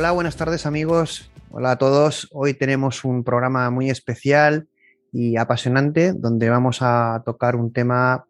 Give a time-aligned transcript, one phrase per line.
[0.00, 1.30] Hola, buenas tardes amigos.
[1.50, 2.26] Hola a todos.
[2.32, 4.66] Hoy tenemos un programa muy especial
[5.12, 8.24] y apasionante donde vamos a tocar un tema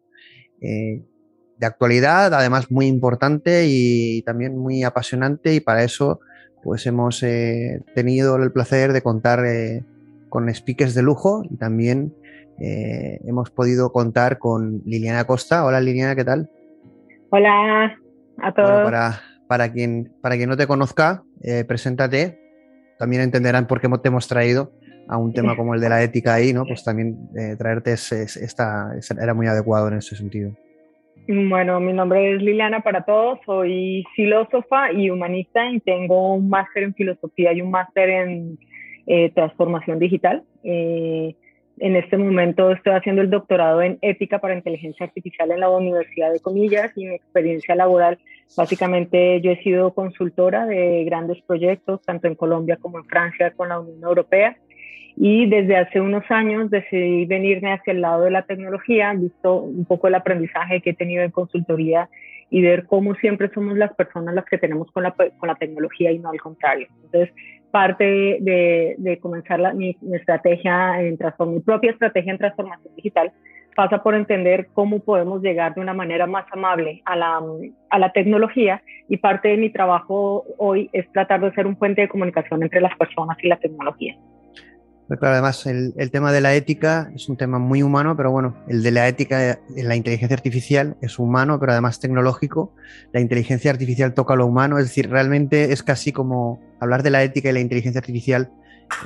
[0.59, 1.01] eh,
[1.57, 6.19] de actualidad, además muy importante y también muy apasionante y para eso
[6.61, 9.85] pues hemos eh, tenido el placer de contar eh,
[10.27, 12.13] con speakers de lujo y también
[12.59, 15.63] hemos podido contar con Liliana Costa.
[15.63, 16.49] Hola Liliana, ¿qué tal?
[17.29, 17.97] Hola
[18.39, 18.83] a todos.
[18.83, 21.23] para, para, quien, para quien no te conozca,
[21.67, 22.39] preséntate.
[22.97, 24.71] También entenderán por qué te hemos traído
[25.09, 26.63] a un tema como el de la ética ahí, ¿no?
[26.63, 27.17] Pues también
[27.57, 30.53] traerte esta, era muy adecuado en ese sentido.
[31.27, 36.83] Bueno, mi nombre es Liliana para todos, soy filósofa y humanista y tengo un máster
[36.83, 38.57] en filosofía y un máster en
[39.05, 40.43] eh, transformación digital.
[40.63, 41.35] Eh,
[41.79, 46.31] en este momento estoy haciendo el doctorado en ética para inteligencia artificial en la Universidad
[46.31, 48.17] de Comillas y mi experiencia laboral,
[48.55, 53.69] básicamente yo he sido consultora de grandes proyectos, tanto en Colombia como en Francia con
[53.69, 54.57] la Unión Europea
[55.15, 59.85] y desde hace unos años decidí venirme hacia el lado de la tecnología, visto un
[59.85, 62.09] poco el aprendizaje que he tenido en consultoría
[62.49, 66.11] y ver cómo siempre somos las personas las que tenemos con la, con la tecnología
[66.11, 66.87] y no al contrario.
[67.03, 67.33] Entonces,
[67.71, 68.03] parte
[68.41, 71.17] de, comenzar la, mi, estrategia en
[71.47, 73.31] mi propia estrategia en transformación digital
[73.75, 77.41] pasa por entender cómo podemos llegar de una manera más amable a la,
[77.89, 82.01] a la tecnología y parte de mi trabajo hoy es tratar de ser un puente
[82.01, 84.15] de comunicación entre las personas y la tecnología
[85.21, 88.91] además el, tema de la ética es un tema muy humano, pero bueno, el de
[88.91, 92.73] la ética en la inteligencia artificial es humano, pero además tecnológico.
[93.11, 97.23] La inteligencia artificial toca lo humano, es decir, realmente es casi como hablar de la
[97.23, 98.51] ética y la inteligencia artificial.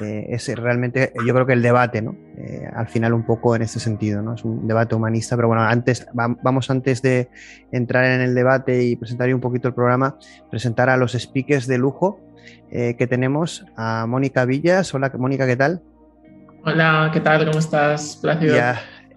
[0.01, 2.15] Eh, es realmente, yo creo que el debate, ¿no?
[2.37, 4.33] Eh, al final un poco en ese sentido, ¿no?
[4.33, 7.29] Es un debate humanista, pero bueno, antes, vamos antes de
[7.71, 10.17] entrar en el debate y presentar un poquito el programa,
[10.49, 12.19] presentar a los speakers de lujo
[12.71, 14.93] eh, que tenemos, a Mónica Villas.
[14.93, 15.81] Hola, Mónica, ¿qué tal?
[16.65, 17.45] Hola, ¿qué tal?
[17.45, 18.55] ¿Cómo estás, Plácido?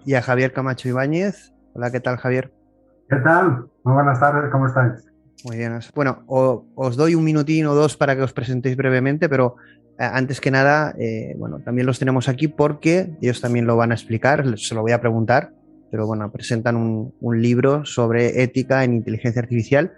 [0.05, 1.53] Y a, Javier Camacho Ibáñez.
[1.73, 2.51] Hola, ¿qué tal, Javier?
[3.09, 3.65] ¿Qué tal?
[3.83, 5.09] Muy buenas tardes, ¿cómo estáis?
[5.43, 5.79] Muy bien.
[5.95, 9.55] Bueno, os doy un minutín o dos para que os presentéis brevemente, pero
[9.99, 13.95] antes que nada, eh, bueno, también los tenemos aquí porque ellos también lo van a
[13.95, 15.53] explicar, se lo voy a preguntar
[15.91, 19.93] pero bueno, presentan un, libro sobre ética en inteligencia artificial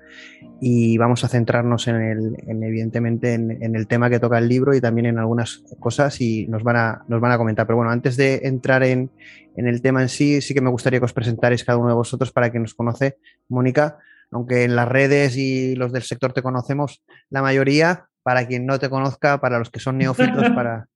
[0.59, 4.81] y vamos a centrarnos en el, evidentemente, en, el tema que toca el libro y
[4.81, 7.65] también en algunas cosas y nos van a, nos van a comentar.
[7.65, 9.09] Pero bueno, antes de entrar en,
[9.55, 12.31] el tema en sí, sí que me gustaría que os presentarais cada uno de vosotros
[12.31, 13.17] para quien nos conoce.
[13.49, 13.97] Mónica,
[14.29, 18.79] aunque en las redes y los del sector te conocemos, la mayoría, para quien no
[18.79, 20.87] te conozca, para los que son neófitos, para...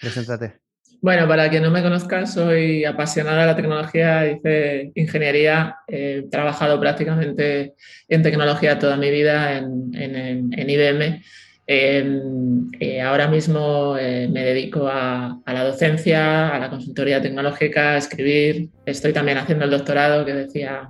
[0.00, 0.64] Preséntate.
[1.04, 6.80] Bueno, para quien no me conozca, soy apasionada de la tecnología, hice ingeniería, he trabajado
[6.80, 7.74] prácticamente
[8.08, 11.22] en tecnología toda mi vida en, IBM.
[11.66, 17.98] Em, eh, ahora mismo eh, me dedico a, la docencia, a la consultoría tecnológica, a
[17.98, 18.70] escribir.
[18.86, 20.88] Estoy también haciendo el doctorado que decía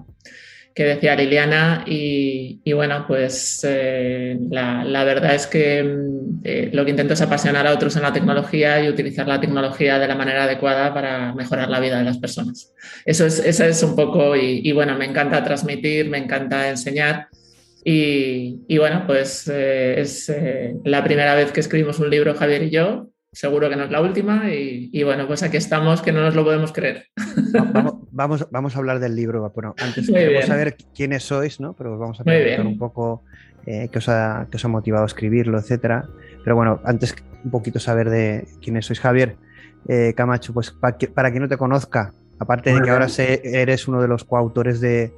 [0.75, 6.91] que decía Liliana y, bueno, pues eh, la, verdad es que mm, eh, lo que
[6.91, 10.45] intento es apasionar a otros en la tecnología y utilizar la tecnología de la manera
[10.45, 12.73] adecuada para mejorar la vida de las personas.
[13.05, 17.29] Eso es, eso es un poco, y, bueno, me encanta transmitir, me encanta enseñar.
[17.85, 20.33] Y, bueno, pues eh, es
[20.85, 24.01] la primera vez que escribimos un libro, Javier y yo, seguro que no es la
[24.01, 27.07] última y, bueno, pues aquí estamos que no nos lo podemos creer.
[28.11, 29.51] Vamos, vamos, a hablar del libro.
[29.55, 31.75] Bueno, antes queremos saber quiénes sois, ¿no?
[31.75, 33.23] Pero vamos a preguntar un poco
[33.67, 36.07] eh, qué, os ha, os ha, motivado a escribirlo, etcétera.
[36.43, 37.15] Pero bueno, antes
[37.45, 39.01] un poquito saber de quiénes sois.
[39.01, 39.37] Javier
[39.89, 44.01] eh, Camacho, pues para, para quien no te conozca, aparte de que ahora eres uno
[44.01, 45.13] de los coautores de,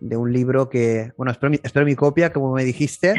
[0.00, 3.14] de un libro que, bueno, espero mi, copia, como me dijiste.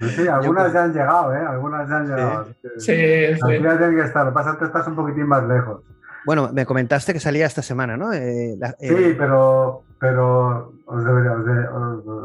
[0.00, 1.40] Sí, algunas ya han llegado, ¿eh?
[1.46, 2.46] Algunas ya han llegado.
[2.78, 2.94] Sí,
[3.34, 3.40] sí.
[3.46, 5.82] tienen que estar, lo pasa es que estás un poquitín más lejos.
[6.26, 8.12] Bueno, me comentaste que salía esta semana, ¿no?
[8.12, 11.32] Eh, sí, eh, pero, pero os debería,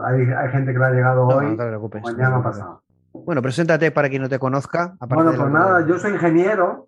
[0.04, 2.84] hay, hay, gente que le ha llegado hoy, no te preocupes, mañana no pasado.
[3.14, 4.96] Bueno, preséntate para quien no te conozca.
[5.08, 6.88] Bueno, pues nada, yo soy ingeniero,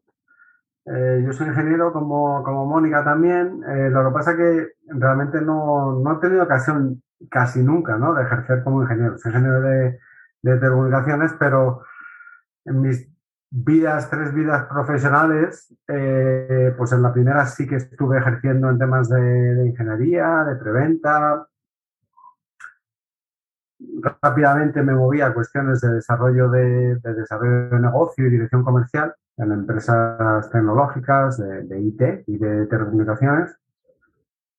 [0.85, 3.63] eh, yo soy ingeniero como, como Mónica también.
[3.63, 8.13] Eh, lo que pasa es que realmente no, no, he tenido ocasión casi nunca ¿no?
[8.13, 9.17] de ejercer como ingeniero.
[9.17, 9.99] Soy ingeniero de,
[10.41, 11.83] de telecomunicaciones, pero
[12.65, 13.09] en mis
[13.49, 19.09] vidas, tres vidas profesionales, eh, pues en la primera sí que estuve ejerciendo en temas
[19.09, 21.47] de, ingeniería, de preventa.
[24.21, 29.13] Rápidamente me moví a cuestiones de desarrollo de, de desarrollo de negocio y dirección comercial
[29.37, 33.57] en empresas tecnológicas de, IT y de telecomunicaciones.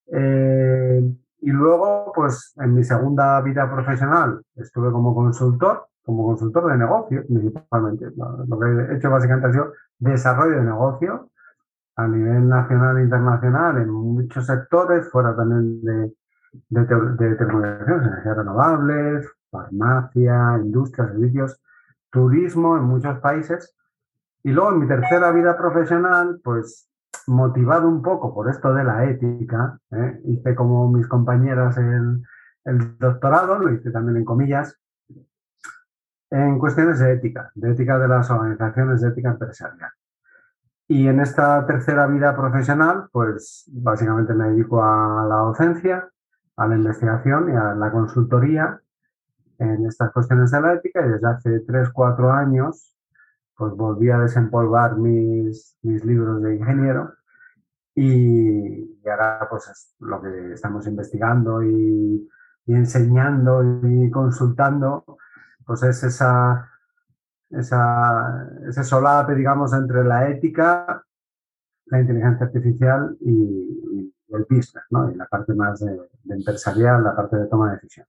[0.06, 1.02] Eh,
[1.40, 7.24] y luego, pues en mi segunda vida profesional estuve como consultor como consultor de negocio,
[7.26, 8.06] principalmente.
[8.16, 11.30] Lo que he hecho básicamente ha sido desarrollo de negocio
[11.96, 16.12] a nivel nacional e internacional en muchos sectores, fuera también de,
[16.68, 21.60] de, de telecomunicaciones, energías renovables, farmacia, industria, servicios,
[22.10, 23.73] turismo en muchos países.
[24.44, 26.86] Y luego en mi tercera vida profesional, pues
[27.26, 30.20] motivado un poco por esto de la ética, ¿eh?
[30.24, 32.22] hice como mis compañeras el,
[32.66, 34.78] el doctorado, lo hice también en comillas,
[36.30, 39.90] en cuestiones de ética, de ética de las organizaciones de ética empresarial.
[40.88, 46.10] Y en esta tercera vida profesional, pues básicamente me dedico a la docencia,
[46.56, 48.78] a la investigación y a la consultoría
[49.58, 52.93] en estas cuestiones de la ética y desde hace tres, cuatro años
[53.56, 57.14] pues volví a desempolvar mis, mis libros de ingeniero
[57.94, 62.28] y, ahora pues es lo que estamos investigando y,
[62.66, 65.04] enseñando y consultando
[65.66, 66.70] pues es esa,
[67.50, 71.04] esa, ese solape digamos entre la ética,
[71.86, 75.08] la inteligencia artificial y, el business, ¿no?
[75.12, 75.84] y la parte más
[76.28, 78.04] empresarial, la parte de toma de decisión.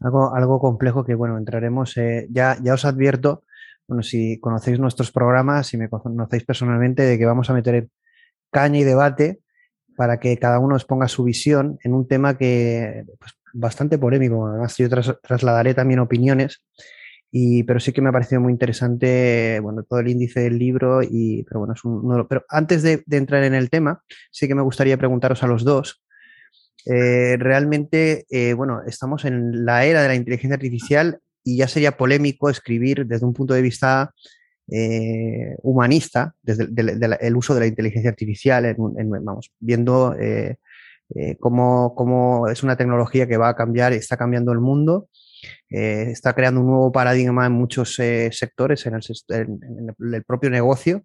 [0.00, 1.96] Algo, algo complejo que, bueno, entraremos.
[1.96, 3.44] Eh, ya, ya os advierto,
[3.92, 7.88] bueno, si conocéis nuestros programas, si me conocéis personalmente, de que vamos a meter
[8.50, 9.40] caña y debate
[9.98, 14.46] para que cada uno os ponga su visión en un tema que pues, bastante polémico.
[14.46, 16.64] Además, yo trasladaré también opiniones,
[17.30, 21.02] y, pero sí que me ha parecido muy interesante bueno, todo el índice del libro.
[21.02, 24.54] Y, pero bueno, es un, pero antes de, de, entrar en el tema, sí que
[24.54, 26.02] me gustaría preguntaros a los dos
[26.84, 31.96] eh, realmente, eh, bueno, estamos en la era de la inteligencia artificial y ya sería
[31.96, 34.12] polémico escribir desde un punto de vista
[34.70, 36.68] eh, humanista, desde
[37.20, 40.14] el, uso de la inteligencia artificial, vamos, viendo
[41.40, 45.08] cómo, cómo, es una tecnología que va a cambiar, está cambiando el mundo,
[45.68, 51.04] está creando un nuevo paradigma en muchos sectores, en el, propio negocio.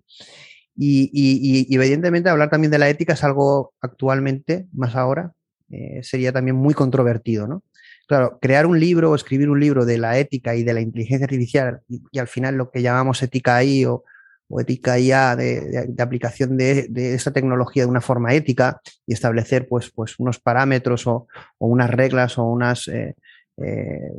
[0.80, 5.34] Y, y, y, evidentemente hablar también de la ética es algo actualmente, más ahora,
[5.70, 7.62] eh, sería también muy controvertido, ¿no?
[8.08, 11.26] Claro, crear un libro o escribir un libro de la ética y de la inteligencia
[11.26, 14.06] artificial y, al final lo que llamamos ética I o,
[14.62, 20.18] ética IA de, aplicación de, esta tecnología de una forma ética y establecer pues, pues
[20.20, 21.28] unos parámetros o,
[21.58, 23.16] unas reglas o unas, eh,
[23.58, 24.10] eh,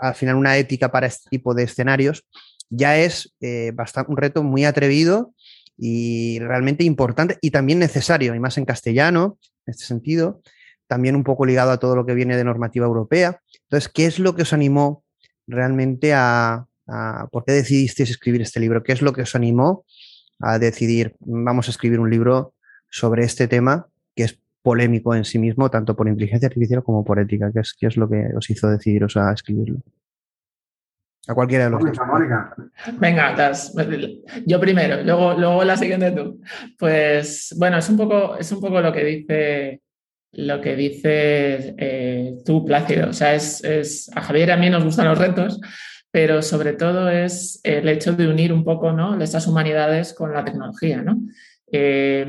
[0.00, 2.24] al final una ética para este tipo de escenarios,
[2.70, 5.34] ya es eh, bastante, un reto muy atrevido
[5.76, 10.42] y realmente importante y también necesario, y más en castellano, en este sentido,
[10.86, 13.40] también un poco ligado a todo lo que viene de normativa europea.
[13.64, 15.04] Entonces, ¿qué es lo que os animó
[15.46, 16.66] realmente a,
[17.30, 18.82] por qué decidisteis escribir este libro?
[18.82, 19.84] ¿Qué es lo que os animó
[20.40, 22.54] a decidir, vamos a escribir un libro
[22.90, 27.18] sobre este tema que es polémico en sí mismo, tanto por inteligencia artificial como por
[27.18, 27.50] ética?
[27.52, 29.80] ¿Qué es, qué es lo que os hizo decidiros a escribirlo?
[31.28, 31.98] A cualquiera de los dos.
[32.98, 33.52] Venga,
[34.44, 36.40] yo primero, luego, luego la siguiente tú.
[36.76, 39.80] Pues bueno, es un poco, es un poco lo que dice
[40.32, 43.10] lo que dices eh, tú, Plácido.
[43.10, 45.60] O sea, es, a Javier y a mí nos gustan los retos,
[46.10, 49.20] pero sobre todo es el hecho de unir un poco ¿no?
[49.20, 51.02] estas humanidades con la tecnología.
[51.02, 51.20] ¿no?
[51.70, 52.26] Eh,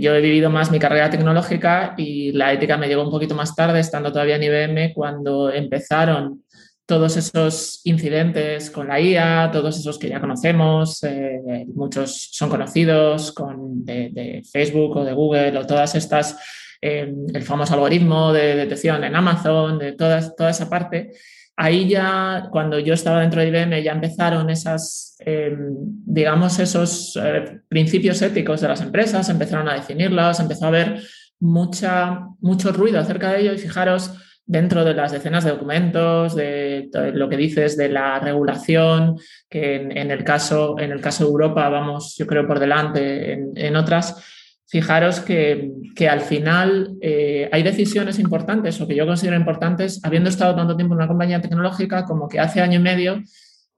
[0.00, 3.54] yo he vivido más mi carrera tecnológica y la ética me llegó un poquito más
[3.54, 6.44] tarde, estando todavía en IBM, cuando empezaron
[6.86, 13.32] todos esos incidentes con la IA, todos esos que ya conocemos, eh, muchos son conocidos
[13.32, 16.36] con, de Facebook o de Google o todas estas
[16.84, 21.12] el famoso algoritmo de detección en Amazon, de toda, toda esa parte,
[21.56, 25.74] ahí ya, cuando yo estaba dentro de IBM, ya empezaron esas, em,
[26.04, 31.02] digamos, esos eh, principios éticos de las empresas, empezaron a definirlas, empezó a haber
[31.40, 33.52] mucha, mucho ruido acerca de ello.
[33.52, 34.12] Y fijaros,
[34.46, 39.16] dentro de las decenas de documentos, de, lo que dices de la regulación,
[39.48, 43.76] que en, el caso, en el caso de Europa vamos, yo creo, por delante en
[43.76, 44.22] otras,
[44.66, 45.70] fijaros que,
[46.08, 50.94] al final eh, hay decisiones importantes o que yo considero importantes, habiendo estado tanto tiempo
[50.94, 53.22] en una compañía tecnológica como que hace año y medio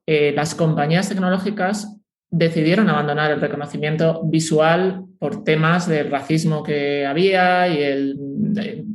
[0.07, 1.97] eh, las compañías tecnológicas
[2.31, 8.17] decidieron abandonar el reconocimiento visual por temas del racismo que había y el,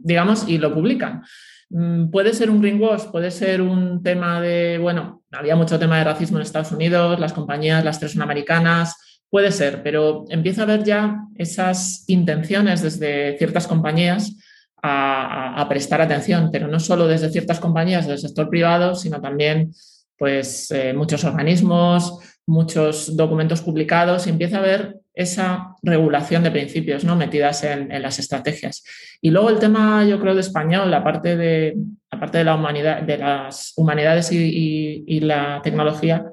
[0.04, 1.24] digamos, y lo publican.
[1.70, 6.04] Mm, puede ser un greenwash, puede ser un tema de, bueno, había mucho tema de
[6.04, 10.64] racismo en Estados Unidos, las compañías, las tres son americanas, Puede ser, pero empieza a
[10.66, 14.36] haber ya esas intenciones desde ciertas compañías
[14.84, 19.72] a, prestar atención, pero no solo desde ciertas compañías del sector privado, sino también
[20.18, 27.04] pues, eh, muchos organismos, muchos documentos publicados, y empieza a haber esa regulación de principios
[27.04, 27.16] ¿no?
[27.16, 28.84] metidas en, las estrategias.
[29.22, 31.78] Y luego el tema, yo creo, de español, la parte de,
[32.10, 36.26] parte de la humanidad, de las humanidades y, la tecnología,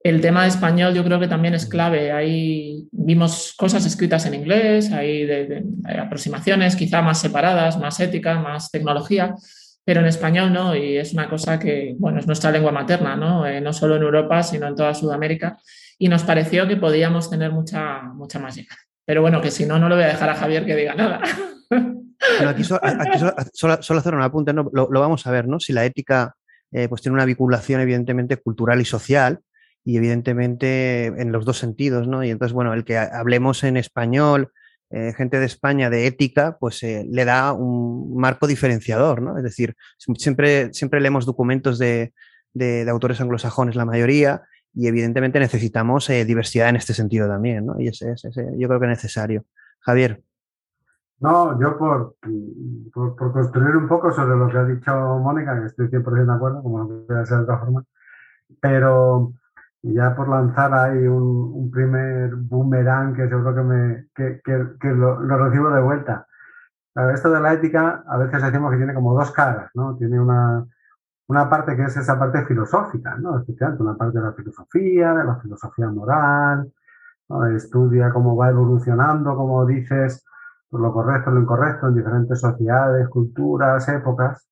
[0.00, 2.12] el tema de español yo creo que también es clave.
[2.12, 5.28] Ahí vimos cosas escritas en inglés, hay
[5.98, 9.34] aproximaciones quizá más separadas, más ética, más tecnología,
[9.84, 13.46] pero en español no, y es una cosa que, bueno, es nuestra lengua materna, ¿no?
[13.46, 15.58] Eh, no solo en Europa, sino en toda Sudamérica,
[15.98, 18.80] y nos pareció que podíamos tener mucha, mucha más llegada.
[19.04, 21.20] Pero bueno, que si no, no le voy a dejar a Javier que diga nada.
[22.46, 24.70] aquí, solo, hacer un apunte, ¿no?
[24.72, 25.58] lo, vamos a ver, ¿no?
[25.58, 26.36] Si la ética
[26.70, 29.40] eh, pues tiene una vinculación evidentemente cultural y social,
[29.88, 32.22] y evidentemente en los dos sentidos, ¿no?
[32.22, 34.52] Y entonces, bueno, el que hablemos en español,
[34.90, 39.38] eh, gente de España de ética, pues eh, le da un marco diferenciador, ¿no?
[39.38, 39.76] Es decir,
[40.18, 42.12] siempre, siempre leemos documentos de,
[42.52, 44.42] de, autores anglosajones, la mayoría,
[44.74, 47.80] y evidentemente necesitamos diversidad en este sentido también, ¿no?
[47.80, 49.46] Y ese, ese, yo creo que es necesario.
[49.80, 50.22] Javier.
[51.20, 52.16] No, yo por,
[52.92, 56.62] por, construir un poco sobre lo que ha dicho Mónica, que estoy 100% de acuerdo,
[56.62, 57.84] como no puede ser de otra forma,
[58.60, 59.32] pero
[59.94, 65.70] ya por lanzar ahí un, primer boomerang que seguro que, me, que, que, lo, recibo
[65.70, 66.26] de vuelta.
[67.12, 69.96] Esto de la ética a veces decimos que tiene como dos caras, ¿no?
[69.96, 70.66] Tiene una,
[71.28, 73.38] una parte que es esa parte filosófica, ¿no?
[73.38, 76.72] Especialmente una parte de la filosofía, de la filosofía moral,
[77.54, 80.24] estudia cómo va evolucionando, como dices,
[80.70, 84.48] por lo correcto, lo incorrecto en diferentes sociedades, culturas, épocas.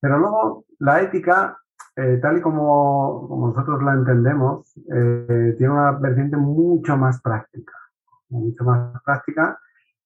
[0.00, 1.58] Pero luego la ética,
[1.96, 7.72] eh, tal y como, nosotros la entendemos, eh, tiene una vertiente mucho más práctica,
[8.30, 9.58] mucho más práctica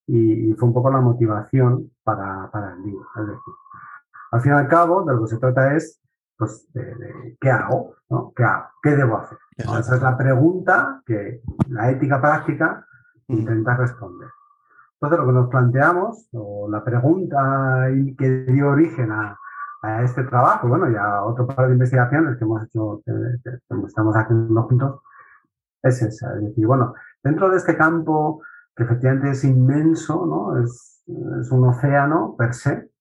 [0.05, 3.07] y, fue un poco la motivación para, para el libro.
[3.15, 3.53] Es decir,
[4.31, 5.99] al fin y al cabo, de lo que se trata es,
[6.37, 7.95] pues, de, ¿qué hago?
[8.09, 8.33] ¿no?
[8.35, 8.67] ¿Qué hago?
[8.83, 9.37] ¿Qué debo hacer?
[9.57, 12.85] Esa es la pregunta que la ética práctica
[13.27, 14.29] intenta responder.
[14.93, 19.39] Entonces, lo que nos planteamos, o la pregunta que dio origen a,
[20.03, 23.11] este trabajo, bueno, y a otro par de investigaciones que hemos hecho, que,
[23.87, 25.01] estamos haciendo juntos,
[25.81, 26.35] es esa.
[26.35, 26.93] Es decir, bueno,
[27.23, 28.41] dentro de este campo,
[28.75, 30.63] que efectivamente es inmenso, ¿no?
[30.63, 31.03] Es,
[31.51, 32.91] un océano per se,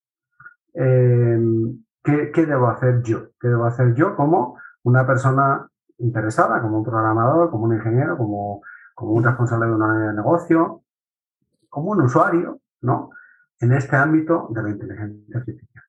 [0.73, 1.38] eh,
[2.02, 3.32] ¿qué, ¿qué, debo hacer yo?
[3.38, 5.68] ¿Qué debo hacer yo como una persona
[5.99, 8.62] interesada, como un programador, como un ingeniero, como
[8.99, 10.82] como un responsable de una negocio,
[11.68, 13.11] como un usuario, ¿no?
[13.61, 15.85] En este ámbito de la inteligencia artificial.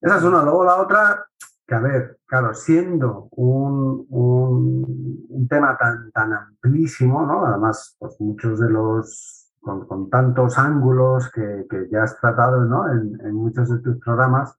[0.00, 0.42] Esa es una.
[0.42, 1.26] Luego la otra,
[1.66, 7.46] que a ver, claro, siendo un, un, tema tan, tan amplísimo, ¿no?
[7.46, 12.90] Además, pues muchos de los, con, tantos ángulos que, que, ya has tratado, ¿no?
[12.90, 14.58] En, en muchos de tus programas,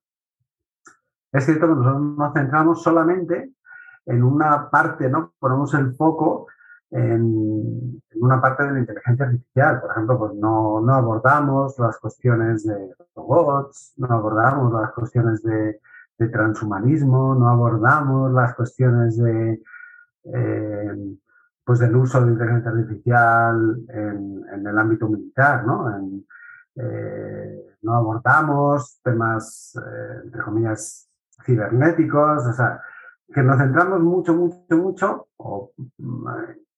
[1.31, 3.53] es cierto que nosotros nos centramos solamente
[4.05, 5.33] en una parte, ¿no?
[5.39, 6.47] Ponemos el foco
[6.91, 9.81] en, una parte de la inteligencia artificial.
[9.81, 15.79] Por ejemplo, pues no, no, abordamos las cuestiones de robots, no abordamos las cuestiones de,
[16.31, 19.61] transhumanismo, no abordamos las cuestiones de,
[20.23, 21.17] eh,
[21.63, 25.87] pues del uso de inteligencia artificial en, el ámbito militar, ¿no?
[26.75, 31.07] Eh, no abordamos temas, eh, entre comillas,
[31.45, 32.81] cibernéticos, o sea,
[33.31, 35.71] que nos centramos mucho, mucho, mucho, o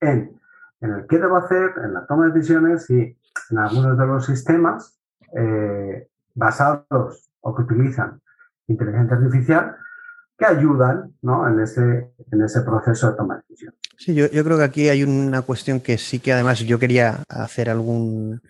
[0.01, 0.39] en,
[0.81, 3.17] el qué debo hacer, en la toma de decisiones y
[3.51, 4.99] en algunos de los sistemas
[5.37, 8.21] eh, basados o que utilizan
[8.67, 9.75] inteligencia artificial
[10.37, 13.79] que ayudan en, ese, en ese proceso de toma de decisiones.
[13.97, 17.69] Sí, yo, creo que aquí hay una cuestión que sí que además yo quería hacer
[17.69, 18.41] algún,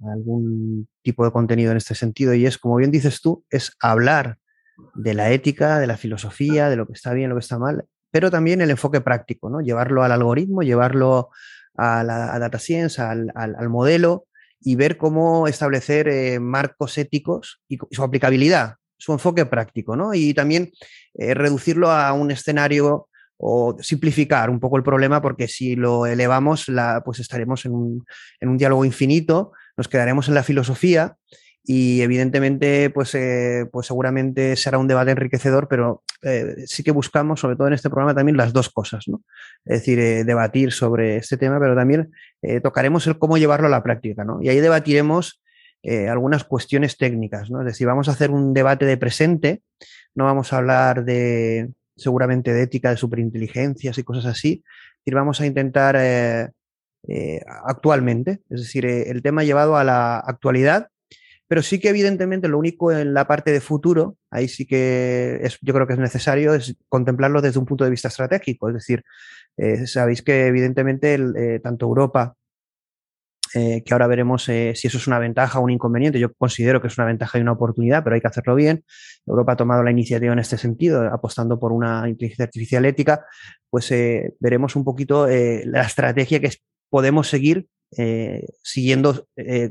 [0.00, 4.38] algún tipo de contenido en este sentido y es, como bien dices tú, es hablar
[4.94, 7.84] de la ética, de la filosofía, de lo que está bien, lo que está mal,
[8.14, 9.60] pero también el enfoque práctico, ¿no?
[9.60, 11.30] Llevarlo al algoritmo, llevarlo
[11.76, 14.26] a la data science, al, modelo
[14.60, 20.14] y ver cómo establecer eh, marcos éticos y su aplicabilidad, su enfoque práctico, ¿no?
[20.14, 20.70] Y también
[21.14, 26.66] eh, reducirlo a un escenario o simplificar un poco el problema, porque si lo elevamos,
[27.04, 28.06] pues estaremos en un,
[28.38, 31.16] en un diálogo infinito, nos quedaremos en la filosofía
[31.64, 37.40] y evidentemente pues, eh, pues seguramente será un debate enriquecedor, pero eh, sí que buscamos,
[37.40, 39.22] sobre todo en este programa, también las dos cosas, ¿no?
[39.64, 42.10] Es decir, eh, debatir sobre este tema, pero también
[42.62, 44.42] tocaremos el cómo llevarlo a la práctica, ¿no?
[44.42, 45.40] Y ahí debatiremos
[46.08, 47.60] algunas cuestiones técnicas, ¿no?
[47.60, 49.62] Es decir, vamos a hacer un debate de presente,
[50.14, 54.64] no vamos a hablar de seguramente de ética, de superinteligencias y cosas así,
[55.04, 55.96] y vamos a intentar
[57.64, 60.88] actualmente, es decir, el tema llevado a la actualidad
[61.46, 65.58] pero sí que evidentemente lo único en la parte de futuro, ahí sí que es,
[65.60, 68.68] yo creo que es necesario, es contemplarlo desde un punto de vista estratégico.
[68.68, 69.04] Es decir,
[69.56, 72.34] eh, sabéis que evidentemente eh, tanto Europa
[73.54, 76.18] eh, que ahora veremos si eso es una ventaja o un inconveniente.
[76.18, 78.84] Yo considero que es una ventaja y una oportunidad, pero hay que hacerlo bien.
[79.26, 83.24] Europa ha tomado la iniciativa en este sentido, apostando por una inteligencia artificial ética,
[83.70, 83.92] pues
[84.40, 86.50] veremos un poquito la estrategia que
[86.90, 87.68] podemos seguir
[88.62, 89.26] siguiendo,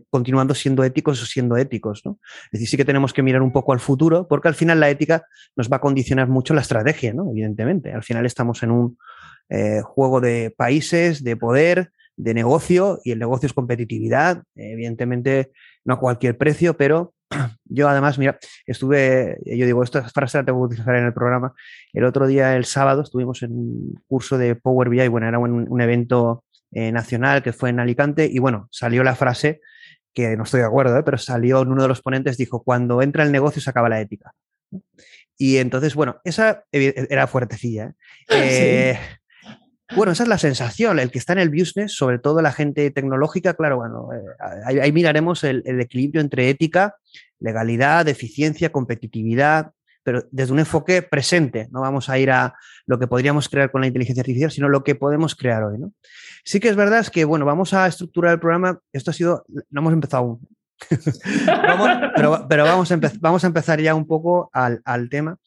[0.09, 2.01] continuando siendo éticos o siendo éticos.
[2.05, 2.19] ¿no?
[2.45, 4.89] Es decir, sí que tenemos que mirar un poco al futuro, porque al final la
[4.89, 7.29] ética nos va a condicionar mucho la estrategia, ¿no?
[7.31, 7.91] evidentemente.
[7.91, 8.97] Al final estamos en un
[9.83, 15.51] juego de países, de poder, de negocio y el negocio es competitividad, evidentemente
[15.85, 17.13] no a cualquier precio, pero
[17.65, 21.53] yo además, mira, estuve, yo digo, esta frase la tengo que utilizar en el programa,
[21.93, 25.81] el otro día, el sábado, estuvimos en un curso de Power BI, bueno, era un,
[25.81, 26.43] evento
[26.73, 29.61] eh, nacional que fue en Alicante y bueno, salió la frase
[30.13, 31.03] que no estoy de acuerdo, ¿eh?
[31.03, 34.33] pero salió uno de los ponentes, dijo, cuando entra el negocio se acaba la ética.
[35.37, 37.93] Y entonces, bueno, esa era fuertecilla.
[38.29, 38.97] ¿eh?
[39.95, 42.89] Bueno, esa es la sensación, el que está en el business, sobre todo la gente
[42.91, 46.95] tecnológica, claro, bueno, eh, ahí, miraremos el, equilibrio entre ética,
[47.39, 49.71] legalidad, eficiencia, competitividad,
[50.03, 52.55] pero desde un enfoque presente, no vamos a ir a
[52.85, 55.93] lo que podríamos crear con la inteligencia artificial, sino lo que podemos crear hoy, ¿no?
[56.43, 59.45] Sí que es verdad es que, bueno, vamos a estructurar el programa, esto ha sido,
[59.69, 60.47] no hemos empezado aún,
[62.49, 65.37] pero, vamos, a vamos a empezar ya un poco al, al tema.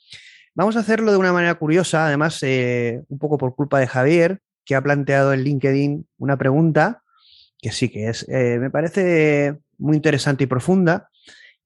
[0.55, 4.41] Vamos a hacerlo de una manera curiosa, además, eh, un poco por culpa de Javier,
[4.65, 7.03] que ha planteado en LinkedIn una pregunta
[7.59, 11.09] que sí que es, eh, me parece muy interesante y profunda,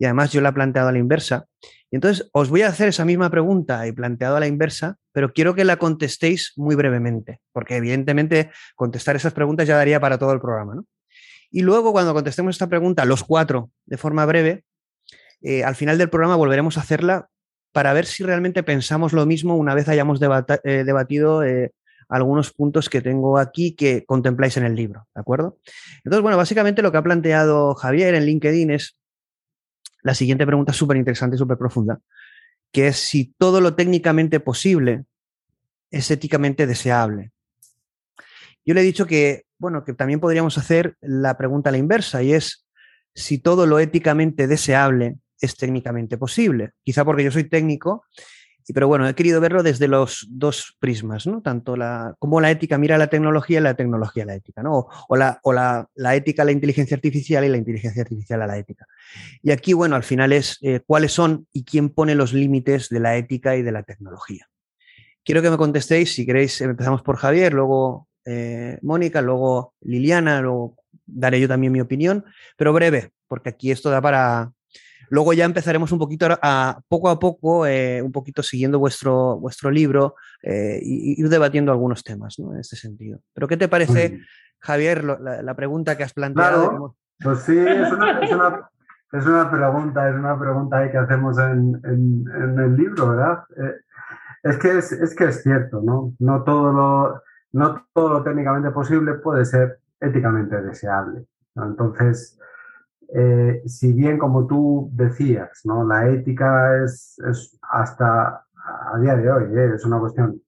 [0.00, 1.46] y además yo la he planteado a la inversa.
[1.90, 5.32] Y entonces os voy a hacer esa misma pregunta y planteado a la inversa, pero
[5.32, 10.32] quiero que la contestéis muy brevemente, porque evidentemente contestar esas preguntas ya daría para todo
[10.32, 10.82] el programa.
[11.50, 14.64] Y luego, cuando contestemos esta pregunta, los cuatro, de forma breve,
[15.42, 17.28] eh, al final del programa volveremos a hacerla
[17.72, 21.72] para ver si realmente pensamos lo mismo una vez hayamos eh, debatido eh,
[22.08, 25.58] algunos puntos que tengo aquí que contempláis en el libro, ¿de acuerdo?
[26.04, 28.96] Entonces, bueno, básicamente lo que ha planteado Javier en LinkedIn es
[30.02, 32.00] la siguiente pregunta súper interesante y súper profunda,
[32.72, 35.04] que es si todo lo técnicamente posible
[35.90, 37.32] es éticamente deseable.
[38.64, 42.22] Yo le he dicho que, bueno, que también podríamos hacer la pregunta a la inversa
[42.22, 42.66] y es
[43.14, 46.72] si todo lo éticamente deseable es técnicamente posible.
[46.84, 48.04] Quizá porque yo soy técnico,
[48.72, 51.42] pero bueno, he querido verlo desde los dos prismas, ¿no?
[51.42, 54.88] Tanto la, como la ética mira la tecnología y la tecnología la ética, ¿no?
[55.08, 58.46] O, la, o la, la, ética a la inteligencia artificial y la inteligencia artificial a
[58.46, 58.86] la ética.
[59.42, 63.00] Y aquí, bueno, al final es eh, cuáles son y quién pone los límites de
[63.00, 64.48] la ética y de la tecnología.
[65.24, 70.76] Quiero que me contestéis, si queréis, empezamos por Javier, luego eh, Mónica, luego Liliana, luego
[71.06, 72.24] daré yo también mi opinión,
[72.56, 74.52] pero breve, porque aquí esto da para,
[75.10, 79.70] Luego ya empezaremos un poquito a, poco a poco, eh, un poquito siguiendo vuestro, vuestro
[79.70, 82.54] libro, eh, y ir debatiendo algunos temas ¿no?
[82.54, 83.20] en este sentido.
[83.34, 84.20] Pero ¿qué te parece,
[84.60, 86.96] Javier, la, pregunta que has planteado?
[87.22, 88.70] pues sí, es una, es, una,
[89.12, 93.40] es una, pregunta, es una pregunta que hacemos en, en, el libro, ¿verdad?
[93.56, 93.74] Eh,
[94.44, 96.14] es, que es, es, que es cierto, ¿no?
[96.20, 101.26] No todo, lo, no todo lo técnicamente posible puede ser éticamente deseable.
[101.56, 102.38] Entonces,
[103.12, 105.84] eh, si bien como tú decías, ¿no?
[105.84, 109.72] la ética es, es hasta a día de hoy, ¿eh?
[109.74, 110.40] es una cuestión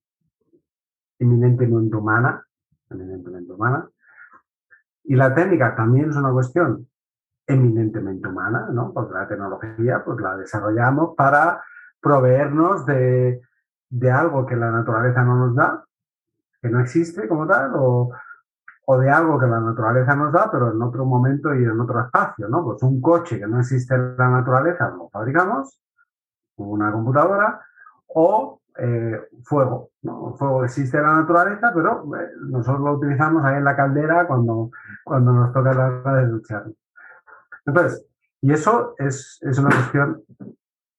[1.18, 2.44] eminentemente humana,
[2.90, 3.88] eminentemente humana,
[5.04, 6.88] y la técnica también es una cuestión
[7.46, 8.92] eminentemente humana, ¿no?
[8.92, 11.62] porque la tecnología pues, la desarrollamos para
[12.00, 13.40] proveernos de,
[13.88, 15.84] de algo que la naturaleza no nos da,
[16.60, 18.12] que no existe como tal, o,
[18.84, 22.00] o de algo que la naturaleza nos da, pero en otro momento y en otro
[22.00, 22.64] espacio, ¿no?
[22.64, 25.80] Pues un coche que no existe en la naturaleza lo fabricamos,
[26.56, 27.60] una computadora,
[28.08, 29.90] o eh, fuego,
[30.36, 34.70] fuego existe en la naturaleza, pero eh, nosotros lo utilizamos ahí en la caldera cuando,
[35.04, 36.66] cuando nos toca la hora de duchar.
[37.64, 38.06] Entonces,
[38.40, 40.22] y eso es, es una cuestión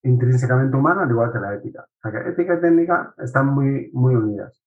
[0.04, 1.86] intrínsecamente humana, al igual que la ética.
[2.04, 4.62] O ética y técnica están muy, muy unidas.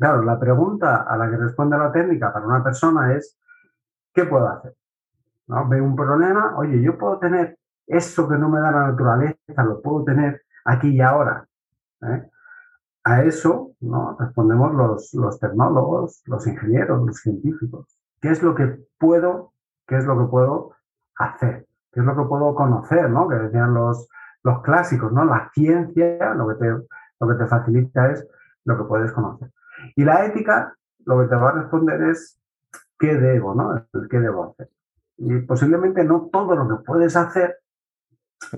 [0.00, 3.38] Claro, la pregunta a la que responde la técnica para una persona es,
[4.14, 4.74] ¿qué puedo hacer?
[5.46, 5.68] ¿No?
[5.68, 9.82] Ve un problema, oye, yo puedo tener eso que no me da la naturaleza, lo
[9.82, 11.46] puedo tener aquí y ahora.
[12.00, 12.30] ¿eh?
[13.04, 14.16] A eso ¿no?
[14.18, 18.00] respondemos los, los tecnólogos, los ingenieros, los científicos.
[18.22, 19.52] ¿Qué es lo que puedo,
[19.86, 20.70] qué es lo que puedo
[21.16, 21.66] hacer?
[21.92, 23.10] ¿Qué es lo que puedo conocer?
[23.10, 23.28] ¿no?
[23.28, 24.08] Que decían los,
[24.44, 25.26] los clásicos, ¿no?
[25.26, 28.26] La ciencia lo que, te, lo que te facilita es
[28.64, 29.50] lo que puedes conocer.
[29.96, 32.38] Y la ética lo que te va a responder es
[32.98, 33.86] qué debo, ¿no?
[34.10, 34.70] qué debo hacer.
[35.16, 37.60] Y posiblemente no todo lo que puedes hacer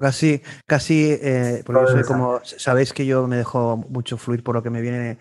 [0.00, 4.54] Casi, casi, eh, porque yo soy como, sabéis que yo me dejo mucho fluir por
[4.54, 5.18] lo que me viene.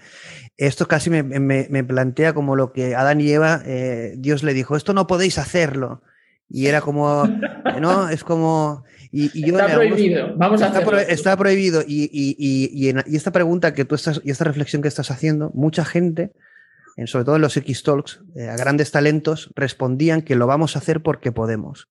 [0.56, 4.78] Esto casi me, me, plantea como lo que Adán y Eva, eh, Dios le dijo,
[4.78, 6.04] esto no podéis hacerlo.
[6.48, 7.26] Y era como,
[7.82, 8.08] ¿no?
[8.10, 8.84] Es como...
[9.14, 11.82] Y, está prohibido, vamos a está, está prohibido.
[11.86, 15.84] Y, y, y, esta pregunta que tú estás, y esta reflexión que estás haciendo, mucha
[15.84, 16.32] gente,
[17.06, 21.02] sobre todo en los X-Talks, eh, a grandes talentos, respondían que lo vamos a hacer
[21.02, 21.90] porque podemos.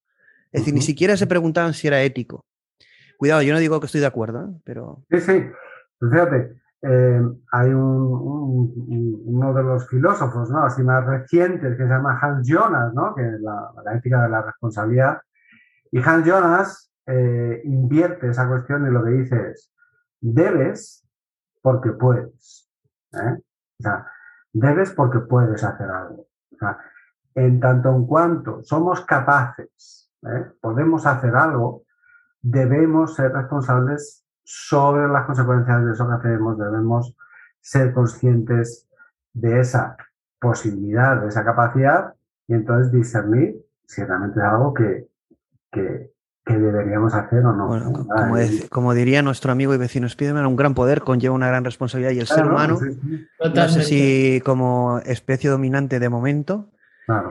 [0.53, 2.47] Es decir, ni siquiera se preguntaban si era ético.
[3.19, 4.61] Cuidado, yo no digo que estoy de acuerdo, ¿eh?
[4.65, 5.05] pero...
[5.11, 5.45] Sí, sí.
[5.99, 7.21] Pues fíjate, eh,
[7.53, 10.65] hay un, uno de los filósofos ¿no?
[10.65, 13.15] así más recientes que se llama Hans Jonas, ¿no?
[13.15, 15.19] que es la, ética de la responsabilidad.
[15.93, 19.73] Y Hans Jonas eh, invierte esa cuestión y lo que dice es,
[20.21, 21.07] debes
[21.63, 22.71] porque puedes.
[23.13, 24.07] O sea,
[24.53, 26.29] debes porque puedes hacer algo.
[26.53, 26.79] O sea,
[27.35, 30.11] en tanto en cuanto somos capaces,
[30.61, 31.85] podemos hacer algo,
[32.41, 37.17] debemos ser responsables sobre las consecuencias de eso que hacemos, debemos
[37.61, 38.89] ser conscientes
[39.33, 39.97] de esa
[40.41, 42.15] posibilidad, de esa capacidad,
[42.49, 45.09] y entonces discernir si realmente es algo que,
[46.47, 48.07] deberíamos hacer o no.
[48.71, 52.21] como, diría nuestro amigo y vecino Spiderman, un gran poder conlleva una gran responsabilidad y
[52.21, 52.79] el ser humano,
[53.55, 56.71] no sé si como especie dominante de momento,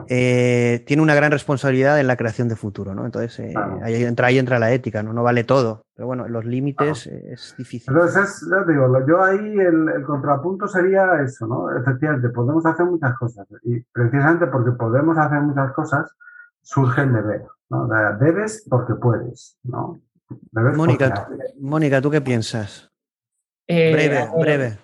[0.08, 3.04] eh, tiene una gran responsabilidad en la creación de futuro, ¿no?
[3.06, 5.12] Entonces, eh, ahí, entra, ahí entra la ética, ¿no?
[5.12, 7.92] No vale todo, pero bueno, los límites es difícil.
[7.94, 11.74] Entonces, digo, yo ahí el, contrapunto sería eso, ¿no?
[11.76, 16.10] Efectivamente, podemos hacer muchas cosas y precisamente porque podemos hacer muchas cosas,
[16.62, 17.88] surge el deber, ¿no?
[18.20, 20.00] debes porque puedes, ¿no?
[20.52, 21.28] Mónica,
[21.58, 22.90] Mónica, ¿tú qué piensas?
[23.66, 24.78] Eh, breve, breve.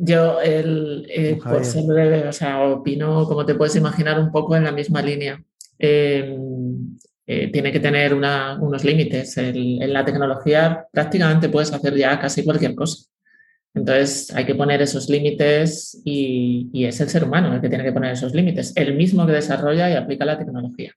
[0.00, 4.56] Yo, el, eh, por ser breve, o sea, opino, como te puedes imaginar, un poco
[4.56, 5.42] en la misma línea.
[5.78, 9.36] Em, eh, tiene que tener unos límites.
[9.38, 13.08] en la tecnología prácticamente puedes hacer ya casi cualquier cosa.
[13.72, 17.82] Entonces hay que poner esos límites y, y, es el ser humano el que tiene
[17.82, 20.92] que poner esos límites, el mismo que desarrolla y aplica la tecnología.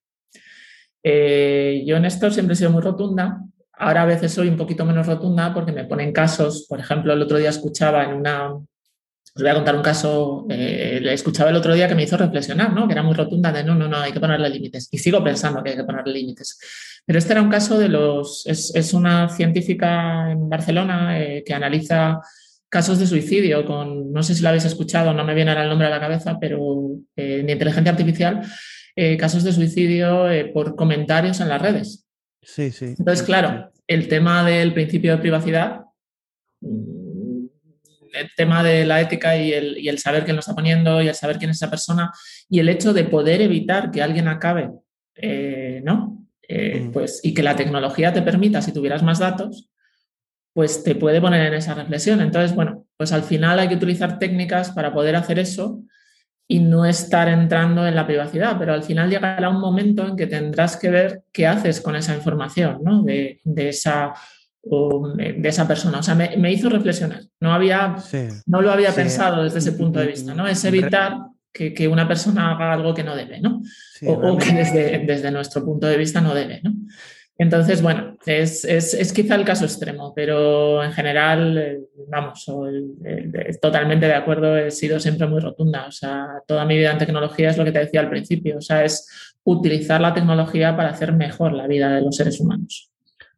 [1.10, 3.40] Eh, yo en esto siempre he sido muy rotunda.
[3.72, 6.66] Ahora a veces soy un poquito menos rotunda porque me ponen casos.
[6.68, 11.00] Por ejemplo, el otro día escuchaba en una, os voy a contar un caso, eh,
[11.02, 12.88] le escuchaba el otro día que me hizo reflexionar, ¿no?
[12.88, 14.90] que era muy rotunda de no, no, no, hay que ponerle límites.
[14.92, 16.60] Y sigo pensando que hay que ponerle límites.
[17.06, 22.20] Pero este era un caso de los, es, una científica en Barcelona eh, que analiza
[22.68, 25.70] casos de suicidio con, no sé si lo habéis escuchado, no me viene ahora el
[25.70, 28.42] nombre a la cabeza, pero eh, de inteligencia artificial,
[29.20, 32.08] casos de suicidio por comentarios en las redes.
[32.42, 32.96] Sí, sí.
[32.98, 35.82] Entonces, claro, el tema del principio de privacidad
[38.20, 41.38] el tema de la ética y el, saber quién lo está poniendo y el saber
[41.38, 42.12] quién es esa persona
[42.50, 44.70] y el hecho de poder evitar que alguien acabe,
[45.16, 46.26] eh, ¿no?
[46.48, 46.92] Eh, mm.
[46.92, 49.70] pues, y que la tecnología te permita, si tuvieras más datos,
[50.54, 52.22] pues te puede poner en esa reflexión.
[52.22, 55.84] Entonces, bueno, pues al final hay que utilizar técnicas para poder hacer eso
[56.48, 60.28] y no estar entrando en la privacidad, pero al final llegará un momento en que
[60.28, 63.04] tendrás que ver qué haces con esa información, ¿no?
[63.04, 64.14] De, de esa
[65.16, 66.00] de esa persona.
[66.00, 67.24] O sea, me, hizo reflexionar.
[67.40, 67.96] No, había,
[68.46, 70.48] no lo había pensado desde ese punto de vista, ¿no?
[70.48, 71.18] Es evitar
[71.54, 73.62] que, una persona haga algo que no debe, ¿no?
[74.06, 76.74] o, que desde, desde, nuestro punto de vista no debe, ¿no?
[77.40, 82.46] Entonces, bueno, es, es, quizá el caso extremo, pero en general, eh, vamos,
[83.62, 85.86] totalmente de acuerdo, he sido siempre muy rotunda.
[85.88, 88.62] O sea, toda mi vida en tecnología es lo que te decía al principio, o
[88.62, 89.08] sea, es
[89.44, 92.92] utilizar la tecnología para hacer mejor la vida de los seres humanos.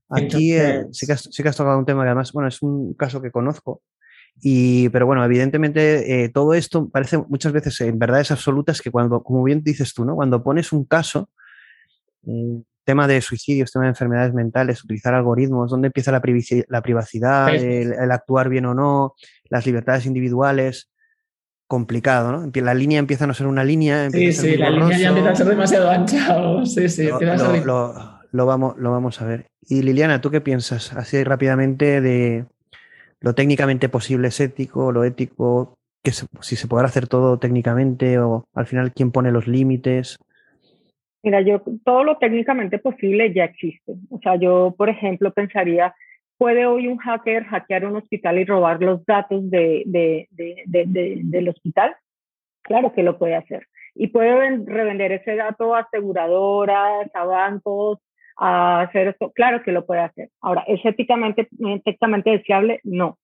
[0.09, 3.31] Aquí eh, sí, que has, tocado un tema que además, bueno, es un caso que
[3.31, 3.81] conozco,
[4.41, 9.21] y, pero bueno, evidentemente eh, todo esto parece muchas veces en verdades absolutas que cuando,
[9.21, 10.15] como bien dices tú, ¿no?
[10.15, 11.29] Cuando pones un caso,
[12.25, 17.93] eh, tema de suicidios, tema de enfermedades mentales, utilizar algoritmos, dónde empieza la, privacidad, el,
[18.11, 19.13] actuar bien o no,
[19.47, 20.89] las libertades individuales,
[21.67, 22.51] complicado, ¿no?
[22.63, 24.09] La línea empieza a no ser una línea.
[24.09, 26.65] Sí, sí, la línea ya empieza a ser demasiado ancha.
[26.65, 27.07] sí, sí,
[28.31, 29.45] lo vamos, lo vamos a ver.
[29.67, 32.45] Y Liliana, ¿tú qué piensas así rápidamente de
[33.19, 38.45] lo técnicamente posible es ético, lo ético, que si se podrá hacer todo técnicamente o
[38.55, 40.17] al final quién pone los límites?
[41.21, 43.93] Mira, yo todo lo técnicamente posible ya existe.
[44.09, 45.93] O sea, yo, por ejemplo, pensaría,
[46.37, 49.83] ¿puede hoy un hacker hackear un hospital y robar los datos de,
[50.31, 51.95] del hospital?
[52.61, 53.67] Claro que lo puede hacer.
[53.95, 57.99] Y puede revender ese dato a aseguradoras, a bancos,
[58.37, 60.29] a hacer esto, claro que lo puede hacer.
[60.41, 61.49] Ahora, ¿es éticamente,
[61.85, 62.79] éticamente deseable?
[62.83, 63.17] No.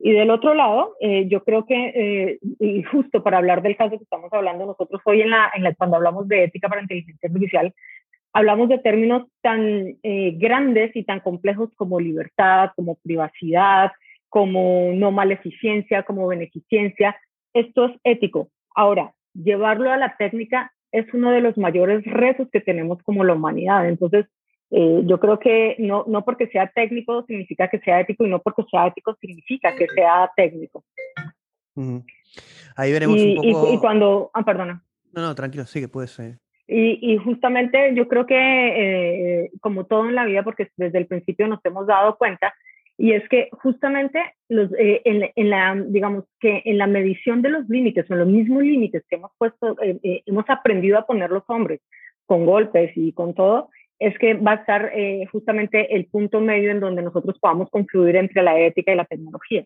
[0.00, 4.04] Y del otro lado, eh, yo creo que, eh, justo para hablar del caso que
[4.04, 7.74] estamos hablando nosotros hoy en la, en la, cuando hablamos de ética para inteligencia artificial,
[8.32, 13.90] hablamos de términos tan eh, grandes y tan complejos como libertad, como privacidad,
[14.28, 17.16] como no maleficiencia, como beneficencia.
[17.52, 18.50] Esto es ético.
[18.74, 23.34] Ahora, llevarlo a la técnica es uno de los mayores retos que tenemos como la
[23.34, 23.88] humanidad.
[23.88, 24.26] Entonces,
[24.70, 28.40] eh, yo creo que no, no porque sea técnico significa que sea ético y no
[28.40, 30.84] porque sea ético significa que sea técnico.
[32.76, 33.72] Ahí veremos un poco...
[33.72, 34.30] Y, cuando...
[34.34, 34.82] Ah, perdona.
[35.12, 36.38] No, no, tranquilo, sí que puede ser.
[36.70, 41.48] Y, justamente yo creo que, eh, como todo en la vida, porque desde el principio
[41.48, 42.52] nos hemos dado cuenta,
[42.98, 47.66] y es que justamente los, eh, en, la, digamos que en la medición de los
[47.70, 51.80] límites, son los mismos límites que hemos puesto, eh, hemos aprendido a poner los hombres
[52.26, 54.92] con golpes y con todo, es que va a estar
[55.32, 59.64] justamente el punto medio en donde nosotros podamos confluir entre la ética y la tecnología.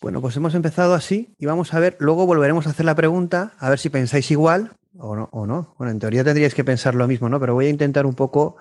[0.00, 3.52] Bueno, pues hemos empezado así y vamos a ver, luego volveremos a hacer la pregunta,
[3.58, 5.74] a ver si pensáis igual, o no, o no.
[5.78, 7.40] Bueno, en teoría tendríais que pensar lo mismo, ¿no?
[7.40, 8.56] Pero voy a intentar un poco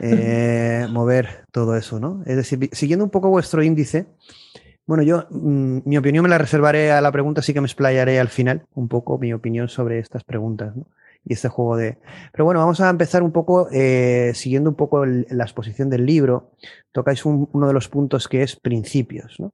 [0.00, 2.22] eh, mover todo eso, ¿no?
[2.26, 4.06] Es decir, siguiendo un poco vuestro índice,
[4.86, 8.18] bueno, yo mm, mi opinión me la reservaré a la pregunta, así que me explayaré
[8.18, 10.86] al final un poco mi opinión sobre estas preguntas, ¿no?
[11.26, 11.98] Y este juego de...
[12.32, 16.52] Pero bueno, vamos a empezar un poco, eh, siguiendo un poco la exposición del libro,
[16.92, 19.52] tocáis uno de los puntos que es principios, ¿no?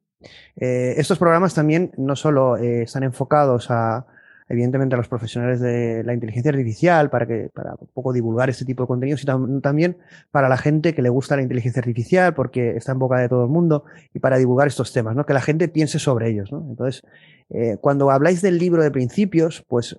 [0.56, 4.06] Eh, estos programas también no solo están enfocados a,
[4.52, 8.66] evidentemente a los profesionales de la inteligencia artificial para que para un poco divulgar este
[8.66, 9.96] tipo de contenidos y también
[10.30, 13.44] para la gente que le gusta la inteligencia artificial porque está en boca de todo
[13.44, 15.24] el mundo y para divulgar estos temas, ¿no?
[15.24, 16.66] Que la gente piense sobre ellos, ¿no?
[16.68, 17.02] Entonces,
[17.48, 19.96] eh, cuando habláis del libro de principios, pues,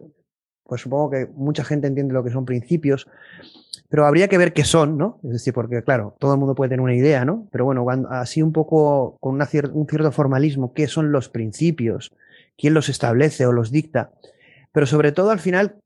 [0.74, 3.08] pues supongo que mucha gente entiende lo que son principios,
[3.90, 5.20] pero habría que ver qué son, ¿no?
[5.24, 7.48] Es decir, porque claro, todo el mundo puede tener una idea, ¿no?
[7.52, 12.16] Pero bueno, así un poco con un cierto formalismo, ¿qué son los principios?
[12.58, 14.12] ¿Quién los establece o los dicta?
[14.74, 15.78] pero sobre todo al final,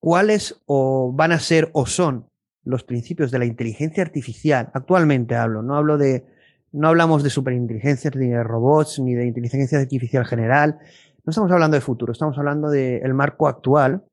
[0.00, 2.26] cuáles o van a ser o son
[2.64, 4.70] los principios de la inteligencia artificial.
[4.74, 6.26] Actualmente hablo, no hablo de,
[6.72, 10.78] no hablamos de superinteligencia, ni de robots, ni de inteligencia artificial general.
[11.24, 14.04] No estamos hablando de futuro, estamos hablando del marco actual.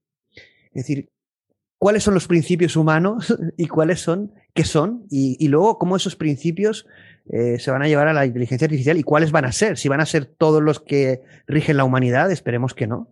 [0.74, 1.10] Es decir,
[1.78, 6.88] cuáles son los principios humanos y cuáles son, qué son, y, luego cómo esos principios
[7.30, 9.78] eh, se van a llevar a la inteligencia artificial y cuáles van a ser.
[9.78, 13.10] Si van a ser todos los que rigen la humanidad, esperemos que no.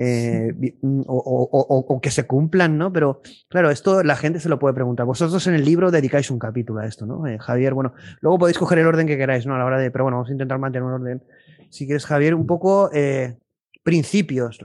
[0.00, 2.92] Eh, mm, o, que se cumplan, ¿no?
[2.92, 5.06] Pero claro, esto la gente se lo puede preguntar.
[5.06, 7.26] Vosotros en el libro dedicáis un capítulo a esto, ¿no?
[7.26, 9.56] Eh, Javier, bueno, luego podéis coger el orden que queráis, ¿no?
[9.56, 11.22] A la hora de, pero bueno, vamos a intentar mantener un orden.
[11.70, 13.38] Si quieres, Javier, un poco eh,
[13.82, 14.64] principios.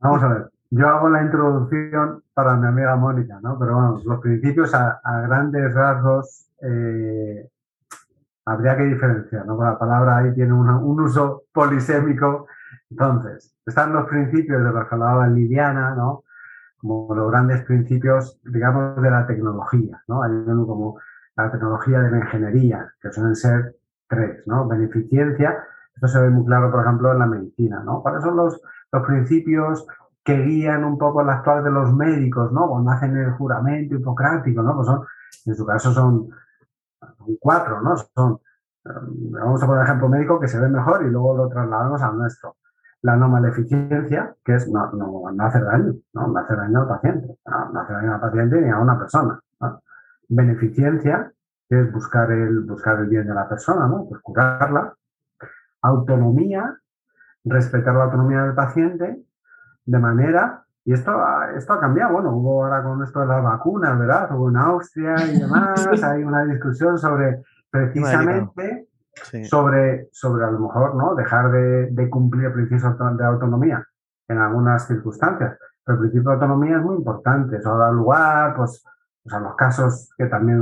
[0.00, 3.58] Vamos a ver, yo hago la introducción para mi amiga Mónica, ¿no?
[3.58, 6.48] Pero vamos, los principios a, grandes rasgos
[8.44, 9.62] habría que diferenciar, ¿no?
[9.62, 12.46] La palabra ahí tiene un uso polisémico
[12.92, 16.24] entonces, están los principios de los que hablaba Liliana, ¿no?
[16.78, 20.22] Como los grandes principios, digamos, de la tecnología, ¿no?
[20.22, 20.98] Hay uno como
[21.36, 23.76] la tecnología de la ingeniería, que suelen ser
[24.08, 24.68] tres, ¿no?
[24.68, 28.02] Beneficiencia, esto se ve muy claro, por ejemplo, en la medicina, ¿no?
[28.02, 29.86] ¿Cuáles son los, los principios
[30.24, 32.68] que guían un poco la actual de los médicos, ¿no?
[32.68, 34.74] Cuando hacen el juramento hipocrático, ¿no?
[34.74, 35.04] Pues son,
[35.46, 36.28] en su caso son,
[37.40, 37.96] cuatro, ¿no?
[37.96, 38.38] Son,
[38.84, 38.90] eh,
[39.30, 42.56] vamos a poner ejemplo médico que se ve mejor y luego lo trasladamos al nuestro
[43.02, 46.28] la no maleficencia, que es no, no, no hacer daño, ¿no?
[46.28, 49.40] no hacer daño al paciente, no, hacer daño al paciente ni a una persona.
[50.28, 51.30] Beneficencia,
[51.68, 54.06] que es buscar el, buscar el bien de la persona, ¿no?
[54.08, 54.94] pues curarla.
[55.82, 56.78] Autonomía,
[57.44, 59.22] respetar la autonomía del paciente,
[59.84, 61.12] de manera, y esto,
[61.56, 64.34] esto ha cambiado, bueno, hubo ahora con esto de las vacunas, ¿verdad?
[64.34, 68.88] Hubo en Austria y demás, hay una discusión sobre precisamente
[69.44, 71.14] sobre, sobre a lo mejor ¿no?
[71.14, 73.86] dejar de, cumplir principios de autonomía
[74.28, 75.58] en algunas circunstancias.
[75.84, 77.56] Pero el principio de autonomía es muy importante.
[77.56, 78.84] Eso da lugar pues,
[79.22, 80.60] pues, a los casos que también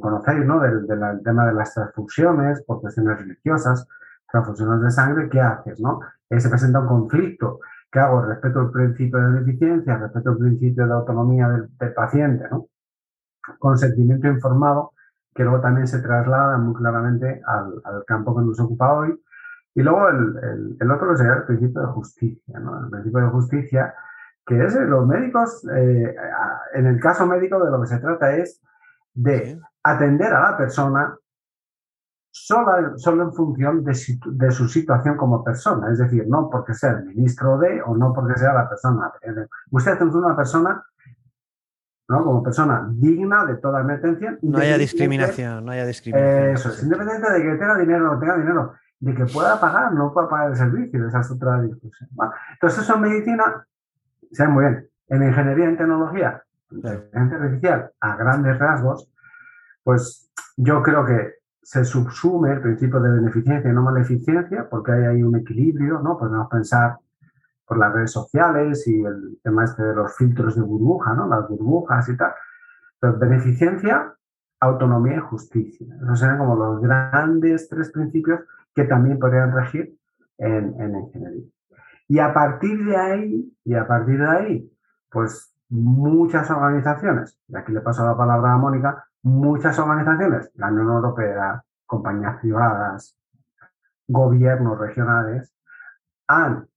[0.00, 0.60] conocéis, ¿no?
[0.60, 0.86] Del,
[1.22, 3.86] tema de las transfusiones por cuestiones religiosas,
[4.30, 5.80] transfusiones de sangre, ¿qué haces?
[5.80, 6.00] ¿no?
[6.30, 7.60] Eh, se presenta un conflicto.
[7.90, 8.22] ¿Qué hago?
[8.22, 12.66] Respeto el principio de beneficencia, respeto el principio de autonomía del, del paciente, ¿no?
[13.58, 14.92] Consentimiento informado
[15.34, 19.20] que luego también se traslada muy claramente al, al campo que nos ocupa hoy.
[19.74, 22.84] Y luego el, el, otro que sería el principio de justicia, ¿no?
[22.84, 23.94] El principio de justicia,
[24.46, 26.14] que es los médicos, eh,
[26.74, 28.62] en el caso médico de lo que se trata es
[29.14, 31.16] de atender a la persona
[32.34, 36.90] solo, solo en función de, de, su situación como persona, es decir, no porque sea
[36.90, 39.12] el ministro de o no porque sea la persona.
[39.70, 40.84] Usted es una persona
[42.08, 42.24] ¿no?
[42.24, 44.38] Como persona digna de toda mi atención.
[44.42, 46.48] No haya discriminación, no haya discriminación.
[46.54, 49.92] Eso es, independiente de que tenga dinero o no tenga dinero, de que pueda pagar
[49.92, 52.10] o no pueda pagar el servicio, esa es otra discusión.
[52.52, 53.66] Entonces, eso en medicina,
[54.30, 54.88] se muy bien.
[55.08, 59.10] En ingeniería, en tecnología, inteligencia artificial a grandes rasgos,
[59.82, 65.04] pues yo creo que se subsume el principio de beneficencia y no maleficencia, porque hay
[65.04, 66.18] ahí un equilibrio, ¿no?
[66.18, 66.98] Podemos pensar
[67.66, 71.26] por las redes sociales y el tema este de los filtros de burbuja, ¿no?
[71.26, 72.32] Las burbujas y tal.
[73.18, 74.14] Beneficencia,
[74.60, 75.86] autonomía y justicia.
[76.02, 78.40] Esos serían como los grandes tres principios
[78.74, 79.96] que también podrían regir
[80.36, 81.44] en, en ingeniería.
[82.08, 84.72] Y a partir de ahí, y a partir de ahí,
[85.10, 90.88] pues muchas organizaciones, y aquí le paso la palabra a Mónica, muchas organizaciones, la Unión
[90.88, 93.18] Europea, compañías privadas,
[94.06, 95.52] gobiernos regionales,
[96.28, 96.68] han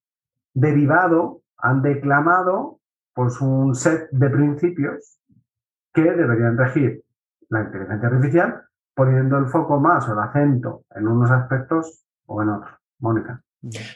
[0.53, 2.79] derivado, han declamado
[3.13, 5.19] pues, un set de principios
[5.93, 7.03] que deberían regir
[7.49, 8.61] la inteligencia artificial,
[8.95, 12.73] poniendo el foco más o el acento en unos aspectos o en otros.
[12.99, 13.43] Mónica.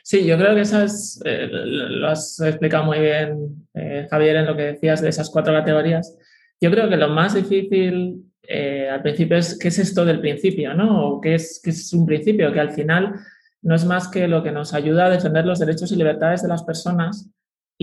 [0.03, 4.45] Sí, yo creo que eso es, eh, lo has explicado muy bien, eh, Javier, en
[4.45, 6.17] lo que decías de esas cuatro categorías.
[6.59, 10.73] Yo creo que lo más difícil eh, al principio es qué es esto del principio,
[10.73, 11.07] ¿no?
[11.07, 13.15] O qué es, qué es un principio, que al final
[13.61, 16.47] no es más que lo que nos ayuda a defender los derechos y libertades de
[16.47, 17.29] las personas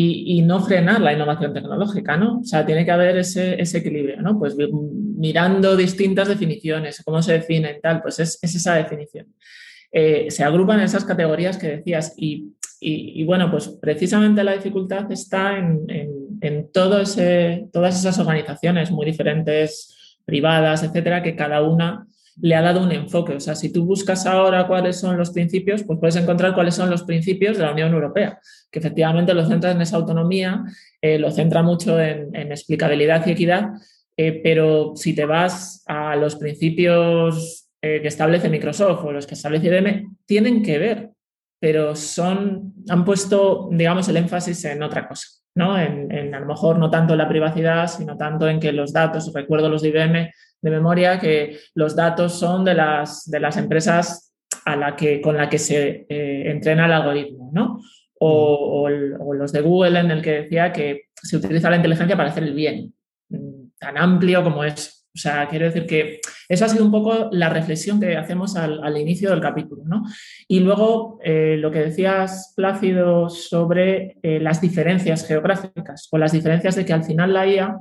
[0.01, 2.39] y, no frenar la innovación tecnológica, ¿no?
[2.39, 4.39] O sea, tiene que haber ese, ese equilibrio, ¿no?
[4.39, 9.27] Pues mirando distintas definiciones, cómo se definen, tal, pues es, es esa definición.
[9.91, 15.59] Eh, se agrupan esas categorías que decías y, y, bueno, pues precisamente la dificultad está
[15.59, 15.85] en,
[16.41, 19.98] en, todo ese, todas esas organizaciones muy diferentes,
[20.29, 22.07] privadas, etcétera, que cada una
[22.41, 23.33] le ha dado un enfoque.
[23.33, 26.91] O sea, si tú buscas ahora cuáles son los principios, pues puedes encontrar cuáles son
[26.91, 28.39] los principios de la Unión Europea,
[28.71, 30.65] que efectivamente lo centra en esa autonomía,
[31.01, 33.71] eh, lo centra mucho en, explicabilidad y equidad,
[34.19, 39.35] eh, pero si te vas a los principios eh, que establece Microsoft o los que
[39.35, 41.11] establece IBM tienen que ver,
[41.59, 45.27] pero son, han puesto, digamos, el énfasis en otra cosa,
[45.59, 45.77] ¿no?
[45.77, 49.33] En, a lo mejor no tanto en la privacidad, sino tanto en que los datos,
[49.35, 54.33] recuerdo los de IBM de memoria, que los datos son de las, de las empresas
[54.65, 57.81] a la que, con la que se eh, entrena el algoritmo, ¿no?
[58.21, 58.89] O,
[59.21, 62.45] o, los de Google en el que decía que se utiliza la inteligencia para hacer
[62.45, 62.95] el bien,
[63.29, 67.29] mm, tan amplio como es o sea, quiero decir que esa ha sido un poco
[67.33, 69.83] la reflexión que hacemos al, inicio del capítulo.
[69.85, 70.05] ¿no?
[70.47, 76.77] Y luego eh, lo que decías, Plácido, sobre eh, las diferencias geográficas o las diferencias
[76.77, 77.79] de que al final la IA,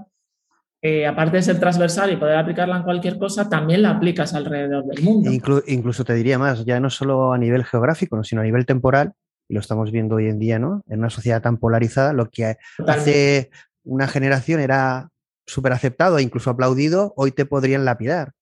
[0.82, 4.84] eh, aparte de ser transversal y poder aplicarla en cualquier cosa, también la aplicas alrededor
[4.86, 5.30] del mundo.
[5.68, 9.14] incluso te diría más, ya no solo a nivel geográfico, sino a nivel temporal,
[9.48, 10.82] y lo estamos viendo hoy en día, ¿no?
[10.88, 13.52] En una sociedad tan polarizada, lo que hace
[13.84, 15.12] una generación era
[15.48, 18.34] súper aceptado e incluso aplaudido, hoy te podrían lapidar.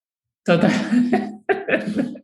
[0.43, 0.71] Total.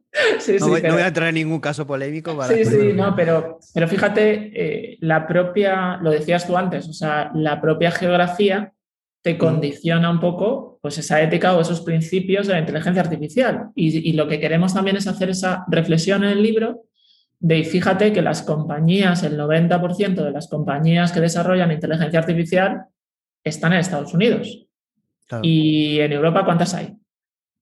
[0.60, 2.38] no, voy, a entrar en ningún caso polémico.
[2.48, 7.32] sí, sí, no, pero, pero fíjate, eh, la propia, lo decías tú antes, o sea,
[7.34, 8.74] la propia geografía
[9.22, 13.70] te condiciona un poco pues esa ética o esos principios de la inteligencia artificial.
[13.76, 16.86] Y, y, lo que queremos también es hacer esa reflexión en el libro
[17.40, 22.86] de, fíjate que las compañías, el 90% de las compañías que desarrollan inteligencia artificial
[23.44, 24.68] están en Estados Unidos.
[25.42, 26.96] Y en Europa, ¿cuántas hay?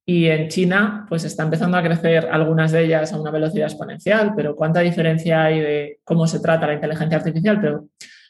[0.06, 4.34] Y en China, pues está empezando a crecer algunas de ellas a una velocidad exponencial,
[4.36, 7.60] pero ¿cuánta diferencia hay de cómo se trata la inteligencia artificial?
[7.62, 7.88] Pero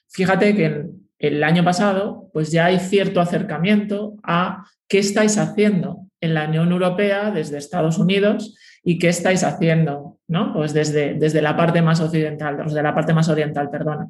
[0.10, 0.86] fíjate que
[1.20, 6.72] el año pasado, pues ya hay cierto acercamiento a qué estáis haciendo en la Unión
[6.72, 10.54] Europea desde Estados Unidos y qué estáis haciendo, ¿no?
[10.54, 14.10] Pues desde, desde la parte más occidental, desde la parte más oriental, perdona.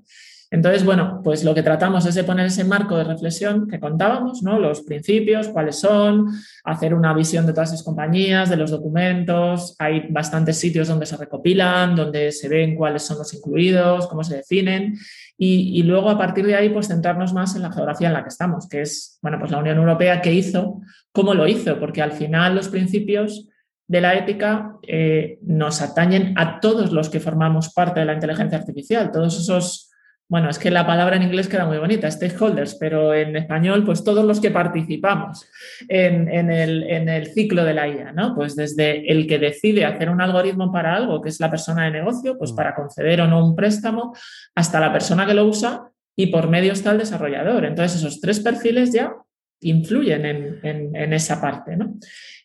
[0.51, 4.41] Entonces, bueno, pues lo que tratamos es de poner ese marco de reflexión que contábamos,
[4.41, 4.57] ¿no?
[4.57, 6.27] Los principios, cuáles son,
[6.63, 9.75] hacer una visión de todas las compañías, de los documentos.
[9.77, 14.37] Hay bastantes sitios donde se recopilan, donde se ven cuáles son los incluidos, cómo se
[14.37, 14.97] definen.
[15.41, 18.29] Y, luego, a partir de ahí, pues centrarnos más en la geografía en la que
[18.29, 20.81] estamos, que es, bueno, pues la Unión Europea, ¿qué hizo?
[21.13, 21.79] ¿Cómo lo hizo?
[21.79, 23.47] Porque al final los principios
[23.87, 28.57] de la ética eh, nos atañen a todos los que formamos parte de la inteligencia
[28.57, 29.88] artificial, todos esos
[30.29, 34.03] bueno, es que la palabra en inglés queda muy bonita, stakeholders, pero en español, pues
[34.03, 35.49] todos los que participamos
[35.87, 38.35] en, el, ciclo de la IA, ¿no?
[38.35, 41.91] Pues desde el que decide hacer un algoritmo para algo, que es la persona de
[41.91, 42.55] negocio, pues mm.
[42.55, 44.13] para conceder o no un préstamo,
[44.53, 47.65] hasta la persona que lo usa y por medio está el desarrollador.
[47.65, 49.15] Entonces, esos tres perfiles ya
[49.61, 51.95] influyen en, esa parte, ¿no?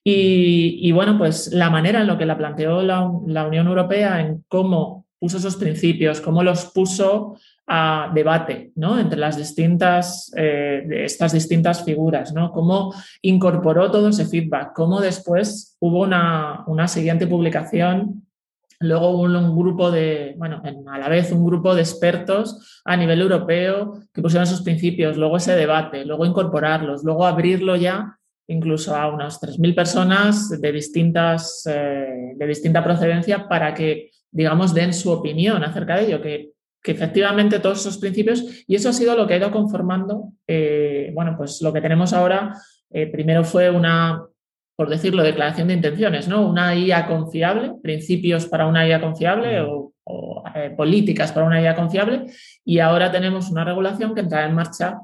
[0.03, 4.43] Y, bueno, pues la manera en la que la planteó la, la Unión Europea en
[4.49, 8.98] cómo puso esos principios, cómo los puso a debate ¿no?
[8.98, 12.52] entre las distintas, eh, estas distintas figuras, ¿no?
[12.52, 18.24] cómo incorporó todo ese feedback, cómo después hubo una, una siguiente publicación
[18.80, 24.00] Luego un, grupo de, bueno, a la vez un grupo de expertos a nivel europeo
[24.12, 29.40] que pusieron sus principios, luego ese debate, luego incorporarlos, luego abrirlo ya incluso a unas
[29.40, 35.96] 3.000 personas de, distintas, eh, de distinta procedencia para que, digamos, den su opinión acerca
[35.96, 36.53] de ello, que,
[36.85, 41.11] que, efectivamente todos esos principios, y eso ha sido lo que ha ido conformando, eh,
[41.14, 42.55] bueno, pues lo que tenemos ahora,
[42.91, 44.22] eh, primero fue una,
[44.76, 46.47] por decirlo, declaración de intenciones, ¿no?
[46.47, 49.91] Una IA confiable, principios para una IA confiable o,
[50.76, 52.26] políticas para una IA confiable,
[52.62, 54.99] y ahora tenemos una regulación que entrará en marcha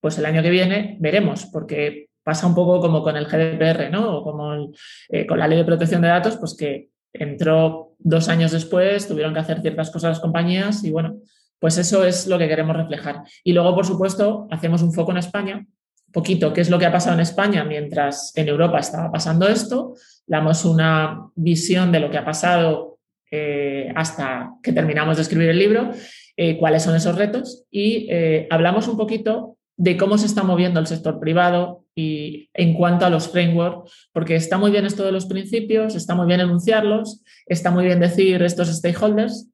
[0.00, 4.18] pues el año que viene, veremos, porque pasa un poco como con el GDPR, ¿no?
[4.18, 4.70] O como
[5.08, 9.34] eh, con la ley de protección de datos, pues que entró dos años después, tuvieron
[9.34, 11.16] que hacer ciertas cosas las compañías y bueno,
[11.58, 13.22] pues eso es lo que queremos reflejar.
[13.42, 15.66] Y luego, por supuesto, hacemos un foco en España,
[16.12, 19.94] poquito qué es lo que ha pasado en España mientras en Europa estaba pasando esto,
[20.26, 22.98] damos una visión de lo que ha pasado
[23.30, 25.90] eh, hasta que terminamos de escribir el libro,
[26.36, 28.08] eh, cuáles son esos retos y
[28.50, 33.10] hablamos un poquito de cómo se está moviendo el sector privado y en cuanto a
[33.10, 37.70] los frameworks, porque está muy bien esto de los principios, está muy bien enunciarlos, está
[37.70, 39.50] muy bien decir estos stakeholders,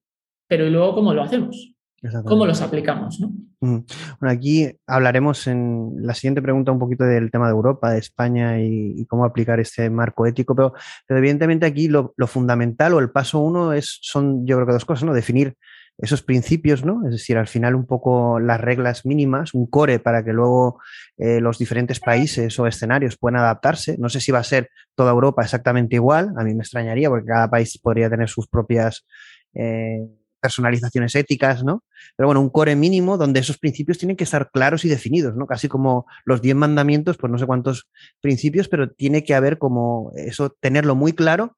[0.48, 1.72] pero ¿y luego cómo lo hacemos?
[2.24, 3.20] ¿Cómo los aplicamos?
[3.20, 3.32] ¿no?
[3.60, 3.86] Bueno,
[4.28, 9.06] aquí hablaremos en la siguiente pregunta un poquito del tema de Europa, de España y,
[9.06, 10.74] cómo aplicar este marco ético, pero,
[11.08, 14.84] evidentemente aquí lo, lo, fundamental o el paso uno es, son yo creo que dos
[14.84, 15.14] cosas, ¿no?
[15.14, 15.54] Definir
[15.98, 17.06] esos principios, ¿no?
[17.06, 20.80] Es decir, al final un poco las reglas mínimas, un core para que luego
[21.18, 23.96] eh, los diferentes países o escenarios puedan adaptarse.
[23.98, 27.26] No sé si va a ser toda Europa exactamente igual, a mí me extrañaría porque
[27.26, 29.06] cada país podría tener sus propias
[29.54, 30.00] eh,
[30.40, 31.84] personalizaciones éticas, ¿no?
[32.16, 35.46] Pero bueno, un core mínimo donde esos principios tienen que estar claros y definidos, ¿no?
[35.46, 37.88] Casi como los diez mandamientos, pues no sé cuántos
[38.20, 41.56] principios, pero tiene que haber como eso, tenerlo muy claro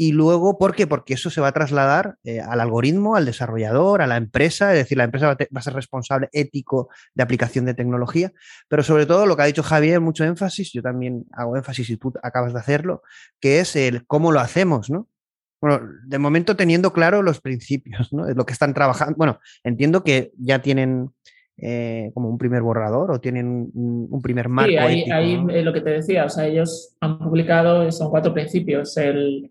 [0.00, 0.86] y luego, ¿por qué?
[0.86, 4.78] Porque eso se va a trasladar eh, al algoritmo, al desarrollador, a la empresa, es
[4.78, 8.32] decir, la empresa va a, ser responsable ético de aplicación de tecnología,
[8.66, 11.98] pero sobre todo lo que ha dicho Javier, mucho énfasis, yo también hago énfasis y
[11.98, 13.02] tú acabas de hacerlo,
[13.40, 15.06] que es el cómo lo hacemos, ¿no?
[15.60, 18.26] Bueno, de momento teniendo claro los principios, ¿no?
[18.26, 19.16] Lo que están trabajando.
[19.18, 21.10] Bueno, entiendo que ya tienen
[21.62, 24.70] eh, como un primer borrador o tienen un, primer marco.
[24.70, 28.32] Sí, ahí, ahí eh, lo que te decía, o sea, ellos han publicado, son cuatro
[28.32, 29.46] principios, el,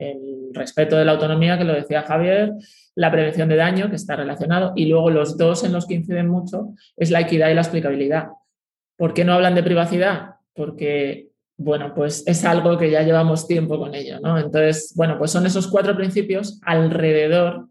[0.51, 2.53] respeto de la autonomía, que lo decía Javier,
[2.95, 6.27] la prevención de daño, que está relacionado, y luego los dos en los que inciden
[6.27, 8.29] mucho es la equidad y la explicabilidad.
[8.97, 10.37] ¿Por qué no hablan de privacidad?
[10.55, 14.39] Porque, bueno, pues es algo que ya llevamos tiempo con ello, ¿no?
[14.39, 17.67] Entonces, bueno, pues son esos cuatro principios alrededor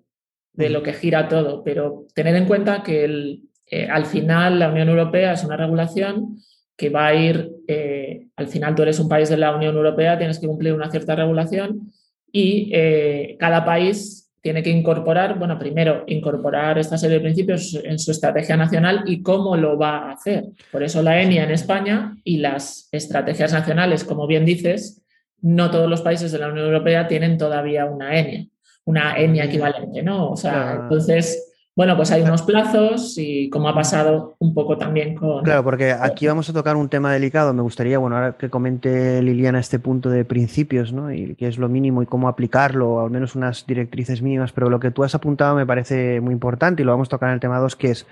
[0.52, 4.70] de lo que gira todo, pero tener en cuenta que el, eh, al final la
[4.70, 6.38] Unión Europea es una regulación
[6.76, 10.16] que va a ir, eh, al final tú eres un país de la Unión Europea,
[10.16, 11.92] tienes que cumplir una cierta regulación
[12.30, 17.98] y eh, cada país tiene que incorporar, bueno, primero incorporar esta serie de principios en
[17.98, 20.44] su estrategia nacional y cómo lo va a hacer.
[20.70, 25.02] Por eso la ENIA en España y las estrategias nacionales, como bien dices,
[25.40, 28.46] no todos los países de la Unión Europea tienen todavía una ENIA,
[28.84, 30.30] una ENIA equivalente, ¿no?
[30.30, 31.47] O sea, entonces
[31.78, 35.44] bueno, pues hay unos plazos y como ha pasado un poco también con...
[35.44, 37.54] Claro, porque aquí vamos a tocar un tema delicado.
[37.54, 41.12] Me gustaría, bueno, ahora que comente Liliana este punto de principios, ¿no?
[41.12, 44.70] Y qué es lo mínimo y cómo aplicarlo, o al menos unas directrices mínimas, pero
[44.70, 47.34] lo que tú has apuntado me parece muy importante y lo vamos a tocar en
[47.34, 48.08] el tema 2, que es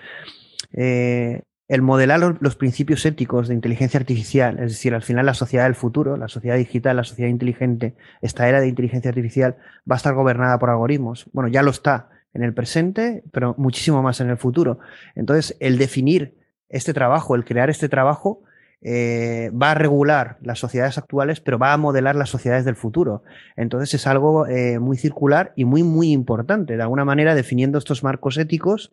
[0.72, 5.64] eh, el modelar los principios éticos de inteligencia artificial, es decir, al final la sociedad
[5.64, 9.56] del futuro, la sociedad digital, la sociedad inteligente, esta era de inteligencia artificial
[9.90, 11.26] va a estar gobernada por algoritmos.
[11.32, 14.78] Bueno, ya lo está en el presente, pero muchísimo más en el futuro.
[15.14, 16.34] Entonces, el definir
[16.68, 18.42] este trabajo, el crear este trabajo,
[18.82, 23.22] eh, va a regular las sociedades actuales, pero va a modelar las sociedades del futuro.
[23.56, 26.76] Entonces es algo eh, muy circular y muy, muy importante.
[26.76, 28.92] De alguna manera, definiendo estos marcos éticos,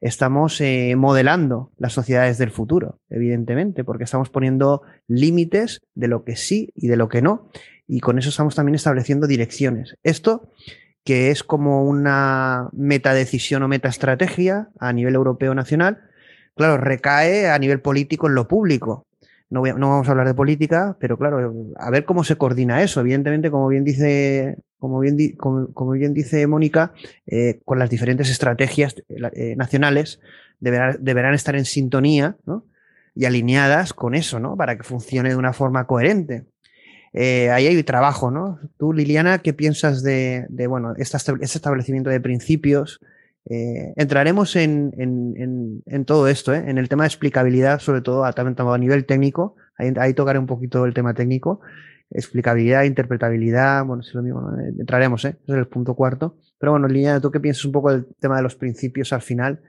[0.00, 6.36] estamos eh, modelando las sociedades del futuro, evidentemente, porque estamos poniendo límites de lo que
[6.36, 7.50] sí y de lo que no.
[7.88, 9.96] Y con eso estamos también estableciendo direcciones.
[10.02, 10.50] Esto
[11.04, 16.00] que es como una metadecisión o metaestrategia a nivel europeo nacional,
[16.54, 19.06] claro, recae a nivel político en lo público.
[19.50, 23.00] No, no, vamos a hablar de política, pero claro, a ver cómo se coordina eso.
[23.00, 26.94] Evidentemente, como bien dice, como bien, como, bien dice Mónica,
[27.26, 30.20] eh, con las diferentes estrategias eh, nacionales
[30.58, 32.36] deberán, deberán, estar en sintonía
[33.14, 34.56] y alineadas con eso, ¿no?
[34.56, 36.46] Para que funcione de una forma coherente.
[37.12, 38.58] Eh, ahí hay trabajo, ¿no?
[38.78, 43.00] Tú, Liliana, ¿qué piensas de, bueno, este establecimiento de principios?
[43.44, 44.92] Eh, entraremos en,
[46.06, 46.64] todo esto, ¿eh?
[46.66, 50.86] en el tema de explicabilidad, sobre todo a, a nivel técnico, ahí, tocaré un poquito
[50.86, 51.60] el tema técnico,
[52.10, 55.36] explicabilidad, interpretabilidad, bueno, es lo mismo, entraremos, ¿eh?
[55.46, 56.36] es el punto cuarto.
[56.58, 59.60] Pero bueno, Liliana, ¿tú qué piensas un poco del tema de los principios al final?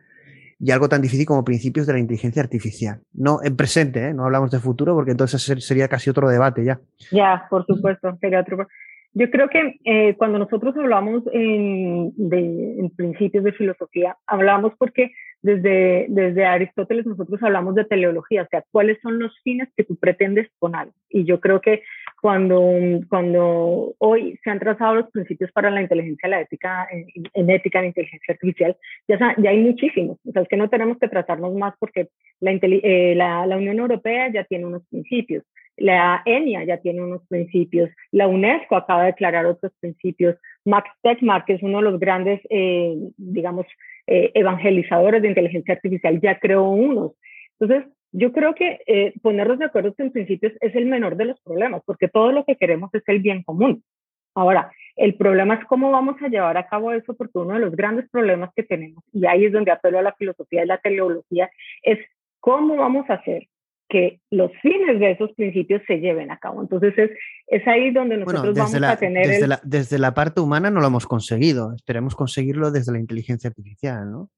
[0.64, 3.02] Y algo tan difícil como principios de la inteligencia artificial.
[3.14, 4.14] No en presente, ¿eh?
[4.14, 6.80] no hablamos de futuro, porque entonces sería casi otro debate ya.
[7.12, 8.66] Ya, por supuesto, sería otro.
[9.14, 15.12] Yo creo que eh, cuando nosotros hablamos en, de, en principios de filosofía, hablamos porque
[15.42, 19.98] desde, desde Aristóteles nosotros hablamos de teleología, o sea, cuáles son los fines que tú
[19.98, 20.94] pretendes con algo.
[21.10, 21.84] Y yo creo que
[22.24, 22.64] cuando,
[23.10, 27.88] cuando hoy se han trazado los principios para la inteligencia, la ética, en, ética, en
[27.88, 28.78] inteligencia artificial,
[29.10, 30.18] ya, ya hay muchísimos.
[30.26, 32.08] O sea, es que no tenemos que tratarnos más porque
[32.40, 35.44] la, eh, la, la Unión Europea ya tiene unos principios.
[35.76, 41.46] La ENIA ya tiene unos principios, la UNESCO acaba de declarar otros principios, Max Tegmark,
[41.46, 43.66] que es uno de los grandes, eh, digamos,
[44.08, 47.12] eh, evangelizadores de inteligencia artificial, ya creó unos.
[47.60, 51.42] Entonces, yo creo que eh, ponernos de acuerdo en principios es el menor de los
[51.42, 53.84] problemas, porque todo lo que queremos es el bien común.
[54.36, 57.76] Ahora, el problema es cómo vamos a llevar a cabo eso, porque uno de los
[57.76, 61.50] grandes problemas que tenemos, y ahí es donde apelo a la filosofía y la teleología,
[61.82, 62.00] es
[62.40, 63.48] cómo vamos a hacer
[63.90, 66.62] que los fines de esos principios se lleven a cabo.
[66.62, 67.12] Entonces es,
[67.48, 69.28] es ahí donde nosotros vamos a tener...
[69.28, 73.50] Desde, la, desde la parte humana no lo hemos conseguido, esperemos conseguirlo desde la inteligencia
[73.50, 74.30] artificial, ¿no?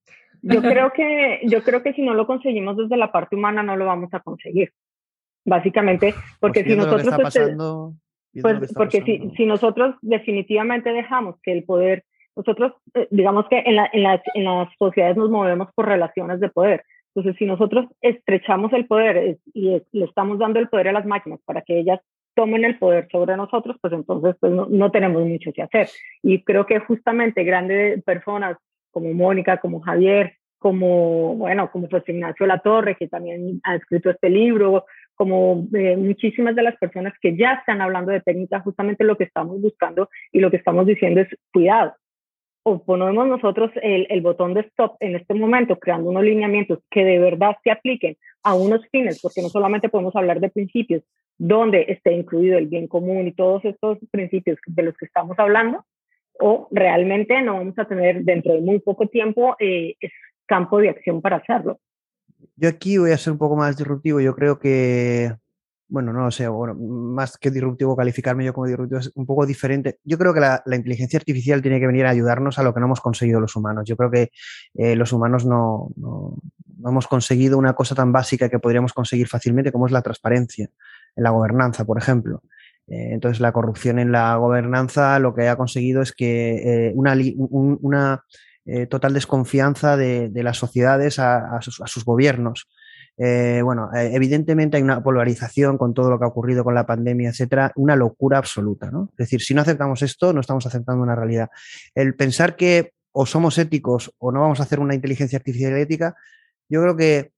[0.42, 3.76] Yo creo que, yo creo que si no lo conseguimos desde la parte humana no
[3.76, 4.72] lo vamos a conseguir.
[5.46, 7.38] Básicamente, porque pues si nosotros...
[8.42, 12.04] pues, porque si, si nosotros definitivamente dejamos que el poder
[12.36, 16.40] nosotros, eh, digamos que en, la, en, las, en, las, sociedades nos movemos por relaciones
[16.40, 16.84] de poder.
[17.14, 21.40] Entonces, si nosotros estrechamos el poder y le estamos dando el poder a las máquinas
[21.46, 22.02] para que ellas
[22.36, 25.88] tomen el poder sobre nosotros, pues entonces pues no, tenemos mucho que hacer.
[26.22, 28.58] Y creo que justamente grandes personas
[28.96, 34.10] como Mónica, como Javier, como, bueno, como José Ignacio La Torre, que también ha escrito
[34.10, 34.86] este libro,
[35.16, 39.26] como eh, muchísimas de las personas que ya están hablando de técnica, justamente lo que
[39.26, 41.94] estamos buscando y lo que estamos diciendo es cuidado.
[42.64, 47.04] O ponemos nosotros el, el, botón de stop en este momento, creando unos lineamientos que
[47.04, 51.04] de verdad se apliquen a unos fines, porque no solamente podemos hablar de principios
[51.38, 55.84] donde esté incluido el bien común y todos estos principios de los que estamos hablando,
[56.40, 59.96] o realmente no vamos a tener dentro de muy poco tiempo eh,
[60.46, 61.80] campo de acción para hacerlo.
[62.56, 64.20] Yo aquí voy a ser un poco más disruptivo.
[64.22, 65.32] Yo creo que
[65.88, 69.46] bueno, no lo sé, bueno, más que disruptivo, calificarme yo como disruptivo es un poco
[69.46, 70.00] diferente.
[70.04, 72.88] Yo creo que la, inteligencia artificial tiene que venir a ayudarnos a lo que no
[72.88, 73.84] hemos conseguido los humanos.
[73.86, 74.32] Yo creo que
[74.74, 76.38] eh, los humanos no, no,
[76.84, 80.70] hemos conseguido una cosa tan básica que podríamos conseguir fácilmente como es la transparencia
[81.16, 82.42] en la gobernanza, por ejemplo.
[82.88, 87.16] Eh, entonces, la corrupción en la gobernanza lo que ha conseguido es que eh, una,
[87.48, 88.24] una
[88.90, 92.68] total desconfianza de, las sociedades a, sus, gobiernos.
[93.18, 96.86] Eh, bueno, eh, evidentemente hay una polarización con todo lo que ha ocurrido con la
[96.86, 99.10] pandemia, etcétera, una locura absoluta, ¿no?
[99.12, 101.50] Es decir, si no aceptamos esto, no estamos aceptando una realidad.
[101.94, 106.16] El pensar que o somos éticos o no vamos a hacer una inteligencia artificial ética,
[106.68, 107.32] yo creo que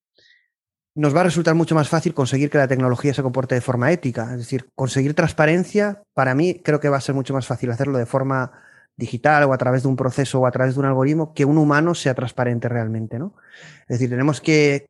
[0.98, 3.91] nos va a resultar mucho más fácil conseguir que la tecnología se comporte de forma
[3.91, 4.32] ética.
[4.32, 8.00] Es decir, conseguir transparencia, para mí creo que va a ser mucho más fácil hacerlo
[8.00, 8.52] de forma
[8.95, 11.60] digital o a través de un proceso o a través de un algoritmo que un
[11.60, 13.36] humano sea transparente realmente, ¿no?
[13.82, 14.88] Es decir, tenemos que,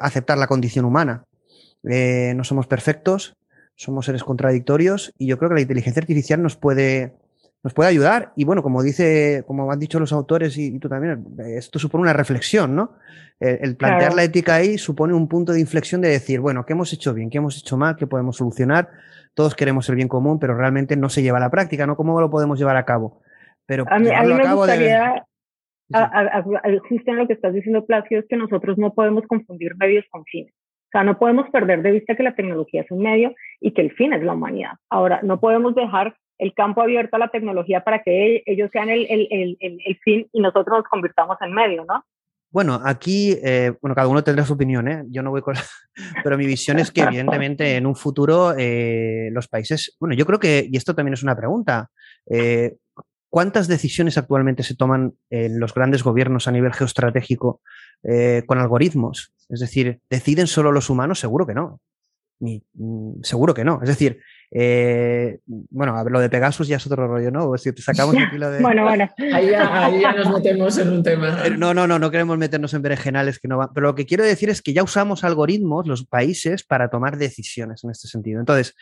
[0.00, 1.24] aceptar la condición humana.
[1.84, 3.34] Eh, no somos perfectos,
[3.74, 7.14] somos seres contradictorios y yo creo que la inteligencia artificial nos puede,
[7.66, 8.30] nos puede ayudar.
[8.36, 12.12] Y bueno, como dice, como han dicho los autores y, tú también, esto supone una
[12.12, 12.92] reflexión, ¿no?
[13.40, 16.92] El, plantear la ética ahí supone un punto de inflexión de decir, bueno, ¿qué hemos
[16.92, 17.28] hecho bien?
[17.28, 17.96] ¿Qué hemos hecho mal?
[17.96, 18.88] ¿Qué podemos solucionar?
[19.34, 21.96] Todos queremos el bien común, pero realmente no se lleva a la práctica, ¿no?
[21.96, 23.20] ¿Cómo lo podemos llevar a cabo?
[23.66, 25.24] Pero a mí, me gustaría,
[26.88, 30.24] justo en lo que estás diciendo, Placio, es que nosotros no podemos confundir medios con
[30.24, 30.52] fines.
[30.52, 33.82] O sea, no podemos perder de vista que la tecnología es un medio y que
[33.82, 34.74] el fin es la humanidad.
[34.88, 39.98] Ahora, no podemos dejar el campo abierto a la tecnología para que ellos sean el
[40.02, 42.04] fin y nosotros nos convirtamos en medio, ¿no?
[42.50, 45.04] Bueno, aquí, eh, bueno, cada uno tendrá su opinión, ¿eh?
[45.10, 45.56] Yo no voy con...
[46.24, 49.94] Pero mi visión es que, evidentemente, en un futuro eh, los países...
[50.00, 51.90] Bueno, yo creo que, y esto también es una pregunta,
[52.30, 52.76] eh,
[53.28, 57.60] ¿Cuántas decisiones actualmente se toman en los grandes gobiernos a nivel geoestratégico
[58.02, 59.34] eh, con algoritmos?
[59.50, 61.20] Es decir, ¿deciden solo los humanos?
[61.20, 61.80] Seguro que no.
[62.38, 63.80] Ni, mm, seguro que no.
[63.82, 64.20] Es decir,
[64.50, 67.48] eh, bueno, lo de Pegasus ya es otro rollo, ¿no?
[67.48, 68.60] O si te sacamos aquí lo de...
[68.60, 69.08] bueno, bueno.
[69.32, 71.48] Ahí ya, nos metemos en un tema.
[71.56, 73.70] No, no, no, no queremos meternos en berenjenales que no van.
[73.74, 77.84] Pero lo que quiero decir es que ya usamos algoritmos, los países, para tomar decisiones
[77.84, 78.40] en este sentido.
[78.40, 78.74] Entonces,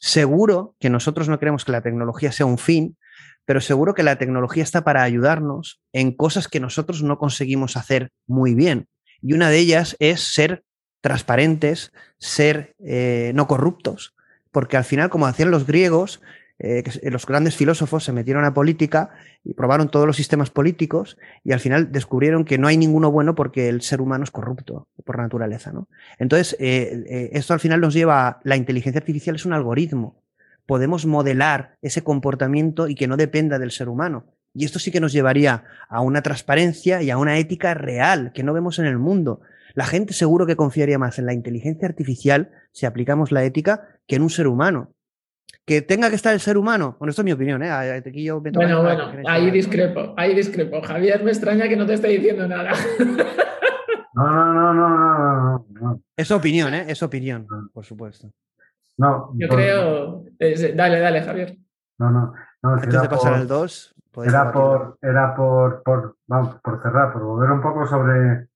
[0.00, 2.96] seguro que nosotros no queremos que la tecnología sea un fin,
[3.44, 8.10] pero seguro que la tecnología está para ayudarnos en cosas que nosotros no conseguimos hacer
[8.26, 8.88] muy bien.
[9.20, 10.64] Y una de ellas es ser
[11.04, 14.14] transparentes, ser eh, no corruptos,
[14.50, 16.22] porque al final, como hacían los griegos,
[16.58, 19.10] eh, los grandes filósofos se metieron a política
[19.44, 23.34] y probaron todos los sistemas políticos y al final descubrieron que no hay ninguno bueno
[23.34, 25.72] porque el ser humano es corrupto por naturaleza.
[25.72, 25.88] ¿no?
[26.18, 30.22] Entonces, eh, esto al final nos lleva a la inteligencia artificial es un algoritmo.
[30.64, 34.24] Podemos modelar ese comportamiento y que no dependa del ser humano.
[34.54, 38.42] Y esto sí que nos llevaría a una transparencia y a una ética real que
[38.42, 39.42] no vemos en el mundo.
[39.74, 44.16] La gente seguro que confiaría más en la inteligencia artificial si aplicamos la ética que
[44.16, 44.92] en un ser humano.
[45.66, 47.70] Que tenga que estar el ser humano, bueno, esto es mi opinión, ¿eh?
[47.70, 50.82] Aquí yo bueno, bueno, ahí discrepo, ahí discrepo.
[50.82, 52.72] Javier, me extraña que no te esté diciendo nada.
[54.16, 56.84] No, no, no, no, no, Es opinión, ¿eh?
[56.86, 58.30] Es opinión, por supuesto.
[58.96, 59.32] No.
[59.34, 60.24] Yo creo.
[60.38, 61.56] Dale, dale, Javier.
[61.98, 62.32] No, no.
[62.62, 63.94] no Antes de pasar al 2.
[64.24, 68.46] Era por, era por, por, vamos, por cerrar, por volver un poco sobre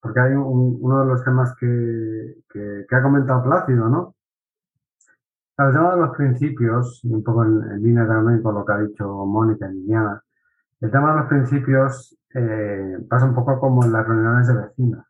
[0.00, 4.14] porque hay uno de los temas que, ha comentado Plácido, ¿no?
[5.58, 9.06] El tema de los principios, un poco en, línea también con lo que ha dicho
[9.26, 10.22] Mónica y Liliana,
[10.80, 15.04] el tema de los principios eh, pasa un poco como en las reuniones de vecinos,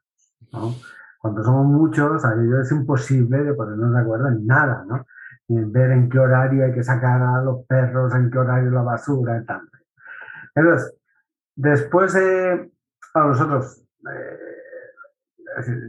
[0.52, 0.74] ¿no?
[1.20, 5.04] Cuando somos muchos, aquello es imposible de ponernos de acuerdo en nada, ¿no?
[5.50, 8.82] en ver en qué horario hay que sacar a los perros, en qué horario la
[8.82, 9.62] basura y tal.
[10.54, 10.96] Entonces,
[11.56, 12.70] después de,
[13.14, 14.49] a nosotros, eh,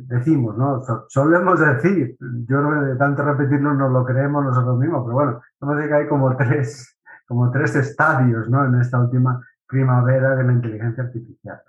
[0.08, 0.82] decimos, ¿no?
[1.08, 5.86] Solemos decir, yo creo de tanto repetirlo nos lo creemos nosotros mismos, pero bueno, vamos
[5.86, 6.98] que hay como tres,
[7.28, 8.66] como tres estadios, ¿no?
[8.66, 11.62] En esta última primavera de la inteligencia artificial.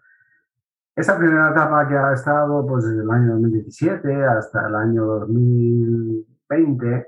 [0.95, 7.07] Esa primera etapa que ha estado pues desde el año 2017 hasta el año 2020,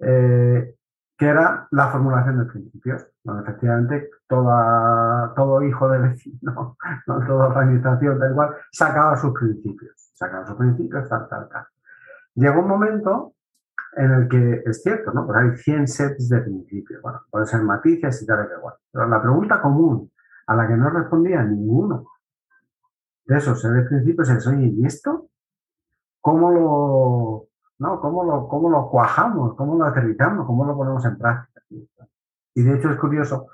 [0.00, 0.74] eh,
[1.20, 3.06] que era la formulación de principios.
[3.22, 7.26] Bueno, efectivamente, toda, todo hijo de vecino, ¿no?
[7.26, 11.66] toda organización, da igual, sacaba sus principios, sacaba sus principios, tal, tal, tal.
[12.36, 13.34] Llegó un momento
[13.96, 15.26] en el que es cierto, ¿no?
[15.26, 18.76] Pues hay 100 sets de principios, bueno, pueden ser matices y tal, y.
[18.90, 20.10] Pero la pregunta común
[20.46, 22.06] a la que no respondía ninguno
[23.26, 25.28] de esos sets de principios es, oye, ¿y esto?
[26.22, 27.49] ¿Cómo lo,
[27.80, 28.00] ¿no?
[28.00, 29.54] ¿Cómo lo, cómo lo cuajamos?
[29.56, 30.46] ¿Cómo lo aterrizamos?
[30.46, 31.62] ¿Cómo lo ponemos en práctica?
[32.54, 33.48] Y de hecho es curioso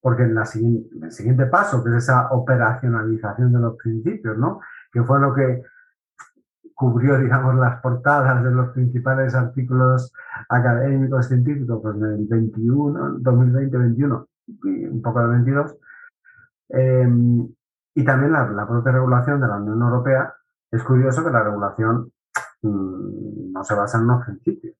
[0.00, 4.60] porque en, la el siguiente paso, que es esa operacionalización de los principios, ¿no?
[4.92, 5.62] Que fue lo que
[6.74, 10.12] cubrió, digamos, las portadas de los principales artículos
[10.48, 15.76] académicos científicos pues, en el 21, 2020-21 y un poco de 22.
[16.70, 17.48] Em,
[17.94, 20.32] y también la, propia regulación de la Unión Europea.
[20.70, 22.10] Es curioso que la regulación
[22.62, 24.76] no se basa en unos principios.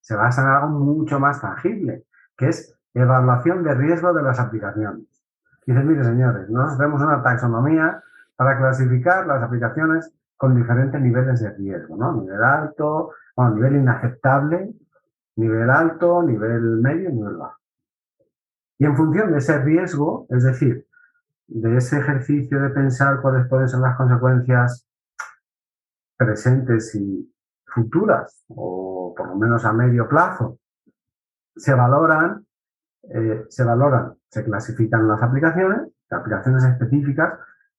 [0.00, 2.06] Se basa en algo mucho más tangible,
[2.36, 5.06] que es evaluación de riesgo de las aplicaciones.
[5.66, 8.02] Dicen, mire señores, nosotros tenemos una taxonomía
[8.36, 12.14] para clasificar las aplicaciones con diferentes niveles de riesgo, ¿no?
[12.14, 14.74] Nivel alto, bueno, nivel inaceptable,
[15.36, 17.58] nivel alto, nivel medio y nivel bajo.
[18.78, 20.86] Y en función de ese riesgo, es decir,
[21.46, 24.89] de ese ejercicio de pensar cuáles pueden ser las consecuencias
[26.20, 30.58] presentes y futuras, o por lo menos a medio plazo,
[31.56, 32.44] se valoran,
[33.04, 37.38] eh, se valoran, se clasifican las aplicaciones, aplicaciones específicas,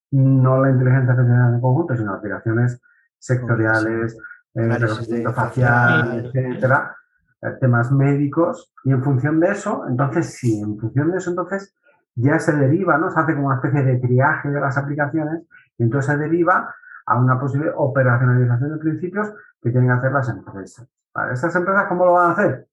[0.09, 2.81] no la inteligencia artificial en conjunto, sino aplicaciones
[3.19, 4.17] sectoriales,
[4.55, 6.97] eh, reconocimiento facial, etcétera,
[7.43, 11.75] eh, temas médicos, y en función de eso, entonces sí, en función de eso, entonces
[12.15, 13.11] ya se deriva, ¿no?
[13.11, 15.43] Se hace como una especie de triaje de las aplicaciones,
[15.77, 16.73] y entonces se deriva
[17.05, 19.29] a una posible operacionalización de principios
[19.61, 20.87] que tienen que hacer las empresas.
[21.31, 22.67] ¿Estas empresas cómo lo van a hacer?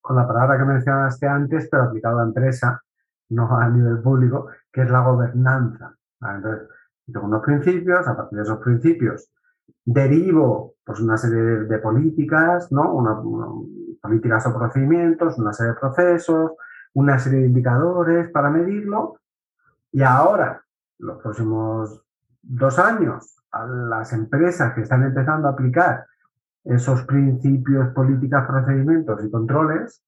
[0.00, 2.82] Con la palabra que mencionaste antes, pero aplicado a empresa,
[3.30, 5.94] no a nivel público, que es la gobernanza.
[6.20, 6.68] Entonces,
[7.10, 9.32] tengo unos principios, a partir de esos principios
[9.84, 12.92] derivo pues, una serie de, políticas, ¿no?
[12.92, 13.20] Una,
[14.00, 16.52] políticas o procedimientos, una serie de procesos,
[16.94, 19.18] una serie de indicadores para medirlo.
[19.92, 20.64] Y ahora,
[20.98, 22.02] los próximos
[22.42, 26.06] dos años a las empresas que están empezando a aplicar
[26.64, 30.02] esos principios, políticas, procedimientos y controles,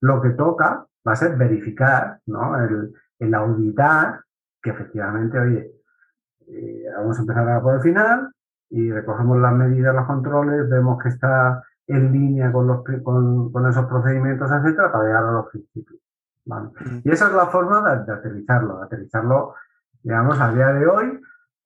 [0.00, 2.58] lo que toca va a ser verificar, ¿no?
[2.62, 4.20] el, el auditar
[4.62, 5.72] que efectivamente, oye,
[6.46, 8.32] eh, vamos a empezar por el final
[8.70, 13.68] y recogemos las medidas, los controles, vemos que está en línea con, los, con, con
[13.68, 16.00] esos procedimientos, etcétera, para llegar a los principios.
[16.44, 16.70] ¿vale?
[17.04, 19.54] Y esa es la forma de, de aterrizarlo, de aterrizarlo,
[20.02, 21.20] digamos, a día de hoy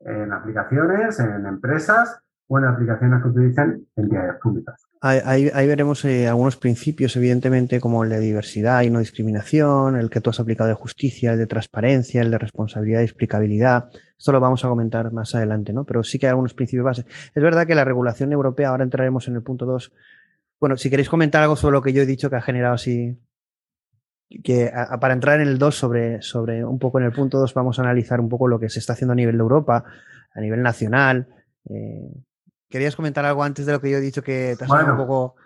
[0.04, 4.84] en aplicaciones, en empresas o en aplicaciones que utilicen entidades públicas.
[5.06, 10.22] Ahí, veremos eh, algunos principios, evidentemente, como el de diversidad y no discriminación, el que
[10.22, 13.90] tú has aplicado de justicia, el de transparencia, el de responsabilidad y explicabilidad.
[14.18, 15.84] Esto lo vamos a comentar más adelante, ¿no?
[15.84, 17.04] Pero sí que hay algunos principios base.
[17.34, 19.92] Es verdad que la regulación europea, ahora entraremos en el punto 2.
[20.58, 23.18] Bueno, si queréis comentar algo sobre lo que yo he dicho que ha generado así.
[24.28, 27.78] Que para entrar en el 2 sobre, sobre un poco en el punto 2 vamos
[27.78, 29.84] a analizar un poco lo que se está haciendo a nivel de Europa,
[30.34, 31.28] a nivel nacional,
[31.70, 32.10] eh,
[32.74, 35.36] ¿Querías comentar algo antes de lo que yo he dicho que te ha un poco...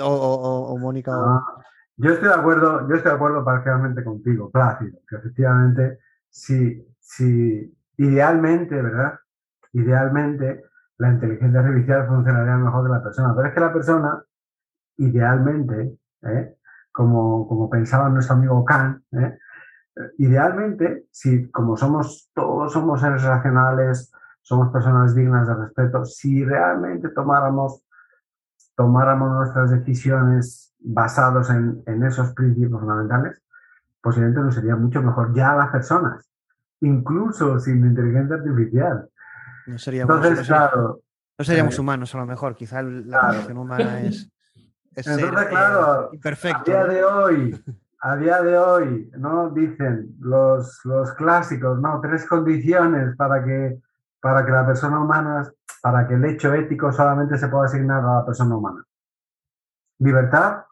[0.00, 1.12] O, Mónica...
[1.12, 1.42] Ah,
[1.96, 7.76] yo estoy de acuerdo, yo estoy de acuerdo parcialmente contigo, Plácido, que efectivamente, si, si
[7.96, 9.14] idealmente, ¿verdad?
[9.72, 10.62] Idealmente,
[10.98, 13.34] la inteligencia artificial funcionaría mejor que la persona.
[13.34, 14.24] Pero es que la persona,
[14.98, 16.57] idealmente, ¿eh?
[16.98, 19.38] Como, como pensaba nuestro amigo Kant, ¿eh?
[20.18, 24.10] idealmente, si como somos, todos somos seres racionales,
[24.42, 27.84] somos personas dignas de respeto, si realmente tomáramos,
[28.74, 33.40] tomáramos nuestras decisiones basados en, esos principios fundamentales,
[34.00, 36.28] posiblemente nos sería mucho mejor ya las personas,
[36.80, 39.08] incluso sin inteligencia artificial.
[39.68, 41.00] No seríamos, Entonces, claro,
[41.38, 43.60] no seríamos eh, humanos a lo mejor, quizá la claro.
[43.60, 44.28] humana es,
[44.98, 46.60] Entonces, claro, perfecto.
[46.60, 47.64] A día de hoy,
[48.00, 49.50] a día de hoy, ¿no?
[49.50, 52.00] Dicen los, los clásicos, ¿no?
[52.00, 53.80] Tres condiciones para que
[54.20, 55.48] para que la persona humana,
[55.80, 58.84] para que el hecho ético solamente se pueda asignar a la persona humana.
[59.98, 60.64] Libertad,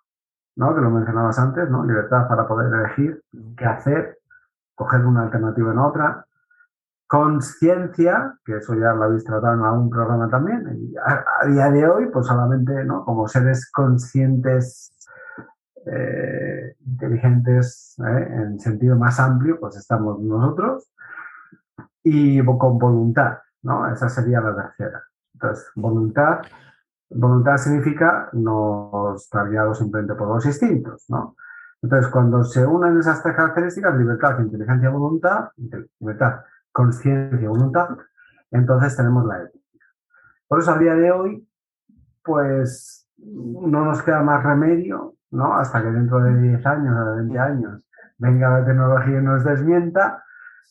[0.57, 0.75] ¿no?
[0.75, 1.85] Que lo mencionabas antes, ¿no?
[1.85, 3.23] Libertad para poder elegir
[3.57, 4.19] qué hacer,
[4.75, 6.27] coger una alternativa en otra.
[7.07, 10.93] Conciencia, que eso ya lo habéis tratado en algún programa también.
[11.05, 13.05] A, día de hoy, pues solamente, ¿no?
[13.05, 14.93] Como seres conscientes,
[15.87, 18.29] eh, inteligentes, ¿eh?
[18.33, 20.91] en sentido más amplio, pues estamos nosotros
[22.03, 23.91] y con voluntad, ¿no?
[23.93, 25.03] Esa sería la tercera.
[25.35, 26.41] Entonces, voluntad,
[27.11, 31.37] voluntad significa no estar guiados simplemente por los instintos, ¿no?
[31.83, 35.51] Entonces, cuando se unen esas tres características, libertad, inteligencia, voluntad,
[36.01, 36.41] libertad,
[36.77, 37.89] conciencia y voluntad,
[38.51, 39.87] entonces tenemos la ética.
[40.47, 41.49] Por eso, a día de hoy,
[42.23, 45.57] pues no nos queda más remedio, ¿no?
[45.57, 47.81] Hasta que dentro de 10 años o de 20 años
[48.19, 50.23] venga la tecnología y nos desmienta,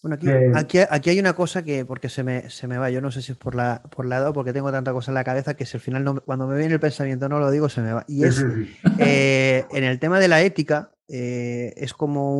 [0.03, 0.17] bueno,
[0.53, 3.23] aquí, aquí, hay una cosa que, porque se me, se me va, yo no sé
[3.23, 5.77] si es por la por lado, porque tengo tanta cosa en la cabeza que si
[5.77, 8.03] al final cuando me viene el pensamiento no lo digo, se me va.
[8.07, 8.45] Y es,
[8.99, 12.37] eh, en el tema de la ética, eh, es como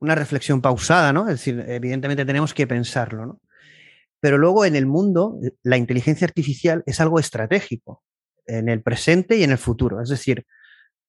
[0.00, 1.22] una reflexión pausada, ¿no?
[1.28, 3.40] Es decir, evidentemente tenemos que pensarlo, ¿no?
[4.20, 8.02] Pero luego en el mundo, la inteligencia artificial es algo estratégico,
[8.46, 10.00] en el presente y en el futuro.
[10.00, 10.46] Es decir,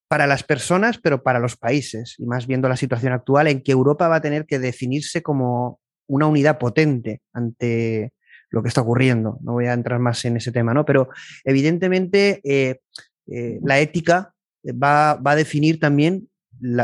[0.08, 3.72] para las personas, pero para los países, y más viendo la situación actual en que
[3.72, 8.14] Europa va a tener que definirse como una unidad potente ante
[8.50, 9.38] lo que está ocurriendo.
[9.42, 10.86] No voy a entrar más en ese tema, ¿no?
[10.86, 11.10] Pero
[11.44, 12.80] evidentemente eh,
[13.28, 14.34] eh, la ética
[14.66, 16.30] va, a definir también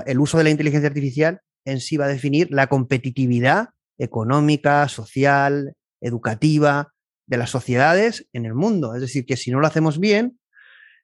[0.06, 5.74] el uso de la inteligencia artificial en sí va a definir la competitividad económica, social,
[6.02, 6.94] educativa
[7.26, 8.96] de las sociedades en el mundo.
[8.96, 10.40] Es decir, que si no lo hacemos bien,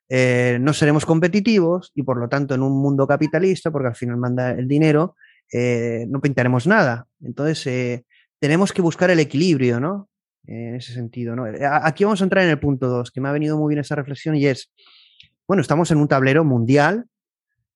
[0.10, 4.18] eh, no seremos competitivos y por lo tanto en un mundo capitalista, porque al final
[4.18, 5.16] manda el dinero,
[5.54, 7.08] eh, no pintaremos nada.
[7.22, 8.06] Entonces, eh,
[8.40, 10.10] tenemos que buscar el equilibrio, ¿no?
[10.46, 11.46] En ese sentido, ¿no?
[11.84, 13.96] Aquí vamos a entrar en el punto 2, que me ha venido muy bien esa
[13.96, 14.72] reflexión y es,
[15.48, 17.06] bueno, estamos en un tablero mundial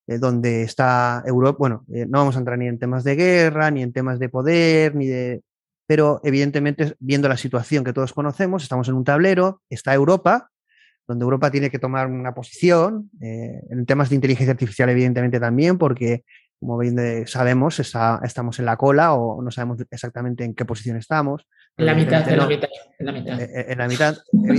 [0.05, 3.93] donde está Europa, bueno, no vamos a entrar ni en temas de guerra, ni en
[3.93, 5.41] temas de poder, ni de...
[5.85, 10.49] Pero evidentemente, viendo la situación que todos conocemos, estamos en un tablero, está Europa,
[11.07, 15.77] donde Europa tiene que tomar una posición, eh, en temas de inteligencia artificial evidentemente también,
[15.77, 16.23] porque
[16.63, 21.45] como bien sabemos, estamos en la cola o no sabemos exactamente en qué posición estamos.
[21.78, 22.69] En la mitad, en la mitad,
[22.99, 23.41] en la mitad.
[23.41, 24.17] Eh, eh, en la mitad.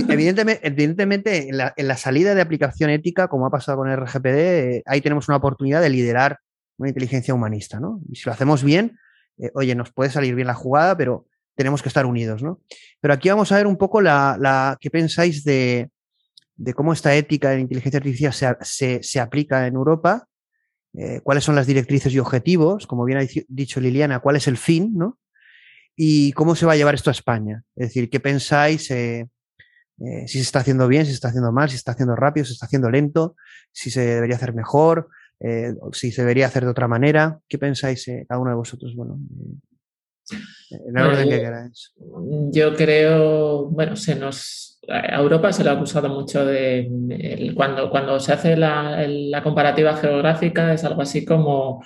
[0.09, 5.01] evidentemente, evidentemente en, la, salida de aplicación ética, como ha pasado con el RGPD, ahí
[5.01, 6.39] tenemos una oportunidad de liderar
[6.77, 8.01] una inteligencia humanista, ¿no?
[8.11, 8.97] Y si lo hacemos bien,
[9.53, 12.59] oye, nos puede salir bien la jugada, pero tenemos que estar unidos, ¿no?
[12.99, 15.89] Pero aquí vamos a ver un poco la, la qué pensáis de,
[16.57, 20.27] de cómo esta ética de inteligencia artificial se, aplica en Europa,
[20.93, 24.57] eh, cuáles son las directrices y objetivos, como bien ha dicho Liliana, cuál es el
[24.57, 25.17] fin, ¿no?
[25.95, 27.63] Y cómo se va a llevar esto a España.
[27.75, 28.91] Es decir, ¿qué pensáis?
[28.91, 29.27] Eh,
[30.01, 32.15] eh, si se está haciendo bien, si se está haciendo mal, si se está haciendo
[32.15, 33.35] rápido, si se está haciendo lento,
[33.71, 35.09] si se debería hacer mejor,
[35.91, 37.39] si se debería hacer de otra manera.
[37.47, 38.95] ¿Qué pensáis cada uno de vosotros?
[38.95, 39.19] Bueno,
[40.69, 41.93] en el orden que queráis.
[42.51, 48.19] Yo creo, bueno, se nos a Europa se le ha acusado mucho de, cuando, cuando
[48.19, 51.83] se hace la, comparativa geográfica es algo así como,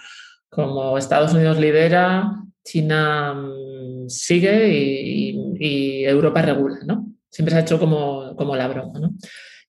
[0.50, 2.32] como Estados Unidos lidera,
[2.64, 3.79] China mm,
[4.10, 7.08] sigue y, Europa regula, ¿no?
[7.30, 9.12] Siempre se ha hecho como, como la broma, ¿no?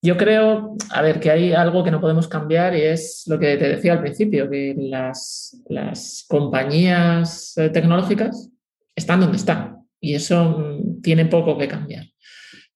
[0.03, 3.59] Yo creo, a ver, que hay algo que no podemos cambiar y es lo que
[3.59, 8.51] te decía al principio, que las, las compañías eh, tecnológicas
[8.97, 12.07] están donde están y eso mm, tiene poco que cambiar.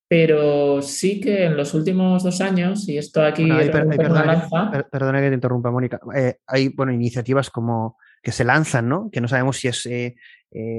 [0.06, 3.48] Pero sí que en los últimos dos años, y esto aquí...
[3.48, 5.98] perdona, que te interrumpa, Mónica.
[6.14, 9.10] Eh, hay bueno, iniciativas como que se lanzan, ¿no?
[9.12, 10.16] Que no sabemos si es eh,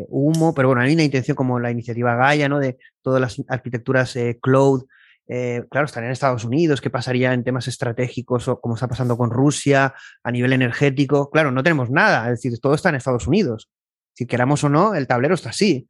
[0.10, 2.60] humo, pero bueno, hay una intención como la iniciativa Gaia, ¿no?
[2.60, 4.86] De todas las arquitecturas cloud
[5.28, 9.18] eh, claro, estaría en Estados Unidos, qué pasaría en temas estratégicos o como está pasando
[9.18, 9.93] con Rusia
[10.24, 11.30] a nivel energético.
[11.32, 13.70] Claro, no tenemos nada, es decir, todo está en Estados Unidos.
[14.14, 15.88] Si queramos o no, el tablero está así.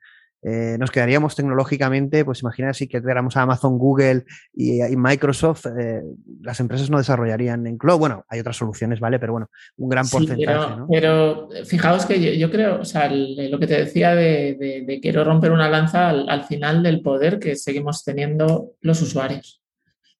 [0.47, 6.03] Eh, nos quedaríamos tecnológicamente, pues imagina si quedáramos a Amazon, Google y, Microsoft, eh,
[6.43, 7.97] las empresas no desarrollarían en cloud.
[7.97, 9.17] Bueno, hay otras soluciones, ¿vale?
[9.17, 10.83] Pero bueno, un gran porcentaje.
[10.87, 15.67] Pero, fijaos que yo, creo, o sea, lo que te decía de, quiero romper una
[15.67, 19.63] lanza al, final del poder que seguimos teniendo los usuarios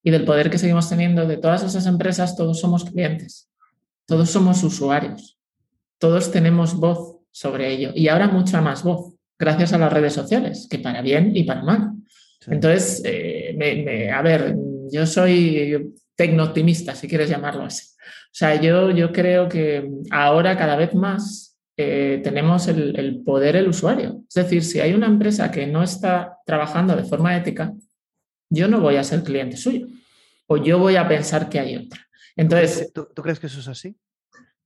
[0.02, 3.48] y del poder que seguimos teniendo de todas esas empresas, todos somos clientes,
[4.08, 5.38] todos somos usuarios,
[6.00, 10.68] todos tenemos voz sobre ello y ahora mucha más voz gracias a las redes sociales,
[10.70, 11.92] que para bien y para mal.
[12.48, 14.56] Entonces, eh, a ver,
[14.92, 17.88] yo soy tecno-optimista, si quieres llamarlo así.
[17.98, 23.56] O sea, yo, yo creo que ahora cada vez más eh, tenemos el, el, poder
[23.56, 24.22] el usuario.
[24.28, 27.74] Es decir, si hay una empresa que no está trabajando de forma ética,
[28.50, 29.88] yo no voy a ser cliente suyo.
[30.48, 32.06] O yo voy a pensar que hay otra.
[32.36, 33.96] Entonces, ¿Tú, ¿tú crees que eso es así?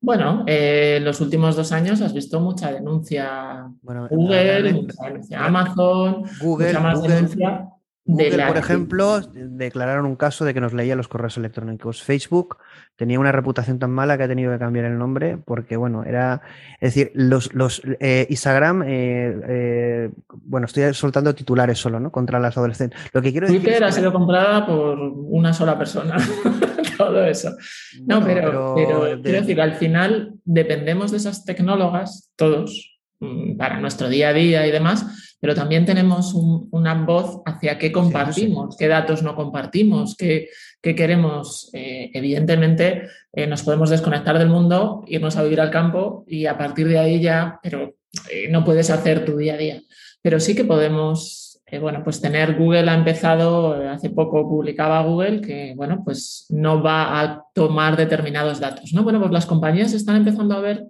[0.02, 6.24] Bueno, eh, en los últimos dos años has visto mucha denuncia Google, mucha denuncia Amazon,
[6.42, 7.70] Google, mucha más denuncia
[8.12, 12.02] Google, por ejemplo, declararon un caso de que nos leía los correos electrónicos.
[12.02, 12.58] Facebook
[12.96, 16.42] tenía una reputación tan mala que ha tenido que cambiar el nombre porque, bueno, era.
[16.82, 22.12] Es decir, los, los eh, Instagram, eh, eh, bueno, estoy soltando titulares solo, ¿no?
[22.12, 23.00] Contra las adolescentes.
[23.14, 23.62] Lo que quiero decir.
[23.62, 26.18] Twitter ha sido comprada por una sola persona.
[27.00, 27.56] Todo eso.
[28.06, 34.10] No, pero, pero, quiero decir, al final dependemos de esas tecnólogas, todos, mm, para nuestro
[34.10, 35.06] día a día y demás
[35.42, 40.50] pero también tenemos una voz hacia qué compartimos, qué datos no compartimos, qué,
[40.82, 41.70] queremos.
[41.74, 46.58] Eh, evidentemente, eh, nos podemos desconectar del mundo, irnos a vivir al campo y a
[46.58, 47.96] partir de ahí ya, pero
[48.30, 49.82] eh, no puedes hacer tu día a día.
[50.22, 55.74] Pero sí que podemos bueno, pues tener Google ha empezado, hace poco publicaba Google que,
[55.76, 59.04] bueno, pues no va a tomar determinados datos, ¿no?
[59.04, 60.86] Bueno, pues las compañías están empezando a ver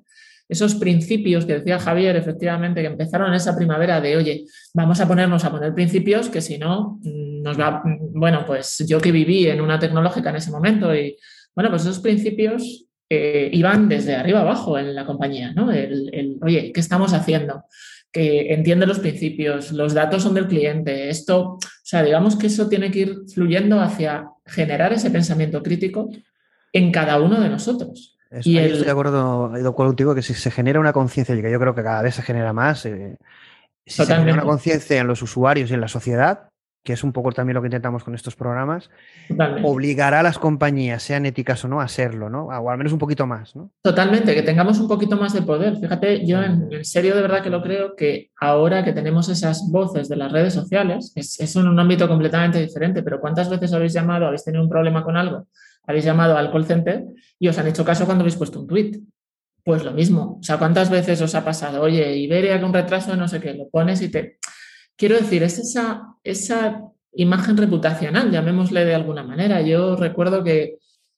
[0.48, 5.08] esos principios que decía Javier, efectivamente, que empezaron en esa primavera de, oye, vamos a
[5.08, 9.12] ponernos a poner principios que si no, mm, nos va, mm, bueno, pues yo que
[9.12, 11.18] viví en una tecnológica en ese momento y,
[11.56, 15.72] bueno, pues esos principios eh, iban desde arriba abajo en la compañía, ¿no?
[15.72, 17.64] El, oye, ¿qué estamos haciendo?
[18.12, 22.68] Que entiende los principios, los datos son del cliente, esto, o sea, digamos que eso
[22.68, 26.10] tiene que ir fluyendo hacia generar ese pensamiento crítico
[26.74, 28.18] en cada uno de nosotros.
[28.43, 31.76] Y Estoy de acuerdo contigo que si se genera una conciencia, y que yo creo
[31.76, 33.18] que cada vez se genera más, eh,
[33.86, 36.49] si se genera una conciencia en los usuarios y en la sociedad,
[36.90, 38.90] que es un poco también lo que intentamos con estos programas,
[39.62, 42.46] obligará a las compañías, sean éticas o no, a serlo, ¿no?
[42.46, 43.70] O al menos un poquito más, ¿no?
[43.84, 45.78] Totalmente, que tengamos un poquito más de poder.
[45.78, 50.10] Fíjate, yo en, serio de verdad que lo creo que ahora que tenemos esas voces
[50.10, 53.94] de las redes sociales, es, es en un ámbito completamente diferente, pero ¿cuántas veces habéis
[53.94, 55.46] llamado, habéis tenido un problema con algo?
[55.86, 57.06] habéis llamado al call center
[57.38, 59.00] y os han hecho caso cuando habéis puesto un tweet.
[59.64, 60.38] Pues lo mismo.
[60.40, 61.84] O sea, ¿cuántas veces os ha pasado?
[61.84, 64.40] Oye, Iberia con retraso de no sé qué, lo pones y te.
[65.00, 66.84] Quiero decir, es esa, esa
[67.14, 69.62] imagen reputacional, llamémosle de alguna manera.
[69.62, 70.76] Yo recuerdo que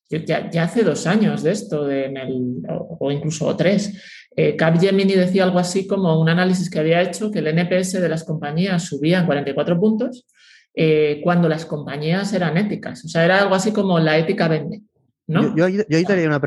[0.07, 5.45] ya, hace dos años de esto, de en el, o, incluso tres, eh, Capgemini decía
[5.45, 9.19] algo así como un análisis que había hecho que el NPS de las compañías subía
[9.19, 10.27] en 44 puntos
[10.75, 13.03] eh, cuando las compañías eran éticas.
[13.03, 14.83] O sea, era algo así como la ética vende.
[15.25, 15.55] ¿no?
[15.55, 16.41] Yo, yo, ahí te una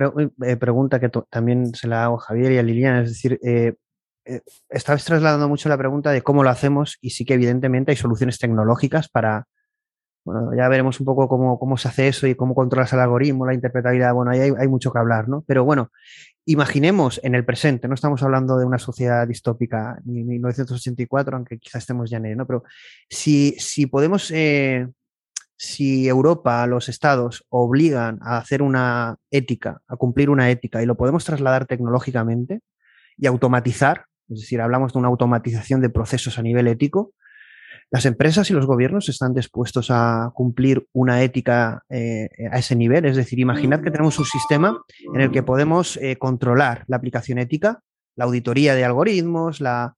[0.47, 3.75] eh, pregunta que también se la hago a Javier y a Liliana, es decir, eh,
[4.69, 8.39] estabas trasladando mucho la pregunta de cómo lo hacemos y sí que evidentemente hay soluciones
[8.39, 9.47] tecnológicas para,
[10.25, 13.47] bueno, ya veremos un poco cómo, cómo se hace eso y cómo controlas el algoritmo,
[13.47, 15.45] la interpretabilidad, bueno, ahí hay, mucho que hablar, ¿no?
[15.47, 15.91] Pero bueno,
[16.47, 21.83] imaginemos en el presente, no estamos hablando de una sociedad distópica ni 1984, aunque quizás
[21.83, 22.47] estemos ya en él, ¿no?
[22.47, 22.65] Pero
[23.11, 24.89] si, si podemos, eh,
[25.57, 30.97] si Europa, los estados obligan a hacer una ética, a cumplir una ética y lo
[30.97, 32.61] podemos trasladar tecnológicamente
[33.19, 37.13] y automatizar, es decir, hablamos de una automatización de procesos a nivel ético,
[37.91, 43.05] las empresas y los gobiernos están dispuestos a cumplir una ética eh, a ese nivel.
[43.05, 44.83] Es decir, imaginad que tenemos un sistema
[45.15, 47.83] en el que podemos eh, controlar la aplicación ética,
[48.17, 49.95] la auditoría de algoritmos, la,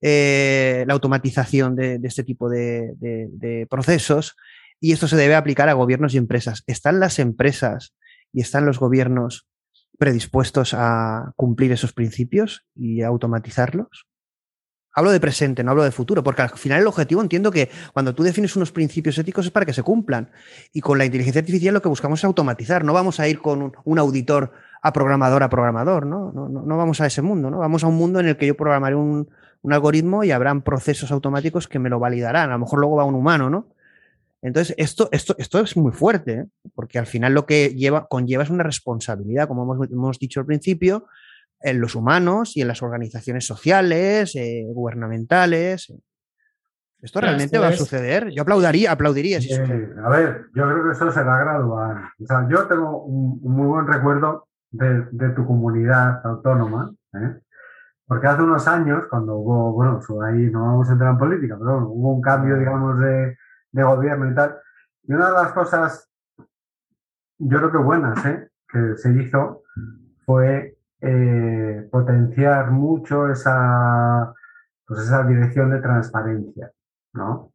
[0.00, 4.36] eh, la automatización de, este tipo de, procesos
[4.80, 6.62] y esto se debe aplicar a gobiernos y empresas.
[6.66, 7.94] ¿Están las empresas
[8.32, 9.46] y están los gobiernos
[9.98, 14.06] predispuestos a cumplir esos principios y automatizarlos?
[14.96, 18.14] Hablo de presente, no hablo de futuro, porque al final el objetivo entiendo que cuando
[18.14, 20.30] tú defines unos principios éticos es para que se cumplan.
[20.72, 22.84] Y con la inteligencia artificial lo que buscamos es automatizar.
[22.84, 26.30] No vamos a ir con un, auditor a programador a programador, ¿no?
[26.32, 26.48] ¿no?
[26.48, 27.58] No, vamos a ese mundo, ¿no?
[27.58, 29.28] Vamos a un mundo en el que yo programaré un,
[29.62, 32.50] un algoritmo y habrán procesos automáticos que me lo validarán.
[32.50, 33.73] A lo mejor luego va un humano, ¿no?
[34.44, 36.46] Entonces, esto, esto, esto es muy fuerte, ¿eh?
[36.74, 41.06] porque al final lo que lleva, conlleva es una responsabilidad, como hemos, dicho al principio,
[41.60, 45.94] en los humanos y en las organizaciones sociales, eh, gubernamentales.
[47.00, 48.28] ¿Esto realmente va a suceder?
[48.32, 52.02] Yo aplaudiría, aplaudiría si eh, A ver, yo creo que eso será gradual.
[52.22, 56.94] O sea, yo tengo un, muy buen recuerdo de, tu comunidad autónoma,
[58.06, 61.88] porque hace unos años, cuando hubo, bueno, ahí no vamos a entrar en política, pero
[61.88, 63.38] hubo un cambio, digamos, de,
[63.74, 64.56] de gobierno y tal.
[65.02, 66.08] Y una de las cosas,
[67.38, 68.48] yo creo que buenas, ¿eh?
[68.68, 69.64] que se hizo
[70.24, 74.32] fue eh, potenciar mucho esa,
[74.86, 76.70] pues esa dirección de transparencia,
[77.12, 77.52] ¿no?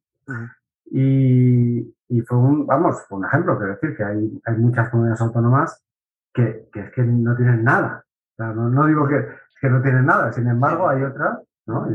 [0.92, 5.22] Y, y, fue un, vamos, fue un ejemplo, quiero decir que hay, hay muchas comunidades
[5.22, 5.84] autónomas
[6.34, 8.06] que, que, es que no tienen nada.
[8.38, 9.26] no, no, digo que,
[9.60, 11.40] que no tienen nada, sin embargo hay otras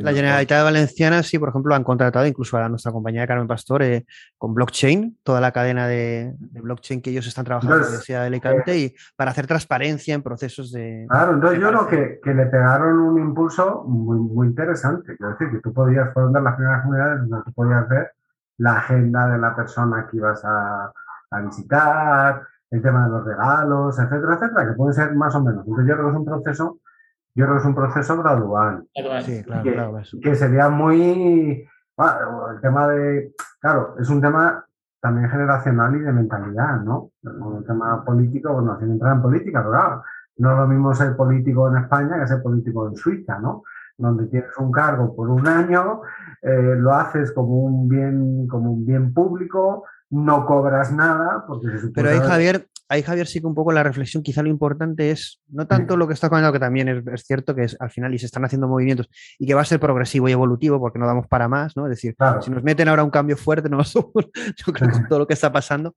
[0.01, 4.07] la Generalitat Valenciana sí, por ejemplo, han contratado incluso a nuestra compañía Carmen Pastor eh,
[4.39, 8.27] con blockchain, toda la cadena de, blockchain que ellos están trabajando en la Universidad de
[8.27, 11.07] Alicante eh, y para hacer transparencia en procesos de...
[11.09, 15.17] Claro, entonces yo creo que, que, le pegaron un impulso muy, muy interesante.
[15.17, 18.13] Quiero decir, que tú podías, fueron de las primeras comunidades donde tú podías ver
[18.59, 20.93] la agenda de la persona que ibas a,
[21.31, 25.65] a visitar, el tema de los regalos, etcétera, etcétera, que puede ser más o menos.
[25.67, 26.79] Entonces yo creo que es un proceso
[27.35, 28.87] yo creo que es un proceso gradual.
[29.25, 31.67] Sí, claro, que, claro, que sería muy.
[31.99, 33.33] el tema de.
[33.61, 34.65] Claro, es un tema
[35.01, 37.11] también generacional y de mentalidad, ¿no?
[37.23, 40.03] Un tema político, bueno, sin entrar en política, pero claro,
[40.39, 43.65] no es lo mismo ser político en España que ser político en Suiza, ¿no?
[43.99, 46.01] Donde tienes un cargo por un año,
[46.41, 51.79] eh, lo haces como un bien, como un bien público, no cobras nada, porque se
[51.81, 55.11] supone Pero ahí, Javier, ahí Javier sí que un poco la reflexión, quizá lo importante
[55.11, 58.15] es no tanto lo que está comentando, que también es, cierto que es al final
[58.15, 59.09] y se están haciendo movimientos
[59.39, 61.87] y que va a ser progresivo y evolutivo porque no damos para más, ¿no?
[61.87, 65.21] Es decir, si nos meten ahora un cambio fuerte, no somos, yo creo que todo
[65.21, 65.97] lo que está pasando,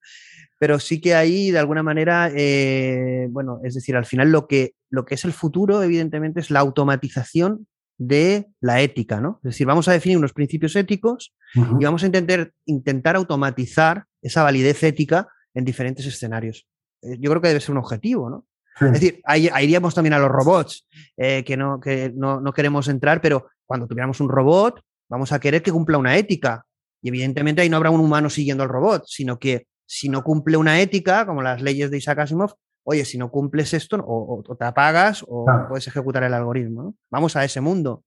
[0.60, 4.74] pero sí que ahí de alguna manera, eh, bueno, es decir, al final lo que,
[4.90, 7.68] lo que es el futuro, evidentemente, es la automatización
[7.98, 9.40] de la ética, ¿no?
[9.44, 14.44] Es decir, vamos a definir unos principios éticos y vamos a intentar, intentar automatizar esa
[14.44, 16.68] validez ética en diferentes escenarios.
[17.02, 18.46] Eh, yo creo que debe ser un objetivo, ¿no?
[18.80, 20.88] Es decir, ahí, iríamos también a los robots,
[21.18, 25.40] eh, que, no, que no, no, queremos entrar, pero cuando tuviéramos un robot, vamos a
[25.40, 26.64] querer que cumpla una ética.
[27.02, 30.58] Y evidentemente ahí no habrá un humano siguiendo al robot, sino que si no cumple
[30.58, 34.66] una ética, como las leyes de Isaac Asimov, oye, si no cumples esto, o, te
[34.66, 36.96] apagas o puedes ejecutar el algoritmo.
[37.10, 38.04] Vamos a ese mundo.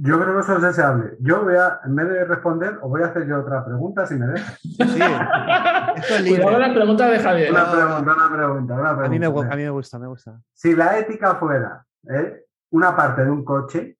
[0.00, 1.16] Yo creo que eso es deseable.
[1.18, 4.14] Yo voy a, en vez de responder, os voy a hacer yo otra pregunta si
[4.14, 4.60] me dejas.
[4.60, 4.78] Sí,
[5.96, 6.58] esto es libre.
[6.58, 7.50] la pregunta de Javier.
[7.50, 9.04] Una pregunta, una pregunta, una pregunta.
[9.04, 10.40] A mí me, a mí me gusta, me gusta.
[10.52, 12.44] Si la ética fuera ¿eh?
[12.70, 13.98] una parte de un coche,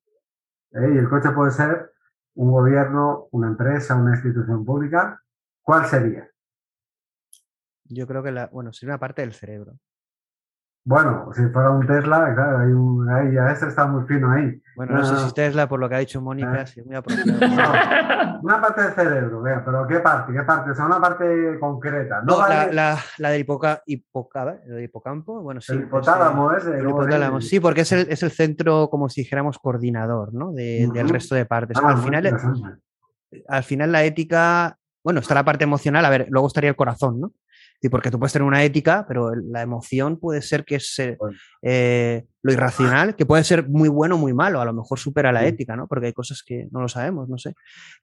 [0.71, 0.91] ¿eh?
[0.93, 1.91] y el coche puede ser
[2.35, 5.21] un gobierno, una empresa, una institución pública,
[5.61, 6.29] ¿cuál sería?
[7.83, 9.73] Yo creo que la, bueno, sería una parte del cerebro.
[10.89, 14.59] Bueno, si fuera un Tesla, claro, hay un, ahí, ya ese está muy fino ahí.
[14.75, 17.37] Bueno, no, sé si Tesla, por lo que ha dicho Mónica, es muy apropiado.
[18.41, 20.33] una parte del cerebro, vea, pero ¿qué parte?
[20.33, 20.71] ¿Qué parte?
[20.71, 22.23] O sea, una parte concreta.
[22.23, 25.73] No, la, la, la, del hipoca, hipoca, el hipocampo, bueno, sí.
[25.73, 26.65] El hipotálamo es.
[26.65, 30.53] El, hipotálamo, sí, porque es el, es el centro, como si dijéramos, coordinador, ¿no?
[30.53, 31.77] De, Del resto de partes.
[31.77, 32.35] Ah, al, final,
[33.47, 37.19] al final la ética, bueno, está la parte emocional, a ver, luego estaría el corazón,
[37.21, 37.33] ¿no?
[37.87, 41.17] Porque tú puedes tener una ética, pero la emoción puede ser que es eh,
[41.61, 45.31] eh, lo irracional, que puede ser muy bueno o muy malo, a lo mejor supera
[45.31, 45.87] la ética, ¿no?
[45.87, 47.53] Porque hay cosas que no lo sabemos, no sé.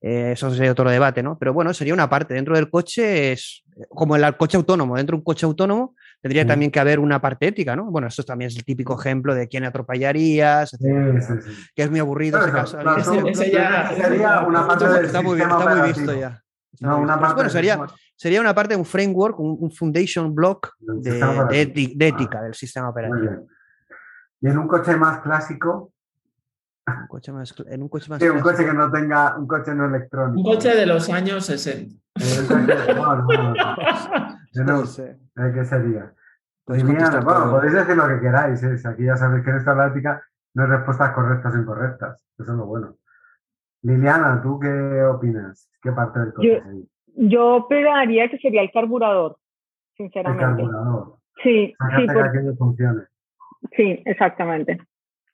[0.01, 1.37] Eh, eso sería otro debate, ¿no?
[1.39, 2.33] Pero bueno, sería una parte.
[2.33, 4.97] Dentro del coche es como el coche autónomo.
[4.97, 7.91] Dentro de un coche autónomo tendría también que haber una parte ética, ¿no?
[7.91, 10.75] Bueno, esto también es el típico ejemplo de quién atropellarías,
[11.75, 12.79] que es muy aburrido ese caso.
[13.35, 16.43] sería una parte está muy, está muy visto ya.
[16.81, 17.79] No, una parte bueno, sería,
[18.15, 23.47] sería una parte de un framework, un, foundation block de, ética del sistema operativo.
[24.41, 25.93] ¿Y en un coche más clásico?
[26.87, 29.75] Un coche más, en un coche más sí, un coche que no tenga, un coche
[29.75, 30.49] no electrónico.
[30.49, 31.95] Un coche de los años 60.
[32.95, 33.55] no, no,
[34.55, 34.87] no, no.
[34.87, 35.19] sé.
[35.35, 36.15] ¿Qué sería?
[36.67, 38.63] bueno, podéis decir lo que queráis.
[38.63, 38.77] ¿eh?
[38.85, 40.23] Aquí ya sabéis que en esta plática
[40.55, 42.25] no hay respuestas correctas o incorrectas.
[42.39, 42.97] Eso es lo bueno.
[43.83, 45.69] Liliana, ¿tú qué opinas?
[45.83, 46.63] ¿Qué parte del coche?
[47.17, 49.37] Yo pegaría que sería el carburador,
[49.97, 50.45] sinceramente.
[50.45, 51.17] El carburador.
[51.43, 52.07] Sí, sí.
[52.13, 52.33] Por...
[52.33, 53.03] Que funcione.
[53.77, 54.79] Sí, exactamente.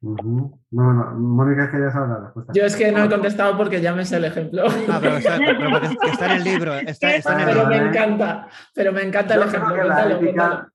[0.03, 0.61] Uh -huh.
[0.73, 2.53] No, no, Mónica, que ya sabes la respuesta.
[2.55, 4.65] Yo es que no he contestado porque ya me sé el ejemplo.
[4.91, 5.77] Ah, pero está, pero
[6.11, 6.75] está en el libro.
[6.93, 7.83] Está, está en el pero libro.
[7.85, 9.69] me encanta, pero me encanta el Yo ejemplo.
[9.73, 10.69] creo que la cuéntalo, ética- cuéntalo.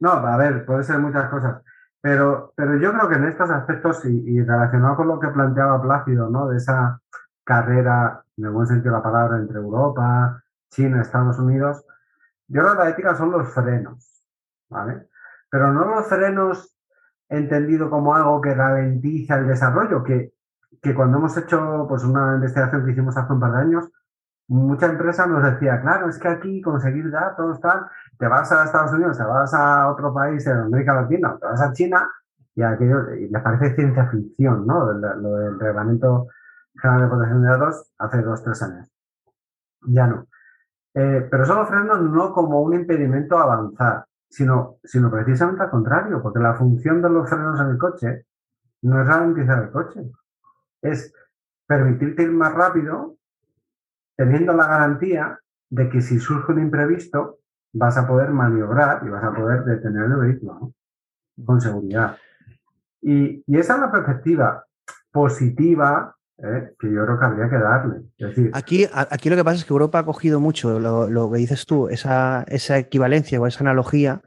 [0.00, 1.60] No, a ver, puede ser muchas cosas.
[2.00, 6.30] Pero, pero yo creo que en estos aspectos y, relacionado con lo que planteaba Plácido,
[6.30, 6.48] ¿no?
[6.48, 7.00] De esa
[7.44, 11.84] carrera, en el buen sentido de la palabra, entre Europa, China, Estados Unidos,
[12.46, 14.22] yo creo que la ética son los frenos,
[14.68, 15.08] ¿vale?
[15.50, 16.76] Pero no los frenos
[17.28, 20.32] entendido como algo que ralentiza el desarrollo, que,
[20.80, 23.90] que cuando hemos hecho pues una investigación que hicimos hace un par de años,
[24.48, 27.86] mucha empresa nos decía, claro, es que aquí conseguir datos, tal,
[28.18, 31.60] te vas a Estados Unidos, te vas a otro país en América Latina, te vas
[31.60, 32.10] a China,
[32.54, 34.92] y aquello y les parece ciencia ficción, ¿no?
[34.92, 36.26] Lo, lo del reglamento
[36.74, 38.90] general de protección de datos hace dos, tres años.
[39.82, 40.26] Ya no.
[40.94, 45.70] Eh, pero son los frenos no como un impedimento a avanzar, sino, sino precisamente al
[45.70, 48.26] contrario, porque la función de los frenos en el coche
[48.82, 50.10] no es ralentizar el coche,
[50.82, 51.12] es
[51.66, 53.16] permitirte ir más rápido
[54.16, 55.38] teniendo la garantía
[55.70, 57.38] de que si surge un imprevisto
[57.72, 60.72] vas a poder maniobrar y vas a poder detener el vehículo
[61.44, 62.16] con seguridad.
[63.00, 64.64] Y, y, esa es la perspectiva
[65.12, 66.74] positiva ¿eh?
[66.78, 68.02] que yo creo que habría que darle.
[68.18, 71.38] Decir, Aquí, aquí lo que pasa es que Europa ha cogido mucho lo, lo que
[71.38, 74.22] dices tú, esa, esa equivalencia o esa analogía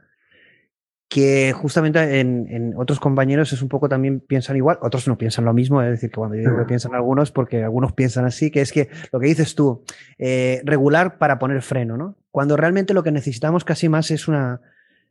[1.12, 5.44] que justamente en, en otros compañeros es un poco también piensan igual, otros no piensan
[5.44, 8.50] lo mismo, es decir, que cuando yo digo que piensan algunos, porque algunos piensan así,
[8.50, 9.84] que es que lo que dices tú,
[10.18, 12.16] eh, regular para poner freno, ¿no?
[12.30, 14.60] Cuando realmente lo que necesitamos casi más es una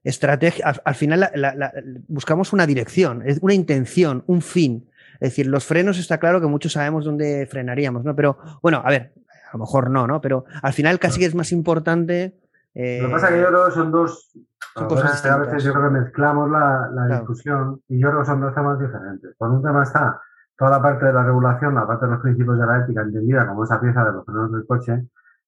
[0.04, 1.74] estrategia, al, al final la- la- la-
[2.08, 4.88] buscamos una dirección, una intención, un fin.
[5.16, 8.16] Es decir, los frenos está claro que muchos sabemos dónde frenaríamos, ¿no?
[8.16, 9.12] Pero bueno, a ver,
[9.52, 10.20] a lo mejor no, ¿no?
[10.20, 12.34] Pero al final casi es más importante.
[12.76, 14.32] Eh, Lo que pasa es que yo creo que son dos.
[14.74, 17.16] son cosas que pasa es que a veces yo creo que mezclamos la, la Claro.
[17.22, 19.36] discusión y yo creo que son dos temas diferentes.
[19.38, 20.22] Por un tema está
[20.58, 23.48] toda la parte de la regulación, la parte de los principios de la ética entendida
[23.48, 25.08] como esa pieza de los frenos del coche,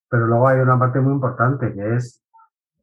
[0.10, 2.22] pero luego hay una parte muy importante que es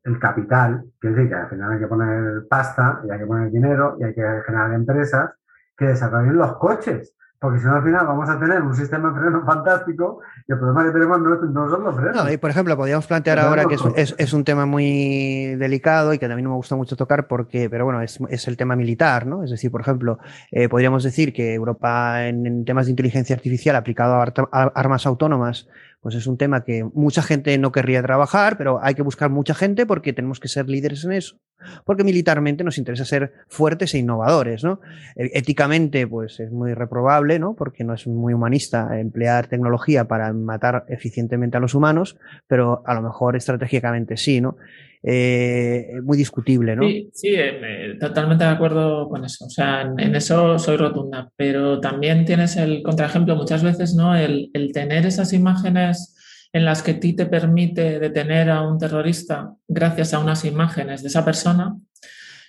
[0.04, 3.26] el capital, que es decir, que al final hay que poner pasta y hay que
[3.26, 5.32] poner dinero y hay que generar empresas
[5.76, 7.14] que desarrollen los coches.
[7.40, 10.58] Porque si no, al final vamos a tener un sistema de frenos fantástico y el
[10.58, 12.24] problema que tenemos no, no son los frenos.
[12.24, 16.12] No, y por ejemplo, podríamos plantear ahora que es, es- es un tema muy delicado
[16.12, 18.76] y que también no me gusta mucho tocar porque, pero bueno, es, es el tema
[18.76, 19.42] militar, ¿no?
[19.42, 20.18] Es decir, por ejemplo,
[20.50, 24.16] eh, podríamos decir que Europa en, en temas de inteligencia artificial aplicado
[24.52, 25.66] a armas autónomas,
[26.00, 29.54] pues es un tema que mucha gente no querría trabajar, pero hay que buscar mucha
[29.54, 31.36] gente porque tenemos que ser líderes en eso.
[31.84, 34.80] Porque militarmente nos interesa ser fuertes e innovadores, ¿no?
[35.14, 37.54] Eh, Éticamente, pues es muy reprobable, ¿no?
[37.54, 42.94] Porque no es muy humanista emplear tecnología para matar eficientemente a los humanos, pero a
[42.94, 44.56] lo mejor estratégicamente sí, ¿no?
[45.02, 46.82] Eh, muy discutible, ¿no?
[46.86, 49.46] Sí, sí, eh, totalmente de acuerdo con eso.
[49.46, 54.14] O sea, en, en eso soy rotunda, pero también tienes el contraejemplo muchas veces, ¿no?
[54.14, 56.14] El, el tener esas imágenes
[56.52, 61.00] en las que a ti te permite detener a un terrorista gracias a unas imágenes
[61.02, 61.76] de esa persona,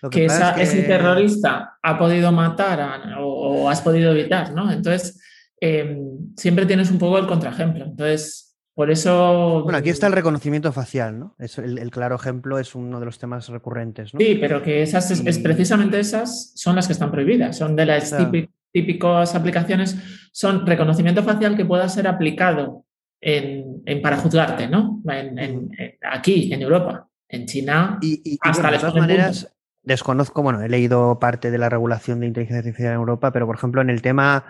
[0.10, 4.12] que, pasa esa- es que- ese terrorista ha podido matar a- o, o has podido
[4.12, 4.72] evitar, ¿no?
[4.72, 5.22] Entonces,
[5.62, 5.98] eh,
[6.36, 7.86] siempre tienes un poco el contraejemplo.
[7.86, 8.51] Entonces,
[8.82, 9.62] por eso...
[9.64, 11.36] Bueno, aquí está el reconocimiento facial, ¿no?
[11.38, 14.20] Es el, el claro ejemplo es uno de los temas recurrentes, ¿no?
[14.20, 17.56] Sí, pero que esas es, es Y- precisamente esas son las que están prohibidas.
[17.60, 18.32] Son de las Claro.
[18.74, 19.96] típicas aplicaciones,
[20.32, 22.86] son reconocimiento facial que pueda ser aplicado
[23.22, 25.00] en, en- para juzgarte, ¿no?
[25.08, 27.08] En- en- en- aquí, en Europa.
[27.30, 29.54] En China, Y, y- y, Hasta bueno, de todas maneras,
[29.84, 33.56] desconozco, bueno, he leído parte de la regulación de inteligencia artificial en Europa, pero por
[33.58, 34.44] ejemplo, en el tema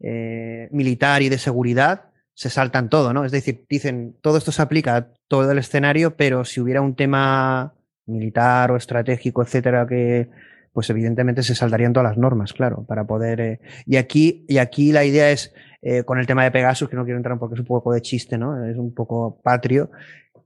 [0.00, 2.07] eh, militar y de seguridad,
[2.38, 3.24] se saltan todo, ¿no?
[3.24, 6.94] Es decir, dicen, todo esto se aplica a todo el escenario, pero si hubiera un
[6.94, 7.74] tema
[8.06, 10.30] militar o estratégico, etcétera, que
[10.72, 13.40] pues evidentemente se saldarían todas las normas, claro, para poder.
[13.40, 15.52] eh, y aquí, y aquí la idea es,
[15.82, 18.02] eh, con el tema de Pegasus, que no quiero entrar porque es un poco de
[18.02, 18.64] chiste, ¿no?
[18.64, 19.90] Es un poco patrio,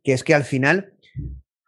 [0.03, 0.95] que es que al final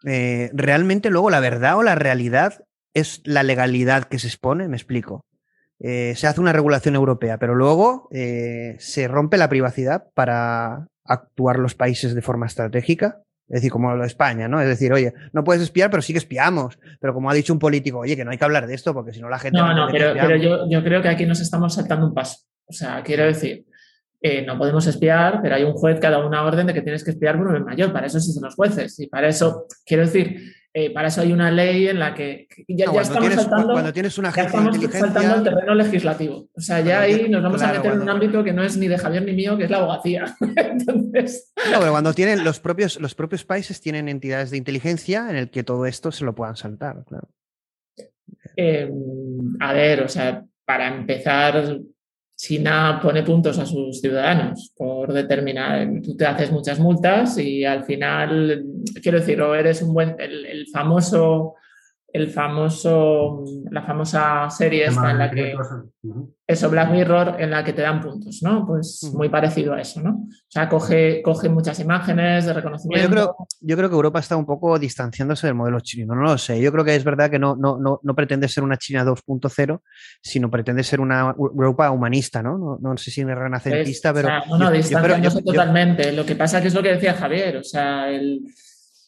[0.06, 2.64] eh, realmente luego la verdad o la realidad
[2.94, 5.20] es la legalidad que se expone, me explico.
[5.80, 11.58] Eh, se hace una regulación europea, pero luego eh, se rompe la privacidad para actuar
[11.58, 13.20] los países de forma estratégica.
[13.46, 14.60] Es decir, como lo de España, ¿no?
[14.60, 16.78] Es decir, oye, no puedes espiar, pero sí que espiamos.
[16.98, 19.12] Pero como ha dicho un político, oye, que no hay que hablar de esto porque
[19.12, 19.58] si no la gente.
[19.58, 22.38] No, no, pero, yo, yo creo que aquí nos estamos saltando un paso.
[22.66, 23.66] O sea, quiero decir,
[24.22, 26.80] eh, no podemos espiar, pero hay un juez que ha dado una orden de que
[26.80, 27.92] tienes que espiar por un mayor.
[27.92, 28.98] Para eso existen los jueces.
[28.98, 30.40] Y para eso, quiero decir,
[30.76, 33.72] eh, para eso hay una ley en la que ya, estamos saltando.
[33.74, 36.48] Cuando tienes una ya estamos saltando el terreno legislativo.
[36.52, 38.88] O sea, ya ahí nos vamos a meter en un ámbito que no es ni
[38.88, 40.34] de Javier ni mío, que es la abogacía.
[40.56, 41.52] Entonces.
[41.70, 45.48] No, pero cuando tienen los propios, los propios países tienen entidades de inteligencia en el
[45.48, 47.28] que todo esto se lo puedan saltar, claro.
[48.56, 51.78] Em, a ver, o sea, para empezar,
[52.36, 57.84] China pone puntos a sus ciudadanos por determinar, tú te haces muchas multas y al
[57.84, 58.64] final,
[59.02, 61.54] quiero decir, o eres un buen, el famoso
[62.14, 63.42] el famoso,
[63.72, 65.56] la famosa serie esta en la que,
[66.46, 68.64] eso, Black Mirror, en la que te dan puntos, ¿no?
[68.64, 70.10] Pues muy parecido a eso, ¿no?
[70.10, 73.04] O sea, coge, coge muchas imágenes de reconocimiento.
[73.04, 76.38] Yo creo, yo creo que Europa está un poco distanciándose del modelo chino, no lo
[76.38, 76.60] sé.
[76.60, 79.80] Yo creo que es verdad que no, no, no, no pretende ser una China 2.0,
[80.22, 82.56] sino pretende ser una Europa humanista, ¿no?
[82.56, 84.28] No, no sé si es renacentista, pero...
[84.50, 86.12] no, no, distanciándose totalmente.
[86.12, 88.40] Lo que pasa que es lo que decía Javier, o sea, el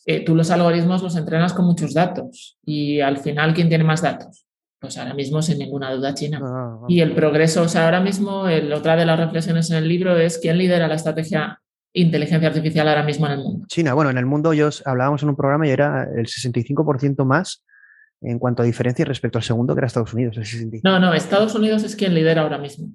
[0.07, 4.03] eh, tú los algoritmos los entrenas con muchos datos y al final, ¿quién tiene más
[4.03, 4.47] datos?
[4.79, 6.41] Pues ahora mismo, sin ninguna duda, China.
[6.43, 9.89] Ah, y el progreso, o sea, ahora mismo, el, otra de las reflexiones en el
[9.89, 11.61] libro es quién lidera la estrategia
[11.93, 13.67] inteligencia artificial ahora mismo en el mundo.
[13.69, 17.65] China, bueno, en el mundo yo hablábamos en un programa y era el 65% más
[18.21, 20.37] en cuanto a diferencia respecto al segundo, que era Estados Unidos.
[20.85, 22.89] no, no, Estados Unidos es quien lidera ahora mismo.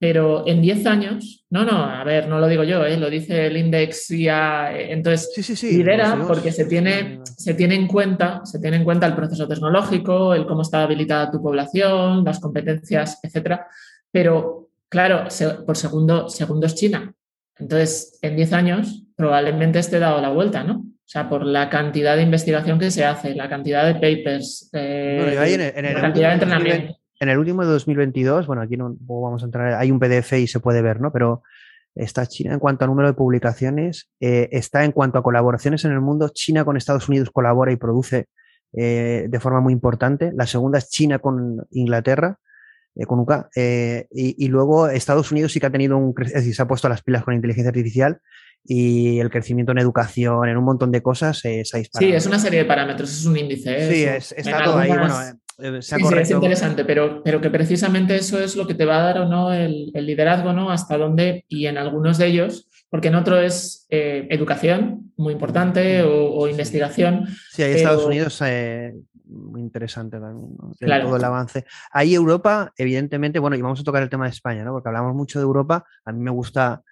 [0.00, 2.96] Pero en 10 años, no, no, a ver, no lo digo yo, ¿eh?
[2.96, 8.60] lo dice el index eh, entonces lidera porque se tiene, se tiene en cuenta, se
[8.60, 13.66] tiene en cuenta el proceso tecnológico, el cómo está habilitada tu población, las competencias, etcétera.
[14.12, 15.24] Pero claro,
[15.66, 17.12] por segundo, segundo es China.
[17.56, 20.74] Entonces, en 10 años probablemente esté dado la vuelta, ¿no?
[20.76, 25.34] O sea, por la cantidad de investigación que se hace, la cantidad de papers, eh,
[25.92, 29.74] la cantidad de entrenamiento en el último de 2022, bueno, aquí no vamos a entrar,
[29.74, 31.12] hay un PDF y se puede ver, ¿no?
[31.12, 31.42] Pero
[31.94, 35.92] está China en cuanto a número de publicaciones, eh, está en cuanto a colaboraciones en
[35.92, 38.26] el mundo, China con Estados Unidos colabora y produce
[38.72, 40.30] eh, de forma muy importante.
[40.34, 42.38] La segunda es China con Inglaterra,
[42.94, 46.54] eh, con UK, y, y, luego Estados Unidos sí que ha tenido un, es decir,
[46.54, 48.20] se ha puesto las pilas con inteligencia artificial
[48.64, 52.10] y el crecimiento en educación, en un montón de cosas, se ha disparado.
[52.10, 54.20] Sí, es una serie de parámetros, es un índice.
[54.20, 54.88] Sí, está todo ahí.
[54.88, 55.14] Bueno,
[55.58, 59.02] eh, sí, es interesante, pero, pero que precisamente eso es lo que te va a
[59.02, 60.70] dar o no el, liderazgo, ¿no?
[60.70, 66.02] Hasta dónde, y en algunos de ellos, porque en otro es eh, educación, muy importante,
[66.02, 67.26] o, investigación.
[67.50, 68.94] Sí, ahí Estados Unidos eh,
[69.24, 70.56] muy interesante también,
[71.02, 71.64] todo el avance.
[71.90, 74.72] Ahí Europa, evidentemente, bueno, y vamos a tocar el tema de España, ¿no?
[74.72, 76.82] Porque hablamos mucho de Europa, a mí me gusta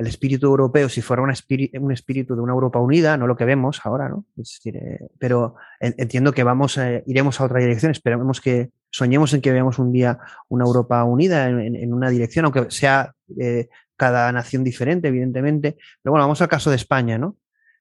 [0.00, 3.82] el espíritu europeo si fuera un, espíritu de una Europa unida, no lo que vemos
[3.84, 4.24] ahora, ¿no?
[4.64, 9.78] Eh, pero entiendo que vamos, iremos a otra dirección, esperemos que soñemos en que veamos
[9.78, 10.18] un día
[10.48, 15.76] una Europa unida en, una dirección, aunque sea eh, cada nación diferente, evidentemente.
[16.02, 17.36] Pero bueno, vamos al caso de España, ¿no?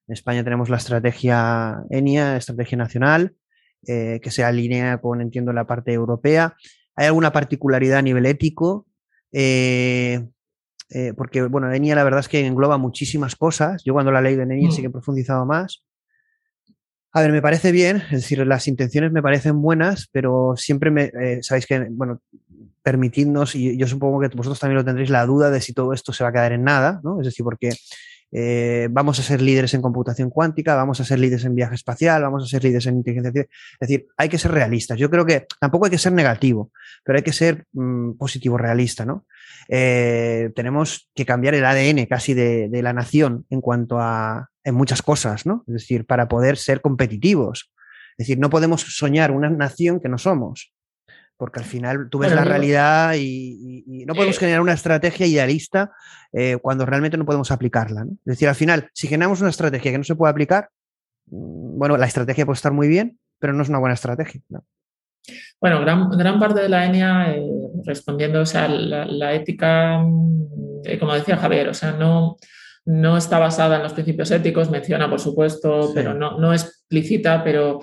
[0.06, 3.34] En España tenemos la estrategia ENIA, estrategia nacional,
[3.88, 6.58] eh, que se alinea con, entiendo, la parte europea.
[6.98, 8.88] ¿Hay alguna particularidad a nivel ético?
[9.32, 10.28] Eh,
[10.90, 13.84] eh, porque, bueno, ENIA la verdad es que engloba muchísimas cosas.
[13.84, 14.82] Yo cuando la ley de ENIA sí mm.
[14.82, 15.84] que he profundizado más.
[17.11, 21.06] A ver, me parece bien, es decir, las intenciones me parecen buenas, pero siempre me,
[21.06, 22.22] eh, sabéis que, bueno,
[22.84, 26.14] permitidnos, y yo supongo que vosotros también lo tendréis, la duda de si todo esto
[26.14, 27.20] se va a quedar en nada, ¿no?
[27.20, 27.72] Es decir, porque
[28.31, 32.22] eh, vamos a ser líderes en computación cuántica, vamos a ser líderes en viaje espacial,
[32.22, 33.57] vamos a ser líderes en inteligencia artificial.
[33.80, 34.97] Es decir, hay que ser realistas.
[34.97, 36.72] Yo creo que tampoco hay que ser negativo,
[37.03, 39.26] pero hay que ser mm, positivo, realista, ¿no?
[39.68, 45.01] Eh, tenemos que cambiar el ADN casi de, la nación en cuanto a en muchas
[45.01, 45.64] cosas, ¿no?
[45.68, 47.72] Es decir, para poder ser competitivos.
[48.18, 50.73] Es decir, no podemos soñar una nación que no somos
[51.40, 55.91] porque al final tú ves la realidad y, no podemos generar una estrategia idealista
[56.34, 58.02] eh, cuando realmente no podemos aplicarla.
[58.02, 60.70] Es decir, al final, si generamos una estrategia que no se puede aplicar,
[61.28, 64.41] mm, bueno, la estrategia puede estar muy bien, pero no es una buena estrategia.
[65.61, 67.48] Bueno, gran, parte de la ENIA, eh,
[67.86, 72.36] respondiendo, o sea, la, ética, mm, eh, como decía Javier, o sea, no,
[72.84, 77.80] no está basada en los principios éticos, menciona, por supuesto, pero no, no explícita, pero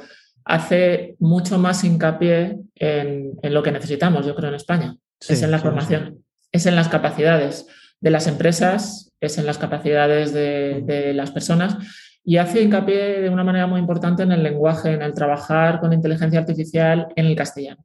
[0.46, 4.96] hace mucho más hincapié en, lo que necesitamos, yo creo, en España.
[5.20, 7.66] es en la formación, es en las capacidades
[8.00, 11.76] de las empresas, es en las capacidades de, las personas
[12.24, 15.92] y hace hincapié de una manera muy importante en el lenguaje, en el trabajar con
[15.92, 17.84] inteligencia artificial en el castellano.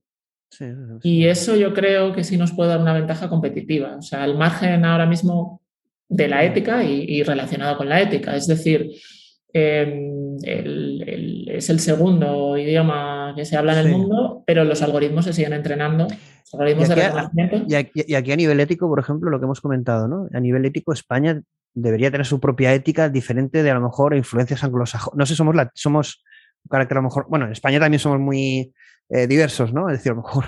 [1.02, 4.38] y eso yo creo que sí nos puede dar una ventaja competitiva, o sea, al
[4.38, 5.62] margen ahora mismo
[6.10, 8.36] de la ética y, y relacionado con la ética.
[8.36, 8.92] Es decir,
[9.54, 15.34] Em, es el segundo idioma que se habla en el mundo, pero los algoritmos se
[15.34, 16.08] siguen entrenando.
[17.68, 20.28] y, aquí, a nivel ético, por ejemplo, lo que hemos comentado, ¿no?
[20.34, 21.42] A nivel ético, España
[21.74, 25.18] debería tener su propia ética diferente de a lo mejor influencias anglosajonas.
[25.18, 26.24] No sé, somos, la, somos
[26.70, 28.74] carácter a lo mejor, bueno, en España también somos muy
[29.10, 29.90] eh, diversos, ¿no?
[29.90, 30.46] Es decir, a lo mejor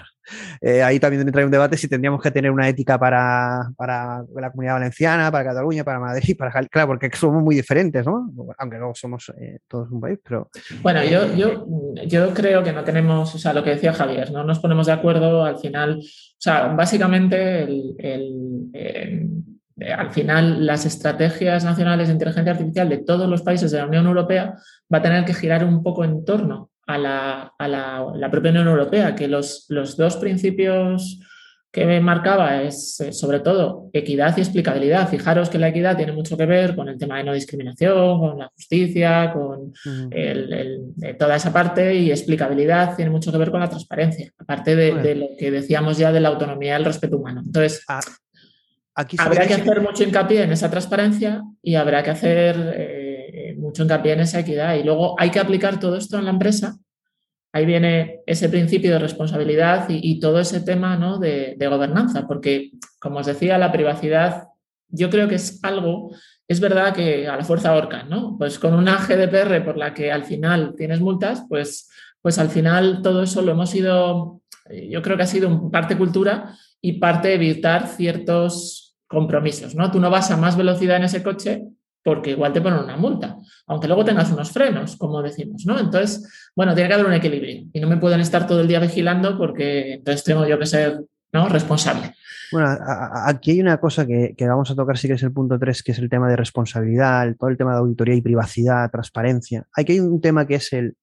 [0.62, 4.52] eh, ahí también entra un debate si tendríamos que tener una ética para, para, la
[4.52, 8.32] comunidad valenciana, para Cataluña, para Madrid, para claro, porque somos muy diferentes, ¿no?
[8.58, 10.50] Aunque no somos eh, todos un país, pero...
[10.82, 11.66] Bueno, yo, yo,
[12.06, 14.94] yo creo que no tenemos, o sea, lo que decía Javier, no nos ponemos de
[14.94, 17.96] acuerdo al final, o sea, básicamente el,
[19.98, 24.06] al final las estrategias nacionales de inteligencia artificial de todos los países de la Unión
[24.06, 24.56] Europea
[24.94, 29.28] va a tener que girar un poco en torno a la, propia Unión Europea, que
[29.28, 31.20] los, los, dos principios
[31.72, 35.10] que me marcaba es eh, sobre todo equidad y explicabilidad.
[35.10, 38.38] Fijaros que la equidad tiene mucho que ver con el tema de no discriminación, con
[38.38, 39.74] la justicia, con
[41.18, 45.28] toda esa parte y explicabilidad tiene mucho que ver con la transparencia, aparte de, lo
[45.38, 47.42] que decíamos ya de la autonomía y el respeto humano.
[47.44, 48.02] Entonces, ah,
[48.96, 52.74] Aquí habrá que hacer mucho hincapié en esa transparencia y habrá que hacer...
[52.76, 53.03] Eh,
[53.74, 54.76] mucho hincapié en esa equidad.
[54.76, 56.78] Y luego hay que aplicar todo esto en la empresa.
[57.52, 61.18] Ahí viene ese principio de responsabilidad y, todo ese tema ¿no?
[61.18, 64.48] de, gobernanza, porque, como os decía, la privacidad
[64.96, 66.16] yo creo que es algo,
[66.48, 68.38] es verdad que a la fuerza ahorca, ¿no?
[68.38, 71.90] Pues con una GDPR por la que al final tienes multas, pues,
[72.22, 76.56] pues al final todo eso lo hemos ido, yo creo que ha sido parte cultura
[76.80, 79.90] y parte evitar ciertos compromisos, ¿no?
[79.90, 81.64] Tú no vas a más velocidad en ese coche
[82.04, 85.80] porque igual te ponen una multa, aunque luego tengas unos frenos, como decimos, ¿no?
[85.80, 88.80] Entonces, bueno, tiene que haber un equilibrio y no me pueden estar todo el día
[88.80, 91.02] vigilando porque entonces tengo yo que ser
[91.32, 91.48] ¿no?
[91.50, 92.14] responsable.
[92.52, 92.78] Bueno,
[93.26, 95.92] aquí hay una cosa que, vamos a tocar, sí que es el punto 3, que
[95.92, 99.66] es el tema de responsabilidad, todo el tema de auditoría y privacidad, transparencia.
[99.76, 100.96] Aquí hay un tema que es el,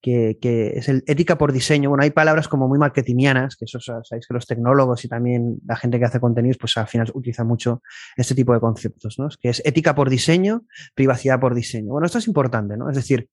[0.00, 1.88] que, es el ética por diseño.
[1.90, 5.76] Bueno, hay palabras como muy marketingianas, que eso sabéis que los tecnólogos y también la
[5.76, 7.82] gente que hace contenidos, pues al final utiliza mucho
[8.16, 9.28] este tipo de conceptos, ¿no?
[9.40, 10.64] Que es ética por diseño,
[10.94, 11.92] privacidad por diseño.
[11.92, 12.88] Bueno, esto es importante, ¿no?
[12.88, 13.28] Es decir,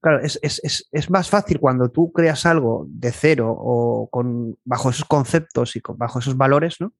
[0.00, 5.04] claro, es, es más fácil cuando tú creas algo de cero o con, bajo esos
[5.04, 6.92] conceptos y bajo esos valores, ¿no?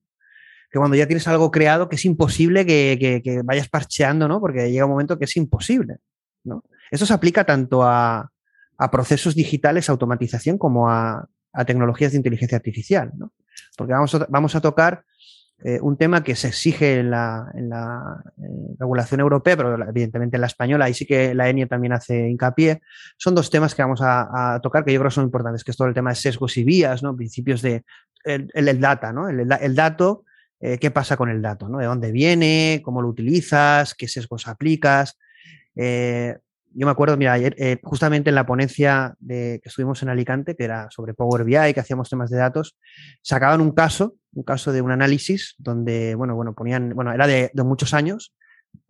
[0.69, 4.41] Que cuando ya tienes algo creado que es imposible que, que, que vayas parcheando, ¿no?
[4.41, 5.97] Porque llega un momento que es imposible,
[6.43, 6.63] ¿no?
[6.91, 8.29] Esto se aplica tanto a,
[8.77, 11.27] a procesos digitales, automatización, como a,
[11.65, 13.31] tecnologías de inteligencia artificial, ¿no?
[13.77, 15.05] Porque vamos a, vamos a tocar
[15.63, 20.47] eh, un tema que se exige en la, eh, regulación europea, pero evidentemente en la
[20.47, 22.81] española, ahí sí que la ENIA también hace hincapié.
[23.17, 25.87] Son dos temas que vamos a, tocar que yo creo son importantes, que es todo
[25.87, 27.15] el tema de sesgos y vías, ¿no?
[27.15, 27.85] Principios de
[28.25, 29.29] el, data, ¿no?
[29.29, 30.25] El, dato,
[30.59, 31.69] eh, qué pasa con el dato.
[31.69, 35.17] De dónde viene, cómo lo utilizas, qué sesgos aplicas.
[36.75, 40.55] Yo me acuerdo, mira, ayer, eh, justamente en la ponencia de, que estuvimos en Alicante,
[40.55, 42.77] que era sobre Power BI, que hacíamos temas de datos,
[43.21, 47.49] sacaban un caso, un caso de un análisis donde, bueno, bueno, ponían, bueno, era de,
[47.63, 48.35] muchos años,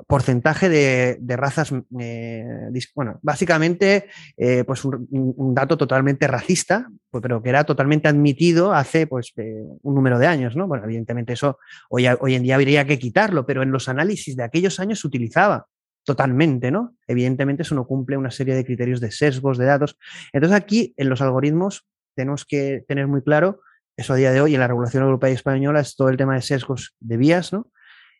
[0.08, 4.06] porcentaje de, razas, eh, bueno, básicamente,
[4.36, 9.94] eh, pues un, dato totalmente racista, pues, pero que era totalmente admitido hace, pues, un
[9.94, 10.68] número de años, ¿no?
[10.68, 11.60] Bueno, evidentemente eso
[11.92, 15.08] hoy, hoy en día habría que quitarlo, pero en los análisis de aquellos años se
[15.08, 15.68] utilizaba
[16.06, 16.96] totalmente, ¿no?
[17.08, 19.98] Evidentemente eso no cumple una serie de criterios de sesgos, de datos.
[20.32, 23.60] Entonces aquí en los algoritmos tenemos que tener muy claro,
[23.98, 26.36] eso a día de hoy en la regulación europea y española es todo el tema
[26.36, 27.72] de sesgos de vías, ¿no?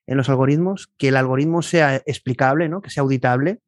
[0.08, 2.82] En los algoritmos, que el algoritmo sea explicable, ¿no?
[2.82, 3.60] Que sea auditable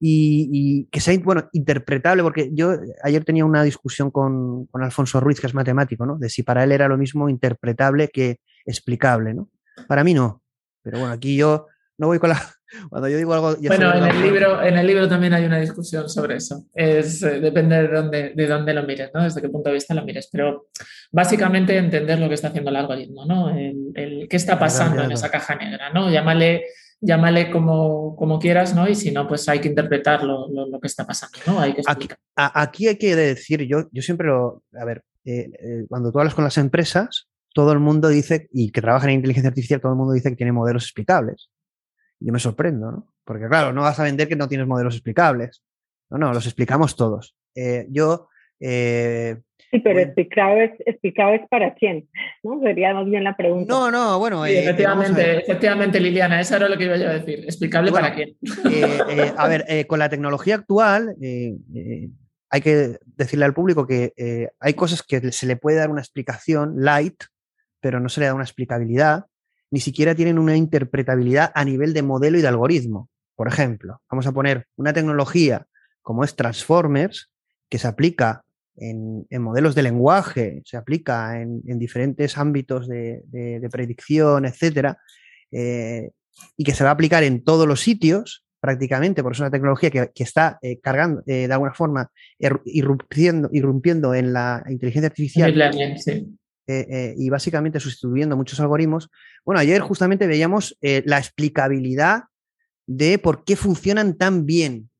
[0.00, 5.40] y, que sea, bueno, interpretable, porque yo ayer tenía una discusión con, con Alfonso Ruiz,
[5.40, 6.18] que es matemático, ¿no?
[6.18, 9.50] De si para él era lo mismo interpretable que explicable, ¿no?
[9.88, 10.42] Para mí no.
[10.82, 11.66] Pero bueno, aquí yo
[11.98, 12.40] no voy con la,
[12.90, 13.56] cuando yo digo algo...
[13.56, 16.64] Bueno, en el, libro, en el libro también hay una discusión sobre eso.
[16.72, 19.24] Es, eh, depende de dónde, de dónde lo mires, ¿no?
[19.24, 20.28] Desde qué punto de vista lo mires.
[20.30, 20.68] Pero
[21.10, 23.50] básicamente entender lo que está haciendo el algoritmo, ¿no?
[23.50, 26.10] El, qué está pasando en esa caja negra, ¿no?
[26.10, 26.66] Llámale,
[27.00, 28.88] llámale como, como quieras, ¿no?
[28.88, 31.60] Y si no, pues hay que interpretar lo, lo, que está pasando, ¿no?
[31.60, 34.62] Hay que aquí, aquí, hay que decir, yo, yo siempre lo...
[34.78, 38.70] A ver, eh, eh, cuando tú hablas con las empresas, todo el mundo dice, y
[38.70, 41.50] que trabajan en inteligencia artificial, todo el mundo dice que tiene modelos explicables
[42.20, 43.12] yo me sorprendo, ¿no?
[43.24, 45.62] Porque claro, no vas a vender que no tienes modelos explicables.
[46.10, 47.36] No, no, los explicamos todos.
[47.54, 48.28] Eh, yo...
[48.60, 49.36] Eh,
[49.70, 52.08] sí, pero explicado, es, explicado es para quién,
[52.42, 52.60] ¿no?
[52.60, 53.72] Sería más bien la pregunta.
[53.72, 54.44] No, no, bueno.
[54.44, 57.44] Eh, efectivamente, efectivamente, Liliana, eso era lo que iba yo a decir.
[57.44, 58.36] ¿Explicable para quién?
[59.36, 65.30] a ver, con la tecnología actual, hay que decirle al público que hay cosas que
[65.30, 67.22] se le puede dar una explicación light,
[67.80, 69.26] pero no se le da una explicabilidad
[69.70, 73.08] ni siquiera tienen una interpretabilidad a nivel de modelo y de algoritmo.
[73.36, 75.66] Por ejemplo, vamos a poner una tecnología
[76.02, 77.30] como es Transformers,
[77.68, 78.44] que se aplica
[78.76, 84.98] en, modelos de lenguaje, se aplica en, diferentes ámbitos de, predicción, etcétera,
[85.50, 86.10] eh,
[86.56, 89.90] y que se va a aplicar en todos los sitios, prácticamente, porque es una tecnología
[89.90, 92.10] que, está eh, cargando, eh, de alguna forma,
[92.64, 95.50] irrumpiendo, irrumpiendo en la inteligencia artificial.
[96.68, 99.10] Y básicamente sustituyendo muchos algoritmos.
[99.44, 102.24] Bueno, ayer justamente veíamos la explicabilidad
[102.86, 104.90] de por qué funcionan tan bien.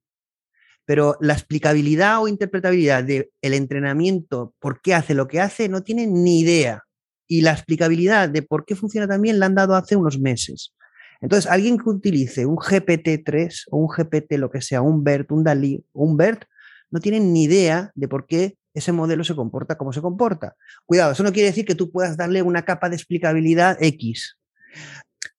[0.84, 6.24] Pero la explicabilidad o interpretabilidad del entrenamiento, por qué hace lo que hace, no tienen
[6.24, 6.84] ni idea.
[7.26, 10.74] Y la explicabilidad de por qué funciona tan bien la han dado hace unos meses.
[11.20, 15.44] Entonces, alguien que utilice un GPT-3 o un GPT, lo que sea, un BERT, un
[15.44, 16.44] DALI, un BERT,
[16.90, 20.56] no tiene ni idea de por qué ese modelo se comporta como se comporta.
[20.86, 24.38] Cuidado, eso no quiere decir que tú puedas darle una capa de explicabilidad X.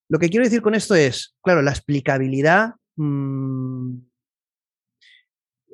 [0.08, 3.98] Lo que quiero decir con esto es, claro, la explicabilidad mm,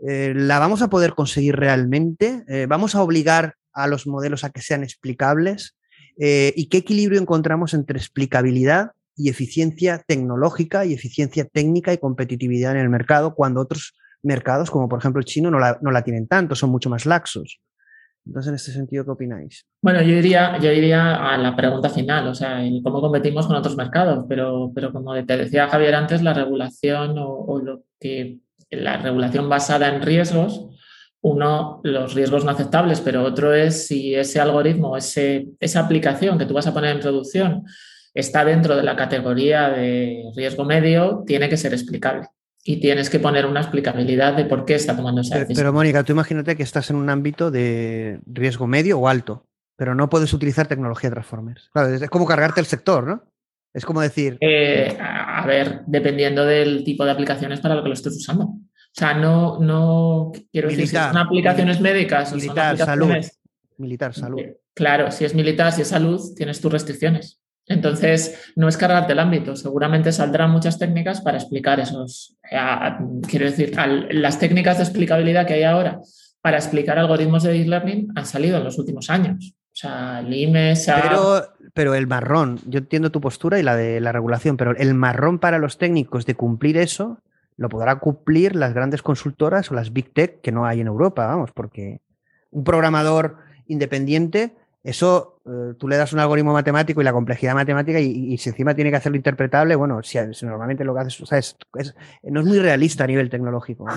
[0.07, 2.43] eh, la vamos a poder conseguir realmente.
[2.47, 5.77] Eh, vamos a obligar a los modelos a que sean explicables.
[6.17, 12.73] Eh, ¿Y qué equilibrio encontramos entre explicabilidad y eficiencia tecnológica y eficiencia técnica y competitividad
[12.73, 13.95] en el mercado cuando otros
[14.25, 17.59] mercados, como por ejemplo el chino, no la, tienen tanto, son mucho más laxos.
[18.25, 19.65] Entonces, en este sentido, ¿qué opináis?
[19.83, 23.77] Bueno, yo diría, yo diría a la pregunta final, o sea, cómo competimos con otros
[23.77, 28.39] mercados, pero, pero como te decía Javier antes, la regulación o, lo que
[28.71, 30.67] la regulación basada en riesgos,
[31.21, 36.45] uno, los riesgos no aceptables, pero otro es si ese algoritmo, ese, esa aplicación que
[36.45, 37.63] tú vas a poner en producción
[38.15, 42.27] está dentro de la categoría de riesgo medio, tiene que ser explicable.
[42.67, 45.55] Y tienes que poner una explicabilidad de por qué está tomando esa decisión.
[45.55, 49.93] Pero, Mónica, tú imagínate que estás en un ámbito de riesgo medio o alto, pero
[49.93, 51.69] no puedes utilizar tecnología Transformers.
[51.71, 53.23] Claro, es como cargarte el sector, ¿no?
[53.71, 54.37] Es como decir.
[54.41, 58.45] Eh, a ver, dependiendo del tipo de aplicaciones para lo que lo estés usando.
[58.45, 63.13] O sea, no, no quiero decir si son aplicaciones médicas o militar, salud.
[63.77, 64.39] Militar, salud.
[64.73, 67.41] Claro, si es militar, si es salud, tienes tus restricciones.
[67.67, 72.57] Entonces, no es cargarte el ámbito, seguramente saldrán muchas técnicas para explicar esos, eh,
[73.27, 73.75] quiero decir,
[74.11, 75.99] las técnicas de explicabilidad que hay ahora
[76.41, 79.55] para explicar algoritmos de deep learning han salido en los últimos años.
[79.75, 81.43] O sea, el IME Pero,
[81.73, 85.39] pero el marrón, yo entiendo tu postura y la de la regulación, pero el marrón
[85.39, 87.19] para los técnicos de cumplir eso
[87.57, 91.25] lo podrá cumplir las grandes consultoras o las big tech que no hay en Europa,
[91.25, 92.01] vamos, porque
[92.51, 93.37] un programador
[93.67, 94.55] independiente
[94.85, 98.75] eso eh, tú le das un algoritmo matemático y la complejidad matemática y, si encima
[98.75, 101.57] tiene que hacerlo interpretable, bueno, si, normalmente lo que haces, o sea, es,
[102.21, 103.87] no es muy realista a nivel tecnológico.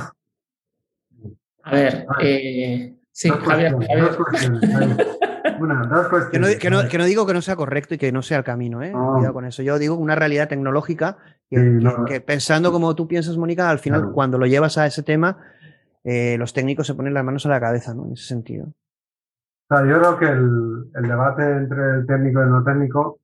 [1.62, 3.76] A ver, eh, sí, Javier.
[6.58, 8.92] Que, no, digo que no sea correcto y que no sea el camino, ¿eh?
[8.92, 9.62] Cuidado con eso.
[9.62, 11.18] Yo digo una realidad tecnológica
[11.50, 15.36] que, pensando como tú piensas, Mónica, al final cuando lo llevas a ese tema,
[16.02, 18.06] eh, los técnicos se ponen las manos a la cabeza, ¿no?
[18.06, 18.72] En ese sentido
[19.70, 23.20] yo creo que el, el, debate entre el técnico y el no técnico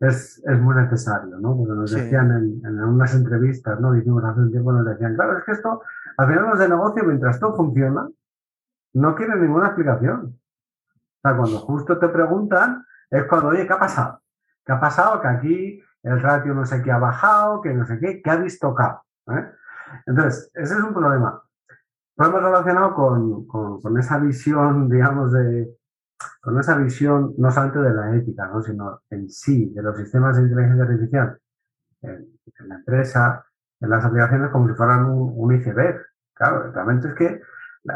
[0.00, 1.56] es, es muy necesario, ¿no?
[1.56, 3.96] Porque nos decían en, en, unas entrevistas, ¿no?
[3.96, 5.82] Hicimos hace un tiempo, nos decían, claro, es que esto,
[6.16, 8.08] al final los de negocio, mientras todo funciona,
[8.94, 10.36] no quieren ninguna explicación.
[11.16, 14.20] O sea, cuando justo te preguntan, es cuando, oye, ¿qué ha pasado?
[14.64, 15.20] ¿Qué ha pasado?
[15.20, 18.36] Que aquí el ratio no sé qué ha bajado, que no sé qué, ¿qué ha
[18.36, 19.02] distocado?
[19.28, 19.48] ¿eh?
[20.06, 21.40] Entonces, ese es un problema.
[22.16, 25.68] Lo relacionado con, con, con esa visión, digamos, de,
[26.40, 28.62] con esa visión no solamente de la ética, ¿no?
[28.62, 31.38] sino en sí, de los sistemas de inteligencia artificial
[32.02, 33.44] en, la empresa,
[33.80, 36.00] en las aplicaciones, como si fueran un, iceberg.
[36.34, 37.40] Claro, realmente es que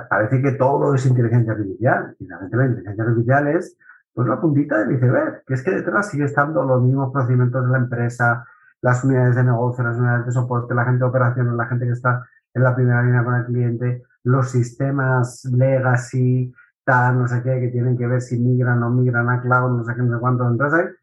[0.09, 3.79] parece que todo es inteligencia artificial y realmente la inteligencia artificial es
[4.13, 7.71] pues la puntita del iceberg, que es que detrás sigue estando los mismos procedimientos de
[7.71, 8.45] la empresa,
[8.81, 11.93] las unidades de negocio, las unidades de soporte, la gente de operaciones, la gente que
[11.93, 12.25] está
[12.55, 16.53] en la primera línea con el cliente, los sistemas legacy,
[16.89, 19.95] no sé qué, que tienen que ver si migran o migran a cloud, no sé
[19.95, 20.49] qué, no sé cuánto.
[20.49, 20.99] Entonces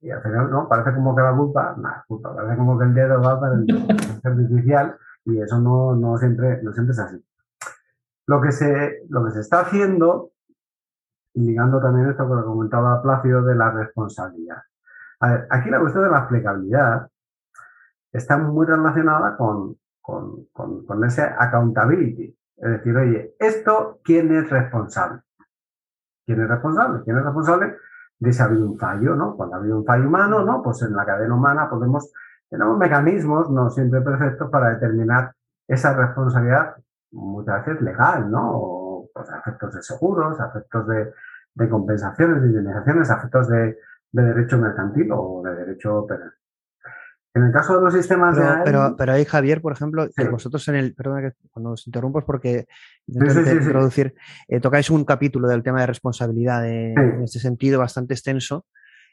[0.00, 0.68] y al final, ¿no?
[0.68, 3.66] Parece como que la culpa, nada, culpa, parece como que el dedo va para el
[4.24, 7.24] artificial y eso no, no, siempre, no siempre es así.
[8.26, 10.30] Lo que, se, lo que se está haciendo,
[11.34, 14.62] indicando también esto que lo comentaba Plácido de la responsabilidad.
[15.20, 17.08] A ver, aquí la cuestión de la aplicabilidad
[18.12, 22.34] está muy relacionada con, con, con, con ese accountability.
[22.60, 25.22] Es decir, oye, ¿esto quién es responsable?
[26.26, 27.02] ¿Quién es responsable?
[27.04, 27.76] ¿Quién es responsable
[28.18, 29.34] de si ha habido un fallo, ¿no?
[29.34, 30.62] Cuando ha habido un fallo humano, ¿no?
[30.62, 32.12] Pues en la cadena humana podemos,
[32.50, 35.32] tenemos mecanismos, no siempre perfectos, para determinar
[35.66, 36.76] esa responsabilidad,
[37.12, 38.50] muchas veces legal, ¿no?
[38.52, 41.14] O pues, efectos de seguros, efectos de,
[41.54, 43.78] de compensaciones, de indemnizaciones, efectos de,
[44.12, 46.34] de derecho mercantil o de derecho penal.
[47.32, 50.66] En el caso de los sistemas pero, de Pero, pero ahí, Javier, por ejemplo, vosotros
[50.68, 50.94] en el.
[50.94, 52.66] Perdona que cuando os interrumpo porque
[53.06, 54.14] introducir,
[54.48, 58.66] eh, tocáis un capítulo del tema de responsabilidad en este sentido bastante extenso.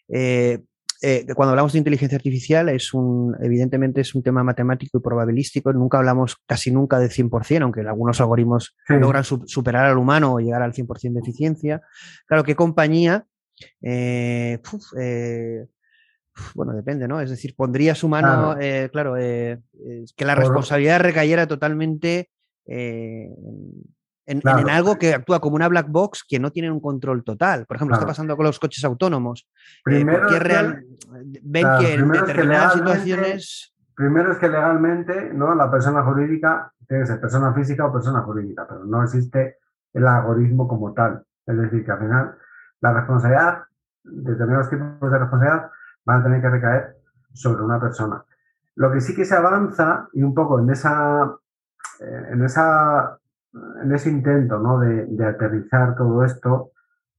[0.09, 0.63] Eh,
[1.01, 5.71] eh, cuando hablamos de inteligencia artificial, es un, evidentemente es un tema matemático y probabilístico.
[5.71, 10.63] Nunca hablamos casi nunca del 100%, aunque algunos algoritmos logran superar al humano o llegar
[10.63, 11.81] al 100% de eficiencia.
[12.25, 13.25] Claro, ¿qué compañía?
[13.81, 14.59] Eh,
[16.55, 17.21] bueno, depende, ¿no?
[17.21, 18.55] Es decir, pondría su mano,
[18.91, 22.29] claro, que la responsabilidad recayera totalmente
[24.27, 27.65] en, algo que actúa como una black box que no tiene un control total.
[27.65, 29.47] Por ejemplo, está pasando con los coches autónomos.
[29.47, 30.85] Eh, primero real,
[31.41, 33.73] ven que en determinadas situaciones.
[33.95, 35.55] Primero es que legalmente ¿no?
[35.55, 39.57] la persona jurídica tiene que ser persona física o persona jurídica, pero no existe
[39.93, 41.23] el algoritmo como tal.
[41.45, 42.35] Es decir, que al final
[42.81, 43.63] la responsabilidad,
[44.03, 45.71] determinados tipos de responsabilidad,
[46.07, 46.97] van a tener que recaer
[47.33, 48.23] sobre una persona.
[48.75, 51.35] Lo que sí que se avanza, y un poco en esa,
[51.99, 53.19] eh, en esa
[53.83, 54.79] en ese intento ¿no?
[54.79, 56.71] de, aterrizar todo esto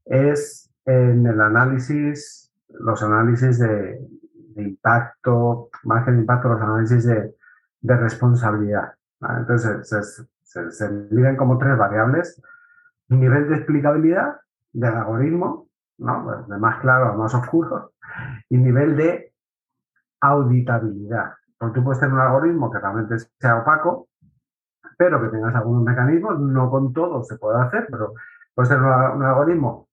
[0.05, 4.01] es en el análisis, los análisis de,
[4.57, 7.35] impacto, más que de impacto, los análisis de,
[7.83, 8.95] responsabilidad.
[9.21, 9.89] Entonces,
[10.43, 12.43] se, se, miden como tres variables.
[13.09, 14.41] Nivel de explicabilidad
[14.73, 15.68] del algoritmo,
[15.99, 16.45] ¿no?
[16.49, 17.93] De más claro a más oscuro,
[18.49, 19.33] y nivel de
[20.21, 21.35] auditabilidad.
[21.59, 24.09] Porque tú puedes tener un algoritmo que realmente sea opaco,
[24.97, 28.15] pero que tengas algunos mecanismos, no con todo se puede hacer, pero
[28.55, 29.89] puede ser un, algoritmo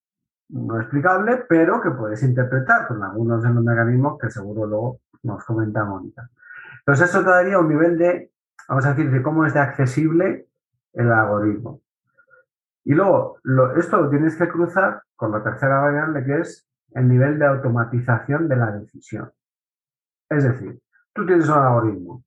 [0.49, 5.43] no explicable, pero que puedes interpretar con algunos de los mecanismos que seguro luego nos
[5.43, 6.29] comenta Mónica.
[6.79, 8.31] Entonces eso te daría un nivel de,
[8.67, 10.47] vamos a decir, de cómo es de accesible
[10.93, 11.81] el algoritmo.
[12.83, 13.39] Y luego,
[13.75, 18.47] esto lo tienes que cruzar con la tercera variable que es el nivel de automatización
[18.47, 19.31] de la decisión.
[20.29, 20.79] Es decir,
[21.13, 22.23] tú tienes un algoritmo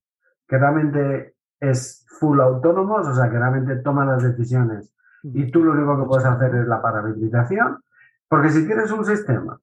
[0.47, 4.93] que realmente es full autónomos, o sea, que realmente toman las decisiones
[5.23, 7.83] y tú lo único que puedes hacer es la parametrización,
[8.27, 9.59] porque si tienes un sistema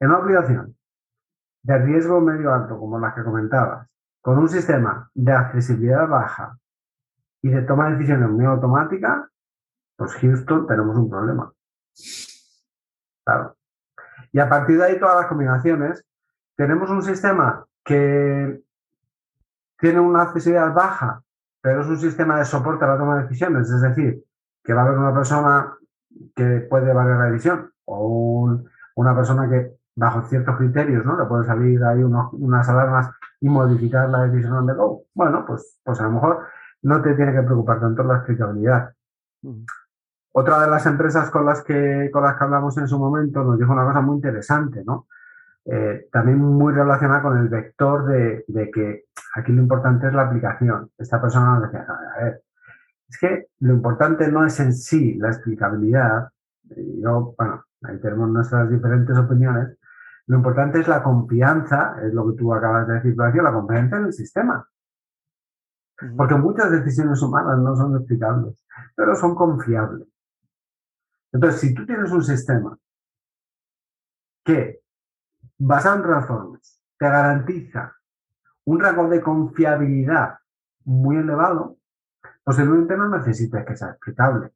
[0.00, 0.76] en una aplicación
[1.62, 3.88] de riesgo medio alto, como las que comentabas,
[4.20, 6.58] con un sistema de accesibilidad baja
[7.42, 9.28] y de toma de decisiones muy automática,
[9.96, 11.52] pues Houston tenemos un problema.
[13.24, 13.56] Claro.
[14.32, 16.04] Y a partir de ahí todas las combinaciones,
[16.56, 18.60] tenemos un sistema que
[19.78, 21.22] tiene una accesibilidad baja,
[21.60, 24.24] pero es un sistema de soporte a la toma de decisiones, es decir,
[24.62, 25.74] que va a haber una persona
[26.34, 28.60] que puede variar la decisión o
[28.96, 31.18] una persona que bajo ciertos criterios, ¿no?
[31.18, 33.10] Le puede salir ahí unas alarmas
[33.40, 35.04] y modificar la decisión de go.
[35.14, 36.46] Bueno, pues, pues a lo mejor
[36.82, 38.92] no te tiene que preocupar tanto la explicabilidad.
[40.40, 43.58] Otra de las empresas con las que con las que hablamos en su momento nos
[43.58, 45.08] dijo una cosa muy interesante, ¿no?
[45.64, 50.92] Eh, también muy relacionada con el vector de, que aquí lo importante es la aplicación.
[50.96, 52.42] Esta persona nos decía, a ver,
[53.08, 56.28] es que lo importante no es en sí la explicabilidad,
[56.70, 59.76] y yo, bueno, ahí tenemos nuestras diferentes opiniones,
[60.28, 64.04] lo importante es la confianza, es lo que tú acabas de decir, la confianza en
[64.04, 64.68] el sistema.
[66.16, 70.06] Porque muchas decisiones humanas no son explicables, pero son confiables.
[71.32, 72.78] Entonces, si tú tienes un sistema
[74.44, 74.80] que
[75.58, 77.94] basado en transformes, te garantiza
[78.64, 80.38] un rango de confiabilidad
[80.84, 81.76] muy elevado,
[82.42, 84.50] posiblemente no necesites que sea explicable.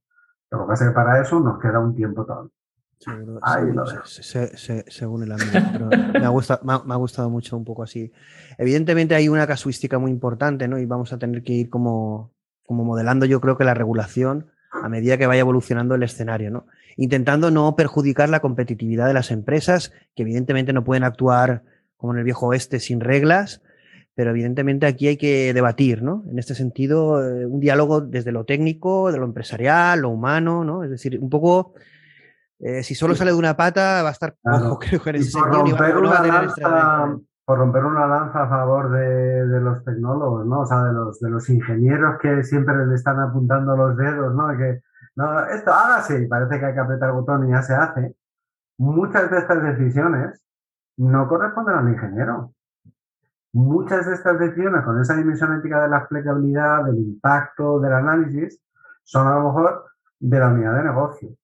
[0.51, 2.51] Lo que pasa es que para eso nos queda un tiempo todavía.
[4.89, 5.87] según el ámbito.
[6.13, 8.13] me, ha gustado, me, ha, gustado mucho un poco así.
[8.59, 10.79] Evidentemente hay una casuística muy importante, ¿no?
[10.79, 12.33] Y vamos a tener que ir como,
[12.67, 16.67] como modelando, yo creo que la regulación a medida que vaya evolucionando el escenario, ¿no?
[16.97, 21.63] Intentando no perjudicar la competitividad de las empresas, que evidentemente no pueden actuar
[21.97, 23.63] como en el viejo oeste sin reglas,
[24.15, 26.25] pero evidentemente aquí hay que debatir, ¿no?
[26.31, 30.85] En este sentido, eh, un diálogo desde lo técnico, de lo empresarial, lo humano, ¿no?
[30.85, 31.75] Es decir, un poco,
[32.59, 34.37] eh, si solo sale de una pata, va a estar
[34.81, 35.77] creo que en ese sentido,
[37.57, 40.61] romper una lanza a favor de, los tecnólogos, ¿no?
[40.61, 44.49] O sea, de los, de los ingenieros que siempre le están apuntando los dedos, ¿no?
[44.57, 44.83] Que,
[45.17, 48.17] no, esto hágase parece que hay que apretar el botón y ya se hace.
[48.79, 50.41] Muchas de estas decisiones
[50.97, 52.55] no corresponden al ingeniero.
[53.53, 58.61] Muchas de estas decisiones con esa dimensión ética de la aplicabilidad, del impacto, del análisis,
[59.03, 59.85] son a lo mejor
[60.19, 61.37] de la unidad de negocio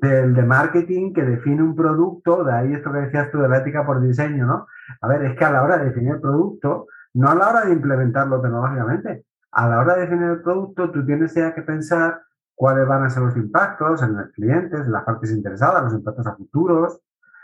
[0.00, 3.58] del de marketing que define un producto, de ahí esto que decías tú de la
[3.58, 4.66] ética por diseño, ¿no?
[5.00, 7.64] A ver, es que a la hora de definir el producto, no a la hora
[7.64, 12.22] de implementarlo tecnológicamente, a la hora de definir el producto, tú tienes ya que pensar
[12.54, 16.26] cuáles van a ser los impactos en los clientes, en las partes interesadas, los impactos
[16.26, 17.00] a futuros,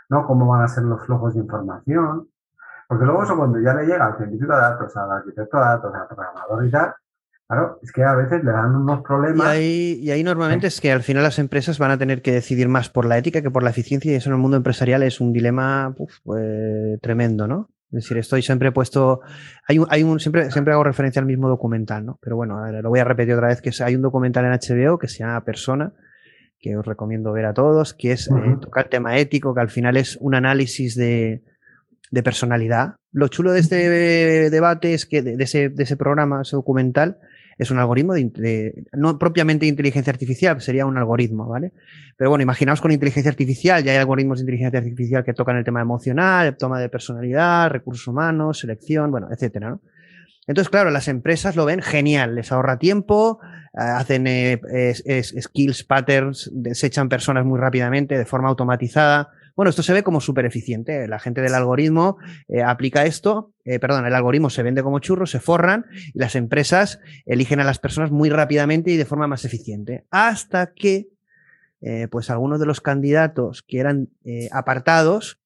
[0.09, 0.25] ¿no?
[0.25, 2.27] Cómo van a ser los flujos de información.
[2.87, 5.93] Porque luego eso cuando ya le llega al científico de datos, al arquitecto de datos,
[5.93, 6.93] al programador y tal,
[7.47, 9.45] Claro, es que a veces le dan unos problemas.
[9.45, 12.31] Y ahí, y ahí normalmente es que al final las empresas van a tener que
[12.31, 15.03] decidir más por la ética que por la eficiencia y eso en el mundo empresarial
[15.03, 17.69] es un dilema uf, pues, tremendo, ¿no?
[17.91, 19.21] Es decir, estoy siempre puesto.
[19.67, 22.19] Hay un, hay un, siempre, siempre hago referencia al mismo documental, ¿no?
[22.21, 24.97] Pero bueno, ver, lo voy a repetir otra vez, que hay un documental en HBO
[24.97, 25.93] que se llama Persona,
[26.59, 28.53] que os recomiendo ver a todos, que es uh -huh.
[28.55, 31.43] eh, tocar el tema ético, que al final es un análisis de,
[32.09, 32.95] de personalidad.
[33.11, 37.19] Lo chulo de este debate es que de, de, ese, de ese programa, ese documental,
[37.57, 41.71] es un algoritmo de, de, no propiamente inteligencia artificial, sería un algoritmo, ¿vale?
[42.17, 45.63] Pero bueno, imaginaos con inteligencia artificial, ya hay algoritmos de inteligencia artificial que tocan el
[45.63, 49.81] tema emocional, toma de personalidad, recursos humanos, selección, bueno, etcétera, ¿no?
[50.47, 53.39] Entonces, claro, las empresas lo ven genial, les ahorra tiempo,
[53.73, 59.83] hacen eh, es, es, skills patterns, desechan personas muy rápidamente de forma automatizada, bueno, esto
[59.83, 61.07] se ve como súper eficiente.
[61.07, 62.17] La gente del algoritmo
[62.47, 66.35] eh, aplica esto, eh, perdón, el algoritmo se vende como churros, se forran y las
[66.35, 70.05] empresas eligen a las personas muy rápidamente y de forma más eficiente.
[70.11, 71.07] Hasta que,
[71.81, 74.09] eh, pues, algunos de los candidatos que eran
[74.51, 75.39] apartados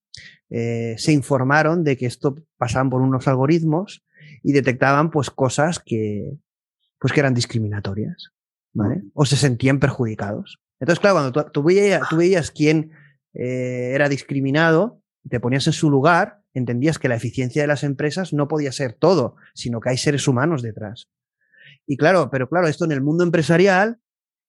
[0.52, 4.04] se informaron de que esto pasaban por unos algoritmos
[4.42, 6.34] y detectaban, pues, cosas que,
[7.00, 8.32] pues, que eran discriminatorias,
[8.74, 9.04] ¿vale?
[9.14, 10.60] O se sentían perjudicados.
[10.80, 12.92] Entonces, claro, cuando tú, tú veías, tú veías quién
[13.34, 18.34] eh, era discriminado, te ponías en su lugar, entendías que la eficiencia de las empresas
[18.34, 21.10] no podía ser todo, sino que hay seres humanos detrás.
[21.86, 24.00] Y claro, pero claro, esto en el mundo empresarial,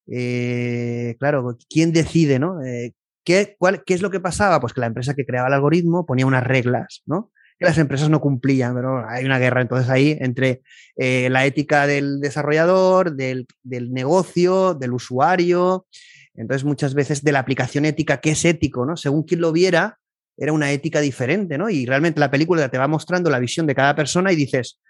[0.06, 2.62] eh, claro, ¿quién decide, no?
[2.62, 2.94] Eh,
[3.24, 4.60] ¿qué, cuál, ¿Qué es lo que pasaba?
[4.60, 7.32] Pues que la empresa que creaba el algoritmo ponía unas reglas, ¿no?
[7.58, 10.62] Que las empresas no cumplían, pero hay una guerra entonces ahí entre
[10.96, 15.86] la ética del desarrollador, del, del negocio, del usuario,
[16.34, 18.86] entonces, muchas veces de la aplicación ética, ¿qué es ético?
[18.86, 18.96] ¿no?
[18.96, 19.98] Según quien lo viera,
[20.36, 21.68] era una ética diferente, ¿no?
[21.68, 24.80] Y realmente la película te va mostrando la visión de cada persona y dices,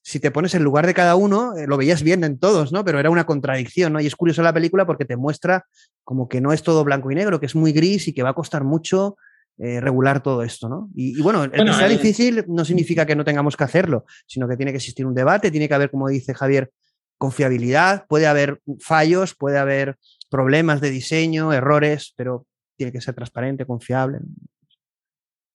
[0.00, 2.84] si te pones en lugar de cada uno, eh, lo veías bien en todos, ¿no?
[2.84, 4.00] Pero era una contradicción, ¿no?
[4.00, 5.66] Y es curioso la película porque te muestra
[6.04, 8.30] como que no es todo blanco y negro, que es muy gris y que va
[8.30, 9.16] a costar mucho
[9.58, 10.88] eh, regular todo esto, ¿no?
[10.94, 13.64] Y, y bueno, el bueno, que sea eh, difícil no significa que no tengamos que
[13.64, 16.70] hacerlo, sino que tiene que existir un debate, tiene que haber, como dice Javier,
[17.18, 19.96] confiabilidad, puede haber fallos, puede haber
[20.32, 22.46] problemas de diseño, errores, pero
[22.76, 24.18] tiene que ser transparente, confiable.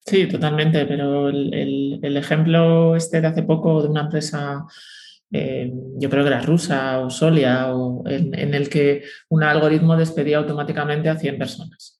[0.05, 4.65] Sí, totalmente, pero el, ejemplo este de hace poco de una empresa,
[5.31, 7.69] eh, yo creo que era rusa o Solia,
[8.05, 11.99] en, el que un algoritmo despedía automáticamente a 100 personas.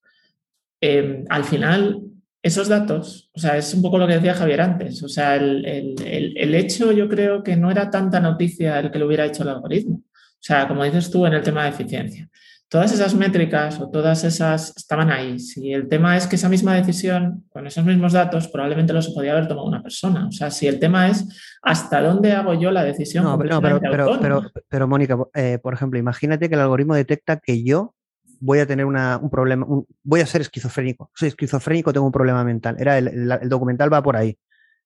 [0.80, 2.04] Eh, al final,
[2.44, 5.66] esos datos, o sea, es un poco lo que decía Javier antes, o sea, el,
[5.66, 9.50] el hecho yo creo que no era tanta noticia el que lo hubiera hecho el
[9.50, 9.96] algoritmo.
[9.96, 12.30] O sea, como dices tú en el tema de eficiencia
[12.70, 15.40] todas esas métricas o todas esas estaban ahí.
[15.40, 19.32] Si el tema es que esa misma decisión, con esos mismos datos, probablemente los podía
[19.32, 20.28] haber tomado una persona.
[20.28, 21.26] O sea, si el tema es
[21.62, 23.24] hasta dónde hago yo la decisión.
[23.24, 27.38] No, pero, pero, pero, pero, pero, Mónica, eh, por ejemplo, imagínate que el algoritmo detecta
[27.38, 27.94] que yo
[28.40, 31.10] voy a tener una, un problema, un, voy a ser esquizofrénico.
[31.16, 32.76] Soy esquizofrénico, tengo un problema mental.
[32.80, 34.38] Era el, el, el documental va por ahí.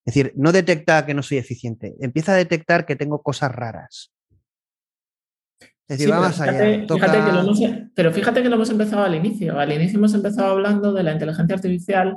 [0.05, 4.11] Es decir, no detecta que no soy eficiente, empieza a detectar que tengo cosas raras.
[5.91, 6.87] Es decir, sí, va más fíjate, allá.
[6.87, 7.07] Toca...
[7.07, 7.59] Fíjate que lo hemos,
[7.93, 9.59] pero fíjate que lo hemos empezado al inicio.
[9.59, 12.15] Al inicio hemos empezado hablando de la inteligencia artificial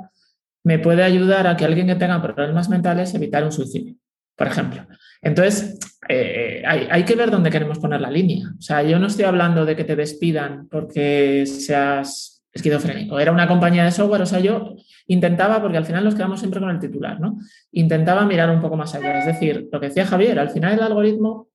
[0.63, 3.95] me puede ayudar a que alguien que tenga problemas mentales evitar un suicidio,
[4.35, 4.87] por ejemplo.
[5.21, 5.77] Entonces,
[6.07, 8.47] eh, hay, hay, que ver dónde queremos poner la línea.
[8.57, 13.19] O sea, yo no estoy hablando de que te despidan porque seas esquizofrénico.
[13.19, 14.75] Era una compañía de software, o sea, yo
[15.07, 17.37] intentaba, porque al final nos quedamos siempre con el titular, ¿no?
[17.71, 19.19] Intentaba mirar un poco más allá.
[19.19, 21.49] Es decir, lo que decía Javier, al final el algoritmo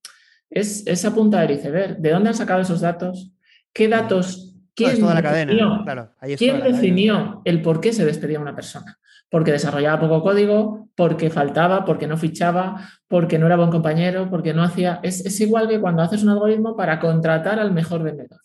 [0.51, 1.99] es esa punta del iceberg.
[1.99, 3.33] ¿De dónde han sacado esos datos?
[3.73, 4.57] ¿Qué datos?
[4.75, 8.99] ¿Quién, toda la cadena, definió, claro, ¿quién definió el por qué se despedía una persona?
[9.29, 14.55] Porque desarrollaba poco código, porque faltaba, porque no fichaba, porque no era buen compañero, porque
[14.55, 15.01] no hacía...
[15.03, 18.41] Es, es igual que cuando haces un algoritmo para contratar al mejor vendedor.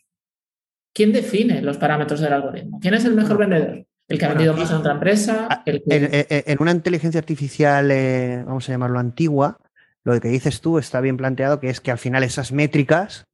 [0.94, 2.80] ¿Quién define los parámetros del algoritmo?
[2.80, 3.86] ¿Quién es el mejor vendedor?
[4.08, 5.64] El que ha vendido más a otra empresa.
[5.66, 5.96] El que...
[5.96, 9.58] en, en, en, una inteligencia artificial, eh, vamos a llamarlo antigua,
[10.06, 13.28] lo que dices tú está bien planteado, que es que al final esas métricas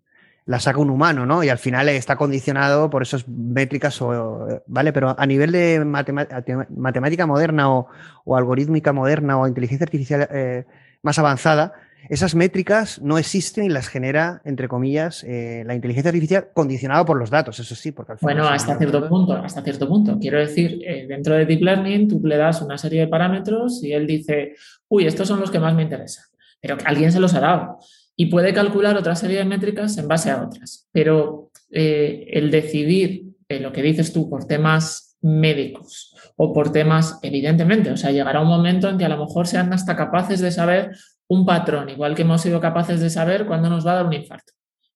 [0.45, 1.43] las saca un humano, ¿no?
[1.43, 4.91] Y al final está condicionado por esas métricas, o, ¿vale?
[4.91, 7.87] Pero a nivel de matemática moderna o,
[8.25, 10.65] o algorítmica moderna o inteligencia artificial eh,
[11.03, 11.73] más avanzada,
[12.09, 17.17] esas métricas no existen y las genera, entre comillas, eh, la inteligencia artificial condicionada por
[17.17, 17.91] los datos, eso sí.
[17.91, 20.17] Porque al final bueno, hasta cierto punto, hasta cierto punto.
[20.19, 23.93] Quiero decir, eh, dentro de Deep Learning tú le das una serie de parámetros y
[23.93, 24.55] él dice,
[24.87, 26.30] uy, estos son los que más me interesan
[26.61, 27.79] pero alguien se los ha dado.
[28.15, 30.87] Y puede calcular otra serie de métricas en base a otras.
[30.91, 37.19] Pero eh, el decidir eh, lo que dices tú por temas médicos o por temas,
[37.21, 40.51] evidentemente, o sea, llegará un momento en que a lo mejor sean hasta capaces de
[40.51, 40.91] saber,
[41.27, 44.13] un patrón, igual que hemos sido capaces de saber cuándo nos va a dar un
[44.13, 44.51] infarto.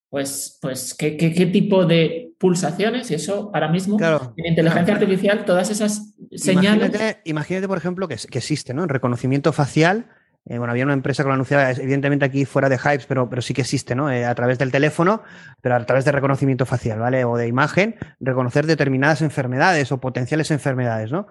[0.10, 3.10] Pues, pues ¿qué, qué, qué tipo de pulsaciones?
[3.12, 3.98] Y eso ahora mismo,
[4.36, 6.90] en inteligencia artificial, todas esas señales.
[6.90, 8.84] Imagínate, imagínate por ejemplo, que, que, existe, ¿no?
[8.84, 10.08] El reconocimiento facial.
[10.48, 13.42] Eh, bueno, había una empresa que lo anunciaba, evidentemente aquí fuera de Hypes, pero, pero
[13.42, 14.12] sí que existe, ¿no?
[14.12, 15.24] Eh, a través del teléfono,
[15.62, 17.26] pero a través de reconocimiento facial, ¿vale?
[17.26, 21.28] O de imagen, reconocer determinadas enfermedades o potenciales enfermedades, ¿no?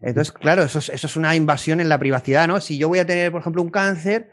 [0.00, 2.60] Entonces, claro, eso es, eso es una invasión en la privacidad, ¿no?
[2.60, 4.30] Si yo voy a tener, por ejemplo, un cáncer,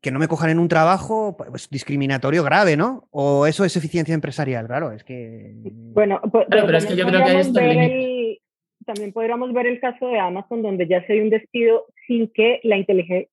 [0.00, 3.08] que no me cojan en un trabajo pues, discriminatorio grave, ¿no?
[3.10, 5.52] O eso es eficiencia empresarial, claro, es que...
[5.64, 8.40] Bueno, pues, pero, es que yo creo que hay
[8.86, 12.60] También podríamos ver el caso de Amazon, donde ya se dio un despido sin que
[12.62, 13.28] la inteligencia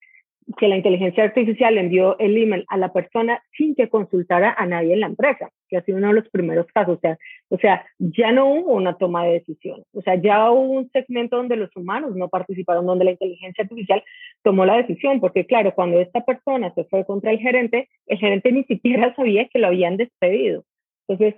[0.55, 4.93] que la inteligencia artificial envió el email a la persona sin que consultara a nadie
[4.93, 6.97] en la empresa, que ha sido uno de los primeros casos.
[6.97, 7.17] O sea,
[7.49, 9.85] o sea, ya no hubo una toma de decisiones.
[9.93, 14.03] O sea, ya hubo un segmento donde los humanos no participaron, donde la inteligencia artificial
[14.41, 18.51] tomó la decisión, porque claro, cuando esta persona se fue contra el gerente, el gerente
[18.51, 20.63] ni siquiera sabía que lo habían despedido.
[21.07, 21.35] Entonces,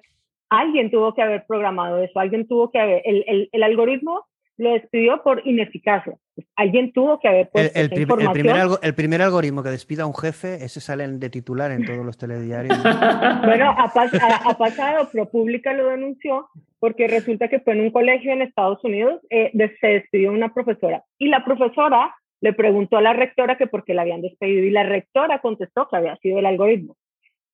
[0.49, 4.25] alguien tuvo que haber programado eso, alguien tuvo que haber, el, el algoritmo
[4.59, 6.15] lo despidió por ineficacia.
[6.55, 10.55] Alguien tuvo que haber puesto el, primer, el, primer algoritmo que despida a un jefe,
[10.65, 12.77] ese sale de titular en todos los telediarios.
[13.45, 16.49] bueno, ha, pasado, ProPublica lo denunció
[16.79, 21.03] porque resulta que fue en un colegio en Estados Unidos, eh, se despidió una profesora
[21.17, 24.71] y la profesora le preguntó a la rectora que por qué la habían despedido y
[24.71, 26.95] la rectora contestó que había sido el algoritmo.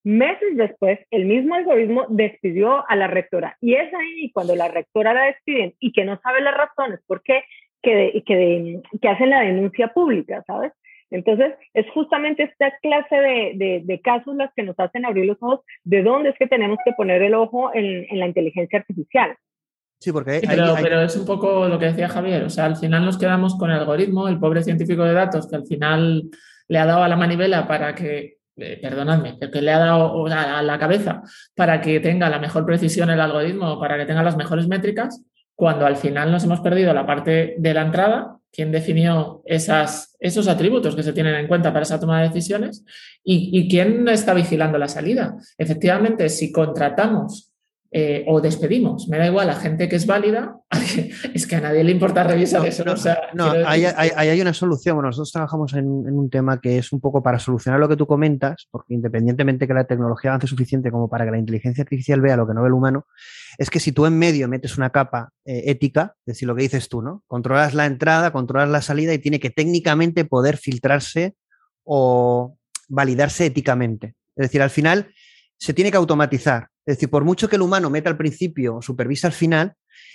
[0.05, 5.15] Meses después, el mismo algoritmo despidió a la rectora y es ahí cuando la rectora
[5.15, 7.43] la despiden y que no sabe las razones por qué
[7.81, 10.73] que, que, que hacen la denuncia pública, ¿sabes?
[11.09, 15.61] Entonces, es justamente esta clase de, de, casos las que nos hacen abrir los ojos
[15.83, 19.35] de dónde es que tenemos que poner el ojo en, en la inteligencia artificial.
[19.99, 23.05] Sí, porque pero, pero, es un poco lo que decía Javier, o sea, al final
[23.05, 26.29] nos quedamos con el algoritmo, el pobre científico de datos que al final
[26.67, 30.61] le ha dado a la manivela para que eh, perdonadme, que le ha dado a
[30.61, 31.21] la cabeza
[31.55, 35.21] para que tenga la mejor precisión el algoritmo, para que tenga las mejores métricas,
[35.55, 40.95] cuando al final nos hemos perdido la parte de la entrada, quién definió esos atributos
[40.95, 42.85] que se tienen en cuenta para esa toma de decisiones
[43.23, 45.35] y, y quién está vigilando la salida.
[45.57, 47.54] Efectivamente, si contratamos
[47.97, 49.07] eh, o despedimos.
[49.07, 50.57] Me da igual a gente que es válida,
[51.33, 52.83] es que a nadie le importa revisar eso.
[53.33, 54.97] No, hay, hay, una solución.
[54.97, 58.05] Bueno, nosotros trabajamos en, un tema que es un poco para solucionar lo que tú
[58.05, 62.35] comentas, porque independientemente que la tecnología avance suficiente como para que la inteligencia artificial vea
[62.35, 63.05] lo que no ve el humano,
[63.57, 66.63] es que si tú en medio metes una capa eh, ética, es decir, lo que
[66.63, 67.23] dices tú, ¿no?
[67.27, 71.35] Controlas la entrada, controlas la salida y tiene que técnicamente poder filtrarse
[71.85, 72.57] o
[72.89, 74.15] validarse éticamente.
[74.35, 75.13] Es decir, al final
[75.57, 76.67] se tiene que automatizar.
[76.85, 79.73] Es decir, por mucho que el humano meta al principio supervisa al final,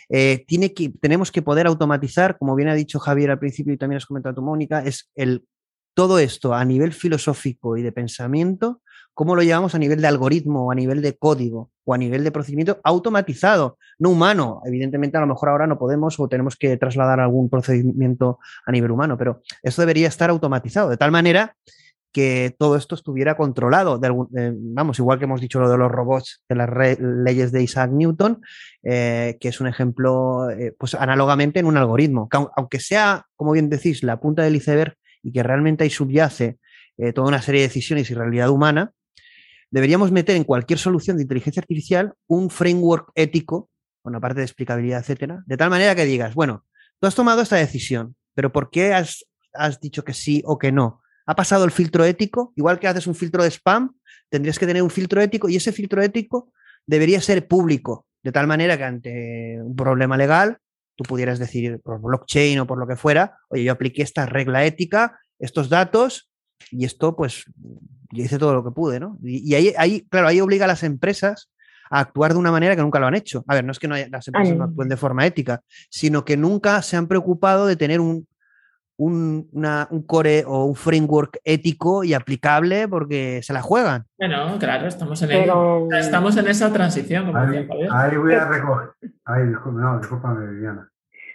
[0.09, 3.77] eh, tiene que, tenemos que poder automatizar, como bien ha dicho Javier al principio y
[3.77, 5.45] también has comentado tú, Mónica, es el,
[5.95, 8.83] todo esto a nivel filosófico y de pensamiento,
[9.15, 12.23] cómo lo llevamos a nivel de algoritmo, o a nivel de código o a nivel
[12.25, 14.63] de procedimiento automatizado, no humano.
[14.65, 18.93] Evidentemente, a lo mejor ahora no podemos o tenemos que trasladar algún procedimiento a nivel
[18.93, 21.57] humano, pero eso debería estar automatizado de tal manera
[22.13, 23.99] que todo esto estuviera controlado.
[23.99, 27.91] De vamos, igual que hemos dicho lo de los robots de las leyes de Isaac
[27.93, 28.41] Newton,
[28.83, 33.53] eh, que es un ejemplo, eh, pues análogamente en un algoritmo, que aunque sea, como
[33.53, 36.59] bien decís, la punta del iceberg y que realmente ahí subyace
[36.99, 38.93] eh, toda una serie de decisiones y realidad humana,
[39.71, 43.71] deberíamos meter en cualquier solución de inteligencia artificial un framework ético,
[44.03, 46.65] una parte de explicabilidad, etcétera, de tal manera que digas, bueno,
[46.99, 51.01] tú has tomado esta decisión, pero ¿por qué has dicho que sí o que no?
[51.31, 53.93] Ha pasado el filtro ético, igual que haces un filtro de spam,
[54.29, 56.53] tendrías que tener un filtro ético y ese filtro ético
[56.87, 60.59] debería ser público, de tal manera que ante un problema legal
[60.97, 64.65] tú pudieras decir por blockchain o por lo que fuera, oye, yo apliqué esta regla
[64.65, 66.33] ética, estos datos
[66.73, 67.45] y esto pues
[68.11, 69.17] yo hice todo lo que pude, ¿no?
[69.23, 71.49] Y, ahí, ahí, claro, ahí obliga a las empresas
[71.91, 73.45] a actuar de una manera que nunca lo han hecho.
[73.47, 76.37] A ver, no es que no las empresas no actúen de forma ética, sino que
[76.37, 78.27] nunca se han preocupado de tener un,
[79.01, 84.05] un, un, core o un framework ético y aplicable porque se la juegan.
[84.19, 85.31] Bueno, claro, estamos en,
[85.99, 87.35] estamos en esa transición.
[87.35, 88.91] ahí, voy a recoger.
[89.25, 90.89] Ay, no, discúlpame, Viviana.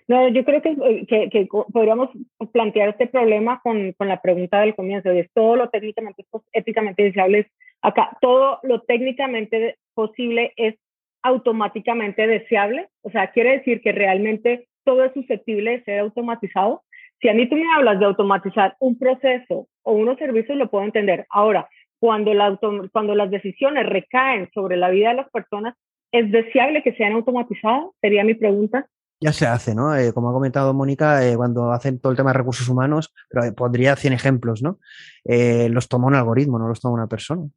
[0.07, 2.09] No, yo creo que, que, que, podríamos
[2.51, 6.23] plantear este problema con, con, la pregunta del comienzo, es todo lo técnicamente
[6.53, 7.49] éticamente deseable
[7.81, 10.75] acá, todo lo técnicamente posible es
[11.23, 16.83] automáticamente deseable, o sea, quiere decir que realmente todo es susceptible de ser automatizado.
[17.21, 20.83] Si a mí tú me hablas de automatizar un proceso o unos servicios, lo puedo
[20.83, 21.25] entender.
[21.29, 21.67] Ahora,
[21.99, 22.57] cuando, la
[22.91, 25.75] cuando las decisiones recaen sobre la vida de las personas,
[26.11, 27.85] ¿es deseable que sean automatizadas?
[28.01, 28.87] Sería mi pregunta.
[29.21, 29.95] Ya se hace, ¿no?
[29.95, 33.45] Eh, como ha comentado Mónica, eh, cuando hacen todo el tema de recursos humanos, pero
[33.45, 34.79] eh, pondría 100 ejemplos, ¿no?
[35.25, 37.47] los toma un algoritmo, no los toma una persona.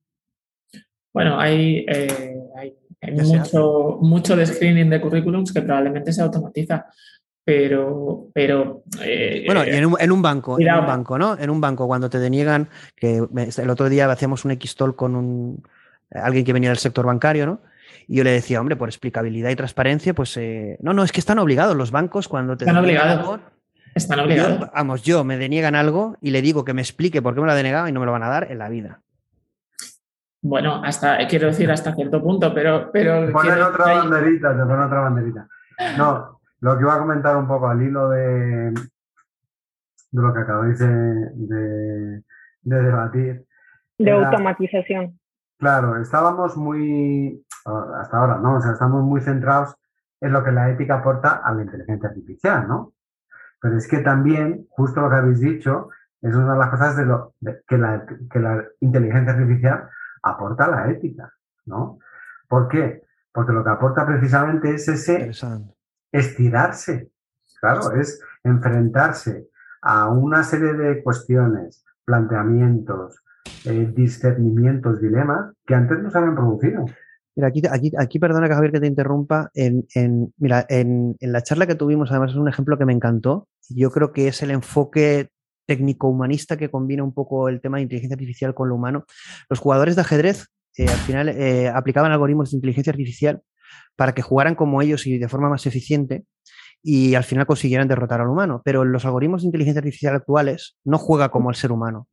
[1.13, 1.85] Bueno, hay,
[2.57, 6.87] hay, mucho, mucho de screening de currículums que probablemente se automatiza
[7.49, 8.83] pero, pero
[9.47, 11.39] bueno, en un, en un, banco, en un banco, ¿no?
[11.39, 13.23] En un banco, cuando te deniegan, que
[13.57, 15.67] el otro día hacíamos un X-Tol con un,
[16.13, 17.61] alguien que venía del sector bancario, ¿no?
[18.07, 21.21] Y yo le decía, hombre, por explicabilidad y transparencia, pues eh, no, no, es que
[21.21, 22.67] están obligados los bancos cuando te...
[22.67, 23.41] Están obligados.
[23.95, 24.71] están obligados.
[24.75, 27.53] vamos, yo me deniegan algo y le digo que me explique por qué me lo
[27.53, 29.01] ha denegado y no me lo van a dar en la vida.
[30.43, 32.91] Bueno, hasta, quiero decir, hasta cierto punto, pero...
[32.93, 35.49] pero ponen otra banderita, te ponen otra banderita.
[35.97, 38.73] No, lo que iba a comentar un poco al hilo de,
[40.11, 42.23] de lo que acabáis de, de,
[42.63, 43.47] debatir.
[43.99, 45.19] De automatización.
[45.59, 48.57] Claro, estábamos muy, hasta ahora, ¿no?
[48.57, 49.77] O sea, estamos muy centrados
[50.21, 52.93] en lo que la ética aporta a la inteligencia artificial, ¿no?
[53.61, 55.89] Pero es que también, justo lo que habéis dicho,
[56.23, 57.35] es una de las cosas de lo,
[57.67, 59.89] que, la, que la inteligencia artificial
[60.23, 61.33] aporta a la ética,
[61.67, 61.99] ¿no?
[62.49, 63.05] ¿Por qué?
[63.33, 65.33] Porque lo que aporta precisamente es ese
[66.13, 67.11] estirarse,
[67.61, 69.49] claro, es enfrentarse
[69.83, 73.23] a una serie de cuestiones, planteamientos,
[73.65, 76.85] eh, discernimientos, dilemas que antes no se habían producido.
[77.37, 79.51] Mira, aquí, aquí, aquí perdona Javier que te interrumpa.
[79.55, 82.93] En, en mira, en, en, la charla que tuvimos, además es un ejemplo que me
[82.93, 83.47] encantó.
[83.69, 85.31] Yo creo que es el enfoque
[85.67, 89.05] técnico-humanista que combina un poco el tema de inteligencia artificial con lo humano.
[89.49, 93.43] Los jugadores de ajedrez eh, al final eh, aplicaban algoritmos de inteligencia artificial
[93.97, 96.25] para que jugaran como ellos y de forma más eficiente
[96.83, 98.63] y al final consiguieran derrotar al humano.
[98.65, 102.09] Pero los algoritmos de inteligencia artificial actuales no juega como el ser humano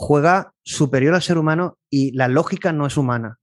[0.00, 3.38] juega superior al ser humano y la lógica no es humana.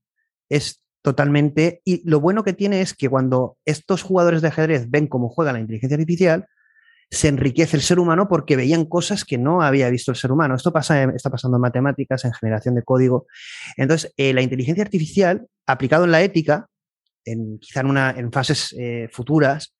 [0.48, 1.80] Es totalmente...
[1.84, 5.52] Y lo bueno que tiene es que cuando estos jugadores de ajedrez ven cómo juega
[5.52, 6.46] la inteligencia artificial,
[7.10, 10.56] se enriquece el ser humano porque veían cosas que no había visto el ser humano.
[10.56, 13.26] Esto pasa, está pasando en matemáticas, en generación de código.
[13.76, 16.66] Entonces, eh, la inteligencia artificial, aplicado en la ética,
[17.24, 19.74] en, quizá en, una, en fases eh, futuras,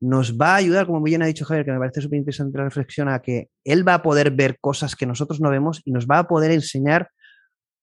[0.00, 2.64] nos va a ayudar, como bien ha dicho Javier, que me parece súper interesante la
[2.64, 6.06] reflexión, a que él va a poder ver cosas que nosotros no vemos y nos
[6.06, 7.08] va a poder enseñar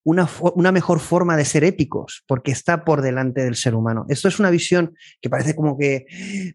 [0.04, 4.04] una, una, mejor forma de ser éticos, porque está por delante del ser humano.
[4.08, 6.06] Esto es una visión que parece como que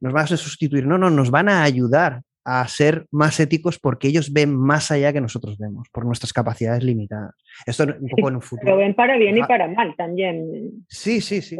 [0.02, 0.86] nos va a sustituir.
[0.86, 5.12] No, no, nos van a ayudar a ser más éticos porque ellos ven más allá
[5.12, 7.36] que nosotros vemos, por nuestras capacidades limitadas.
[7.66, 8.72] Esto un poco en un futuro.
[8.72, 10.86] Lo ven para bien y para mal también.
[10.88, 11.58] Sí, sí, sí.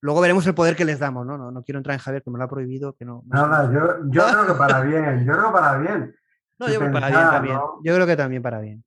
[0.00, 1.36] Luego veremos el poder que les damos, ¿no?
[1.36, 3.22] No, no quiero entrar en Javier, que me lo ha prohibido, que no.
[3.26, 3.80] No, no, yo,
[4.10, 6.14] yo creo que para bien, yo creo para bien.
[6.58, 7.58] No, yo creo que para bien también.
[7.82, 8.84] Yo creo que también para bien.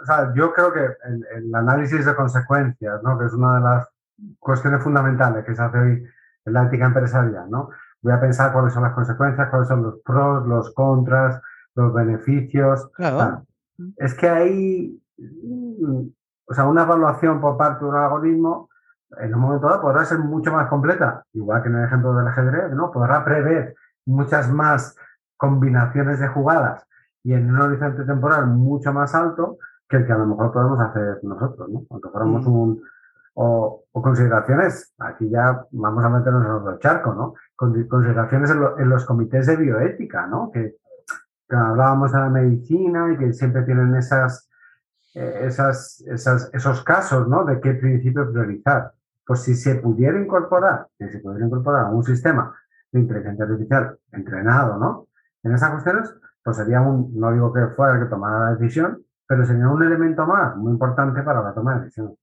[0.00, 3.18] O sea, yo creo que el, el, análisis de consecuencias, ¿no?
[3.18, 3.88] Que es una de las
[4.38, 6.06] cuestiones fundamentales que se hace hoy
[6.44, 7.70] en la ética empresarial, ¿no?
[8.02, 11.40] Voy a pensar cuáles son las consecuencias, cuáles son los pros, los contras,
[11.74, 12.90] los beneficios.
[12.94, 13.46] Claro.
[13.96, 15.02] es que hay,
[16.46, 18.68] o sea, una evaluación por parte de un algoritmo
[19.20, 22.28] en un momento dado podrá ser mucho más completa, igual que en el ejemplo del
[22.28, 22.90] ajedrez, ¿no?
[22.90, 23.74] Podrá prever
[24.06, 24.96] muchas más
[25.36, 26.86] combinaciones de jugadas
[27.22, 29.58] y en un horizonte temporal mucho más alto
[29.88, 31.84] que el que a lo mejor podemos hacer nosotros, ¿no?
[31.90, 32.52] Aunque fuéramos mm.
[32.52, 32.82] un...
[33.36, 37.34] O, consideraciones, aquí ya vamos a meternos en otro charco, ¿no?
[37.56, 40.50] Consideraciones en, los comités de bioética, ¿no?
[40.52, 40.76] Que,
[41.48, 44.48] que, hablábamos de la medicina y que siempre tienen esas,
[45.14, 47.44] eh, esas, esas, esos casos, ¿no?
[47.44, 48.92] De qué principio priorizar.
[49.26, 52.54] Pues si se pudiera incorporar, si se pudiera incorporar a un sistema
[52.92, 55.08] de inteligencia artificial entrenado, ¿no?
[55.42, 59.02] En esas cuestiones, pues sería un, no digo que fuera el que tomara la decisión,
[59.26, 62.18] pero sería un elemento más muy importante para la toma de decisiones.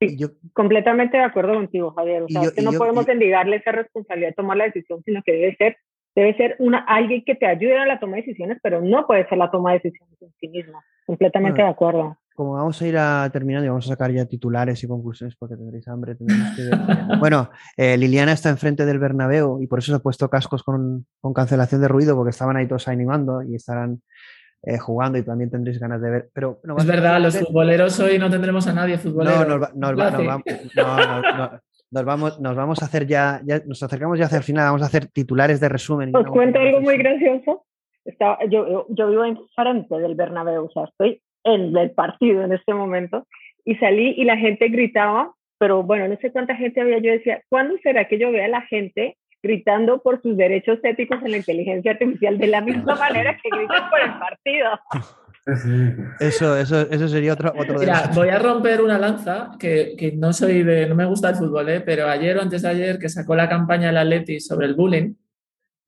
[0.00, 2.22] Sí, yo, completamente de acuerdo contigo, Javier.
[2.24, 5.56] O sea, que no podemos endigarle esa responsabilidad de tomar la decisión, sino que debe
[5.56, 5.76] ser,
[6.14, 9.28] debe ser una, alguien que te ayude a la toma de decisiones, pero no puede
[9.28, 10.82] ser la toma de decisiones en sí mismo.
[11.06, 14.82] Completamente de acuerdo como vamos a ir a terminando y vamos a sacar ya titulares
[14.82, 16.16] y conclusiones porque tendréis hambre,
[17.18, 21.06] bueno, eh, Liliana está enfrente del Bernabéu y por eso se ha puesto cascos con,
[21.20, 24.00] con cancelación de ruido porque estaban ahí todos animando y estarán
[24.64, 26.30] eh, jugando y también tendréis ganas de ver.
[26.32, 29.44] Pero, es verdad, los futboleros hoy no tendremos a nadie futbolero.
[29.44, 30.44] No, nos, nos, vamos,
[31.90, 34.82] nos, vamos, nos vamos a hacer ya, ya, nos acercamos ya hacia el final, vamos
[34.82, 36.14] a hacer titulares de resumen.
[36.14, 37.66] Os cuento algo muy gracioso.
[38.04, 42.74] Estaba, yo, yo vivo enfrente del Bernabéu, o sea, estoy en el partido en este
[42.74, 43.26] momento,
[43.64, 47.42] y salí y la gente gritaba, pero bueno, no sé cuánta gente había, yo decía,
[47.48, 51.36] ¿cuándo será que yo vea a la gente gritando por sus derechos éticos en la
[51.38, 54.70] inteligencia artificial de la misma manera que gritan por el partido?
[56.20, 60.32] Eso, eso, eso sería otro, otro Mira, voy a romper una lanza, que, que, no
[60.32, 61.80] soy de, no me gusta el fútbol, ¿eh?
[61.80, 65.14] pero ayer o antes de ayer que sacó la campaña el Atleti sobre el bullying,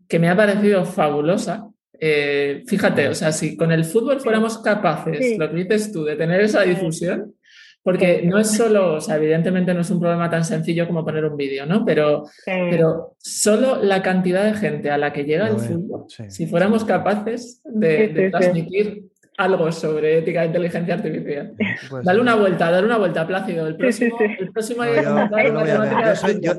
[0.08, 1.68] que me ha parecido fabulosa.
[2.00, 6.16] Eh, fíjate, o sea, si con el fútbol fuéramos capaces, lo que dices tú, de
[6.16, 7.34] tener esa difusión,
[7.82, 11.26] porque no es solo, o sea, evidentemente no es un problema tan sencillo como poner
[11.26, 11.84] un vídeo, ¿no?
[11.84, 16.84] Pero, pero solo la cantidad de gente a la que llega el fútbol, si fuéramos
[16.84, 19.04] capaces de, transmitir
[19.36, 21.54] algo sobre ética de inteligencia artificial.
[21.90, 23.66] Pues dale una vuelta, dale una vuelta, Plácido.
[23.66, 24.84] El próximo, el próximo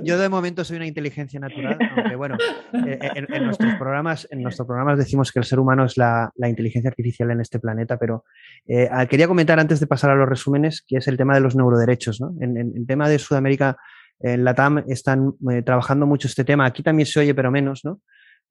[0.04, 2.38] yo, de momento soy una inteligencia natural, aunque bueno,
[2.74, 6.32] eh, eh, en, nuestros programas, en nuestros programas decimos que el ser humano es la,
[6.46, 8.26] inteligencia artificial en este planeta, pero
[8.68, 11.42] eh, ah, quería comentar antes de pasar a los resúmenes, que es el tema de
[11.42, 12.20] los neuroderechos.
[12.20, 12.34] ¿no?
[12.42, 13.78] En, el tema de Sudamérica,
[14.20, 15.34] en la TAM están
[15.66, 16.66] trabajando mucho este tema.
[16.66, 18.02] Aquí también se oye, pero menos, ¿no?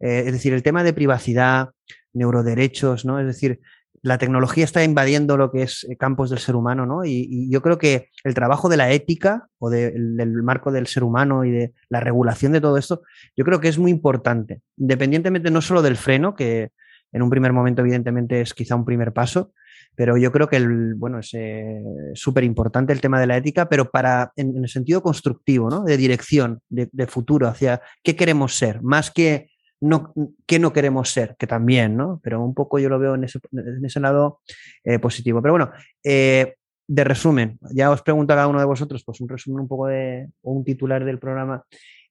[0.01, 1.71] es decir, el tema de privacidad,
[2.13, 3.21] neuroderechos, ¿no?
[3.21, 3.61] Es decir,
[4.05, 7.07] la tecnología está invadiendo lo que es eh, campos del ser humano, ¿no?
[7.07, 11.47] Y, yo creo que el trabajo de la ética o del marco del ser humano
[11.47, 13.01] y de la regulación de todo esto,
[13.35, 16.71] yo creo que es muy importante, independientemente no solo del freno, que
[17.13, 19.53] en un primer momento evidentemente es quizá un primer paso,
[19.95, 21.81] pero yo creo que el, bueno, es eh,
[22.13, 25.83] súper importante el tema de la ética, pero para, en, el sentido constructivo, ¿no?
[25.83, 29.54] De dirección, de, de futuro, hacia qué queremos ser, más que
[29.85, 30.15] no,
[30.47, 32.21] qué no queremos ser, que también, ¿no?
[32.23, 34.41] Pero un poco yo lo veo en ese, lado
[34.83, 35.43] eh, positivo.
[35.43, 36.55] Pero bueno, eh,
[36.87, 39.87] de resumen, ya os pregunto a cada uno de vosotros, pues un resumen un poco
[39.89, 41.65] de, o un titular del programa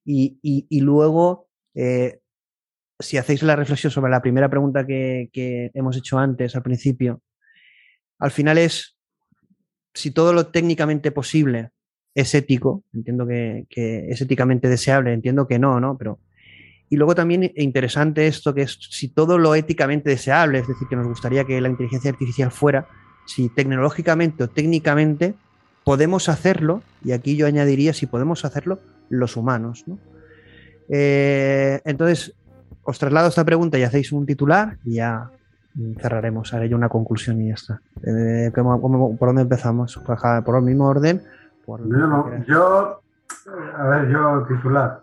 [0.05, 2.19] y, luego, eh,
[2.99, 5.29] si hacéis la reflexión sobre la primera pregunta que,
[5.73, 7.21] hemos hecho antes, al principio,
[8.19, 8.97] al final es
[9.93, 11.69] si todo lo técnicamente posible
[12.15, 15.97] es ético, entiendo que, que es éticamente deseable, entiendo que no, ¿no?
[15.97, 16.19] Pero
[16.93, 20.95] y luego también interesante esto que es si todo lo éticamente deseable, es decir, que
[20.95, 22.85] nos gustaría que la inteligencia artificial fuera,
[23.25, 25.33] si tecnológicamente o técnicamente
[25.83, 28.77] podemos hacerlo, y aquí yo añadiría si podemos hacerlo
[29.09, 29.85] los humanos.
[30.87, 32.35] Eh, entonces,
[32.83, 35.31] os traslado esta pregunta y hacéis un titular y ya
[35.99, 37.81] cerraremos, haré yo una conclusión y ya está.
[38.03, 39.99] Eh, por dónde empezamos?
[40.45, 41.23] ¿Por el mismo orden?
[42.47, 43.01] yo,
[43.79, 45.01] a ver, yo titular.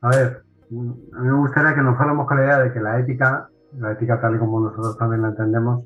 [0.00, 0.43] A ver,
[0.80, 3.48] a mí me gustaría que nos fuéramos con la idea de que la ética,
[3.78, 5.84] la ética tal y como nosotros también la entendemos,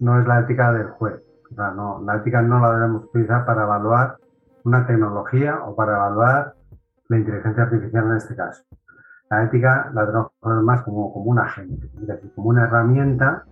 [0.00, 1.22] no es la ética del juez.
[1.50, 4.16] O sea, no, la ética no la debemos utilizar para evaluar
[4.64, 6.54] una tecnología o para evaluar
[7.08, 8.64] la inteligencia artificial en este caso.
[9.30, 12.64] La ética la tenemos que ver más como, como un agente, es decir, como una
[12.64, 13.44] herramienta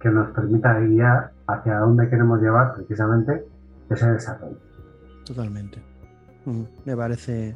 [0.00, 3.44] que nos permita guiar hacia dónde queremos llevar precisamente
[3.90, 4.58] ese desarrollo.
[5.26, 5.82] Totalmente.
[6.84, 7.54] Me parece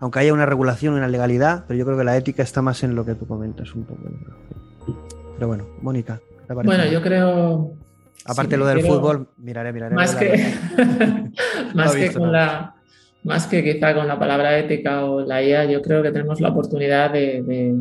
[0.00, 2.94] aunque haya una regulación una legalidad, pero yo creo que la ética está más en
[2.94, 4.02] lo que tú comentas un poco.
[5.34, 6.20] Pero bueno, Mónica.
[6.48, 7.72] Bueno, yo creo.
[8.24, 9.94] Aparte lo del fútbol, miraré, miraré.
[9.94, 10.54] Más que,
[11.74, 12.74] más que con la.
[13.24, 16.50] Más que quizá con la palabra ética o la IA, yo creo que tenemos la
[16.50, 17.76] oportunidad de,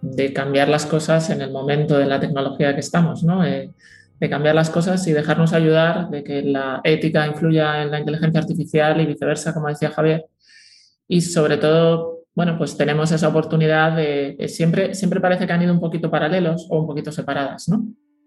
[0.00, 3.44] de, cambiar las cosas en el momento de la tecnología que estamos, ¿no?
[3.44, 3.72] Eh,
[4.20, 8.40] de cambiar las cosas y dejarnos ayudar, de que la ética influya en la inteligencia
[8.40, 10.26] artificial y viceversa, como decía Javier,
[11.08, 15.72] y sobre todo, bueno, pues tenemos esa oportunidad de, siempre, siempre parece que han ido
[15.72, 17.84] un poquito paralelos o un poquito separadas, ¿no?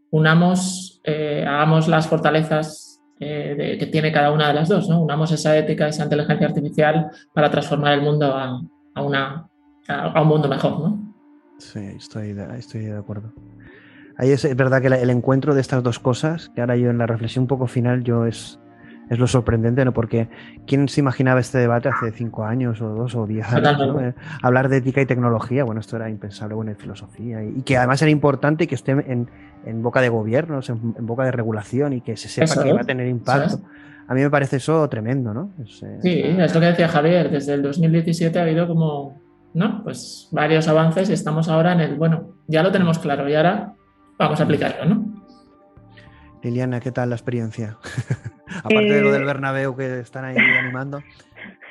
[0.10, 4.99] Unamos, eh, hagamos las fortalezas eh, que tiene cada una de las dos, ¿no?
[4.99, 8.60] Unamos esa ética, esa inteligencia artificial para transformar el mundo a,
[8.95, 9.48] a una,
[9.88, 11.16] a, un mundo mejor, ¿no?
[11.60, 13.32] Sí, estoy de, estoy de acuerdo.
[14.18, 17.08] Ahí es, verdad que el encuentro de estas dos cosas, que ahora yo en la
[17.08, 18.60] reflexión un poco final, yo es,
[19.11, 19.91] es lo sorprendente, ¿no?
[19.91, 20.29] Porque
[20.65, 24.01] ¿quién se imaginaba este debate hace cinco años o dos o diez años?
[24.01, 27.75] Eh, hablar de ética y tecnología, bueno, esto era impensable, bueno, en filosofía, y, que
[27.75, 29.27] además era importante que esté en,
[29.83, 33.05] boca de gobiernos, en, boca de regulación y que se sepa que va a tener
[33.07, 33.59] impacto.
[34.07, 35.51] A mí me parece eso tremendo, ¿no?
[35.59, 39.21] Eh, sí, es lo que decía Javier, desde el 2017 ha habido como,
[39.53, 39.83] ¿no?
[39.83, 43.73] Pues varios avances y estamos ahora en el, bueno, ya lo tenemos claro y ahora
[44.17, 45.21] vamos a aplicarlo, ¿no?
[46.43, 47.77] Liliana, ¿qué tal la experiencia?
[48.60, 51.02] Aparte de lo del eh, Bernabéu que están ahí animando.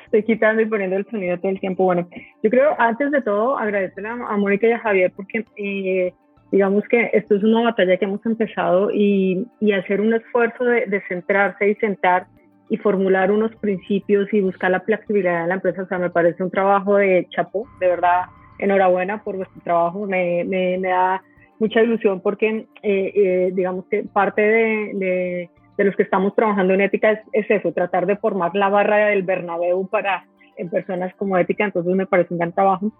[0.05, 1.85] Estoy quitando y poniendo el sonido todo el tiempo.
[1.85, 2.07] Bueno,
[2.43, 6.13] yo creo, antes de todo, agradecerle a, Mónica y a Javier porque eh,
[6.51, 10.85] digamos que esto es una batalla que hemos empezado y, y hacer un esfuerzo de,
[10.87, 12.27] de, centrarse y sentar
[12.69, 15.83] y formular unos principios y buscar la flexibilidad de la empresa.
[15.83, 18.23] O sea, me parece un trabajo de chapo, de verdad,
[18.59, 20.05] enhorabuena por vuestro trabajo.
[20.07, 21.21] Me, me, me da
[21.59, 27.23] mucha ilusión porque, eh, digamos que parte de de los que estamos trabajando en ética
[27.31, 30.25] es, eso, tratar de formar la barra del Bernabéu para
[30.57, 32.91] en personas como ética, entonces me parece un gran trabajo.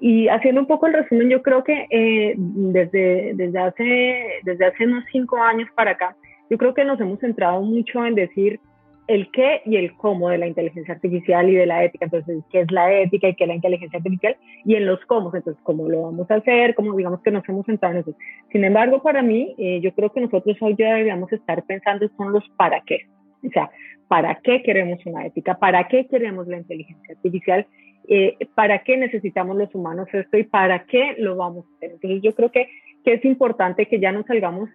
[0.00, 4.84] Y haciendo un poco el resumen, yo creo que eh, desde, desde, hace, desde hace
[4.84, 6.14] unos cinco años para acá,
[6.50, 8.60] yo creo que nos hemos centrado mucho en decir
[9.08, 12.04] el qué y el cómo de la inteligencia artificial y de la ética.
[12.04, 14.36] Entonces, ¿qué es la ética y qué es la inteligencia artificial?
[14.66, 16.74] Y en los cómo, entonces, ¿cómo lo vamos a hacer?
[16.74, 18.14] ¿Cómo digamos que nos hemos centrado en eso?
[18.52, 22.32] Sin embargo, para mí, eh, yo creo que nosotros hoy ya deberíamos estar pensando son
[22.32, 23.06] los para qué.
[23.46, 23.70] O sea,
[24.08, 25.58] ¿para qué queremos una ética?
[25.58, 27.66] ¿Para qué queremos la inteligencia artificial?
[28.08, 31.92] Eh, ¿Para qué necesitamos los humanos esto y para qué lo vamos a hacer?
[31.92, 32.68] Entonces, yo creo que,
[33.04, 34.68] que es importante que ya nos salgamos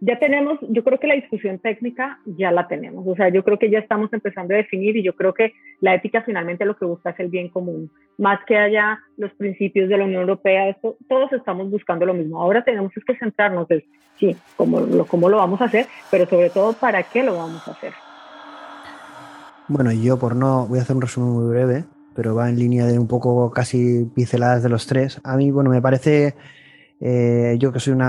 [0.00, 3.58] ya tenemos, yo creo que la discusión técnica ya la tenemos, o sea, yo creo
[3.58, 6.86] que ya estamos empezando a definir y yo creo que la ética finalmente lo que
[6.86, 10.96] busca es el bien común, más que haya los principios de la Unión Europea, esto,
[11.08, 12.40] todos estamos buscando lo mismo.
[12.40, 13.84] Ahora tenemos que centrarnos en,
[14.18, 17.66] sí, cómo lo, cómo lo vamos a hacer, pero sobre todo para qué lo vamos
[17.68, 17.92] a hacer.
[19.68, 22.86] Bueno, yo por no, voy a hacer un resumen muy breve, pero va en línea
[22.86, 25.20] de un poco casi pinceladas de los tres.
[25.24, 26.34] A mí, bueno, me parece
[27.00, 28.02] eh, yo que soy un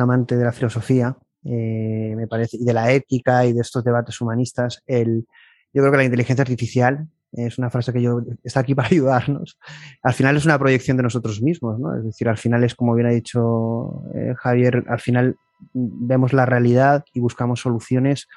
[0.00, 4.20] amante de la filosofía, eh, me parece, y de la ética y de estos debates
[4.20, 5.26] humanistas, el,
[5.72, 9.58] yo creo que la inteligencia artificial es una frase que yo está aquí para ayudarnos.
[10.02, 11.96] Al final es una proyección de nosotros mismos, ¿no?
[11.96, 15.36] Es decir, al final es como bien ha dicho eh, Javier, al final
[15.74, 18.28] vemos la realidad y buscamos soluciones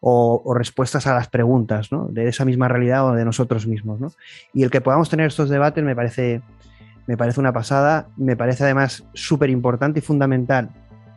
[0.00, 2.08] o, o, respuestas a las preguntas, ¿no?
[2.08, 4.12] De esa misma realidad o de nosotros mismos, ¿no?
[4.52, 6.42] Y el que podamos tener estos debates me parece
[7.06, 10.70] me parece una pasada, me parece además súper importante y fundamental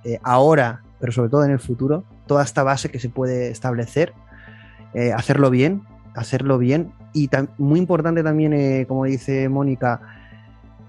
[0.04, 4.14] eh, ahora, pero sobre todo en el futuro, toda esta base que se puede establecer,
[4.94, 5.84] eh, hacerlo bien,
[6.16, 10.02] hacerlo bien y muy importante también, eh, como dice Mónica,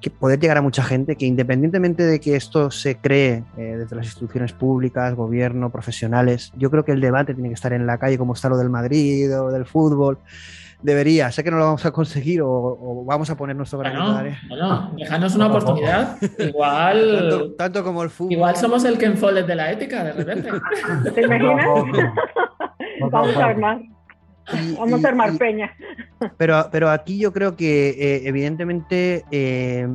[0.01, 4.05] que poder llegar a mucha gente, que independientemente de que esto se cree desde las
[4.05, 8.19] instituciones públicas, gobierno, profesionales, yo creo que el debate tiene que estar en la calle
[8.19, 10.19] como está lo del Madrid o del fútbol
[10.83, 11.31] debería.
[11.33, 14.93] Sé que no lo vamos a conseguir o, vamos a poner nuestro granito no, no,
[14.97, 16.17] déjanos una oportunidad.
[16.39, 17.55] Igual.
[17.57, 18.33] Tanto, como el fútbol.
[18.33, 20.51] Igual somos el Ken Follett de la ética, de repente.
[21.15, 21.67] ¿Te imaginas?
[23.11, 23.81] vamos a armar.
[24.79, 25.73] vamos a armar peña.
[26.37, 29.89] Pero, pero aquí yo creo que, eh, evidentemente, eh,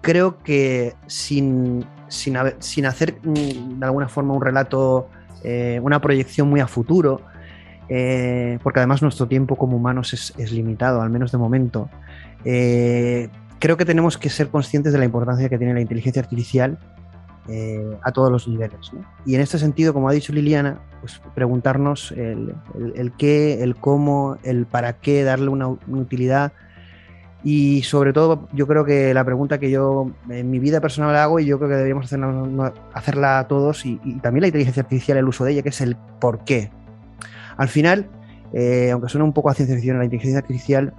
[0.00, 5.08] creo que sin, sin, sin, hacer mm, de alguna forma un relato,
[5.44, 7.22] eh, una proyección muy a futuro,
[7.94, 11.90] eh, porque además nuestro tiempo como humanos es, limitado, al menos de momento.
[12.42, 13.28] Eh,
[13.58, 16.78] creo que tenemos que ser conscientes de la importancia que tiene la inteligencia artificial
[17.48, 18.92] eh, a todos los niveles.
[19.26, 22.54] Y en este sentido, como ha dicho Liliana, pues preguntarnos el,
[23.18, 26.54] qué, el cómo, el para qué, darle una, utilidad.
[27.44, 31.40] Y sobre todo, yo creo que la pregunta que yo en mi vida personal hago,
[31.40, 35.18] y yo creo que deberíamos hacerla, hacerla a todos, y, y también la inteligencia artificial,
[35.18, 36.70] el uso de ella, que es el por qué.
[37.62, 38.06] Al final,
[38.52, 40.92] eh, aunque suene un poco a ciencia ficción, la inteligencia artificial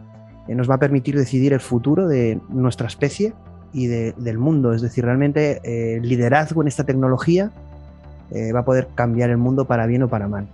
[0.48, 3.34] eh, nos va a permitir decidir el futuro de nuestra especie
[3.74, 4.74] y del mundo.
[4.74, 7.52] Es decir, realmente eh, el liderazgo en esta tecnología
[8.56, 10.48] va a poder cambiar el mundo para bien o para mal.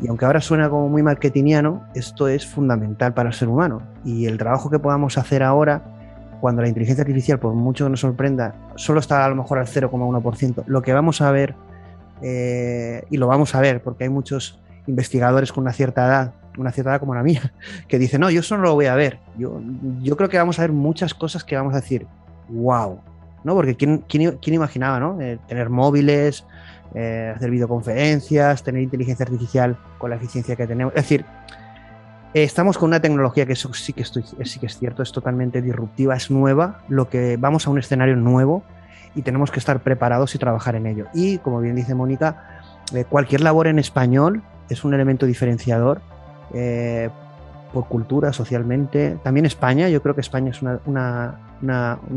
[0.00, 3.82] Y aunque ahora suena como muy marketingiano, esto es fundamental para el ser humano.
[4.02, 5.82] Y el trabajo que podamos hacer ahora,
[6.40, 9.66] cuando la inteligencia artificial, por mucho que nos sorprenda, solo está a lo mejor al
[9.66, 11.54] 0,1%, lo que vamos a ver,
[12.22, 16.90] y lo vamos a ver porque hay muchos investigadores con una cierta edad, una cierta
[16.92, 17.52] edad como la mía,
[17.88, 19.18] que dicen, no, yo eso no lo voy a ver.
[19.38, 19.60] Yo,
[20.00, 22.06] yo creo que vamos a ver muchas cosas que vamos a decir,
[22.48, 23.00] wow,
[23.44, 23.54] ¿no?
[23.54, 25.20] Porque ¿quién, quién, quién imaginaba, ¿no?
[25.20, 26.44] Eh, tener móviles,
[26.94, 30.92] eh, hacer videoconferencias, tener inteligencia artificial con la eficiencia que tenemos.
[30.94, 31.24] Es decir,
[32.34, 35.62] estamos con una tecnología que eso sí que, estoy, sí que es cierto, es totalmente
[35.62, 38.62] disruptiva, es nueva, lo que vamos a un escenario nuevo
[39.14, 41.06] y tenemos que estar preparados y trabajar en ello.
[41.14, 42.60] Y como bien dice Mónica,
[42.94, 46.00] eh, cualquier labor en español es un elemento diferenciador
[46.54, 47.10] eh,
[47.72, 49.16] por cultura, socialmente.
[49.22, 51.38] También España, yo creo que España es una,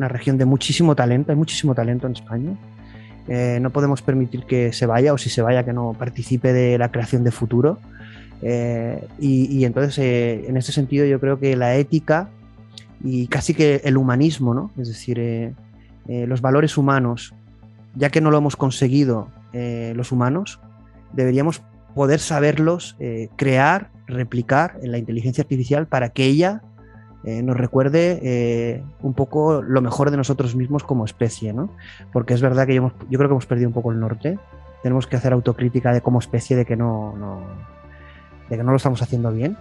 [0.08, 2.52] región de muchísimo talento, hay muchísimo talento en España.
[3.28, 6.78] Eh, no podemos permitir que se vaya o si se vaya que no participe de
[6.78, 7.78] la creación de futuro.
[8.42, 12.30] Eh, y, entonces, en ese sentido, yo creo que la ética
[13.04, 14.72] y casi que el humanismo, ¿no?
[14.78, 15.54] es decir,
[16.08, 17.34] los valores humanos,
[17.96, 20.60] ya que no lo hemos conseguido los humanos,
[21.14, 21.62] deberíamos
[21.94, 26.61] poder saberlos eh, crear, replicar en la inteligencia artificial para que ella
[27.24, 31.70] eh, nos recuerde eh, un poco lo mejor de nosotros mismos como especie, ¿no?
[32.11, 34.38] Porque es verdad que yo, yo, creo que hemos perdido un poco el norte.
[34.82, 37.41] Tenemos que hacer autocrítica de como especie de que no,
[38.49, 39.56] de que no lo estamos haciendo bien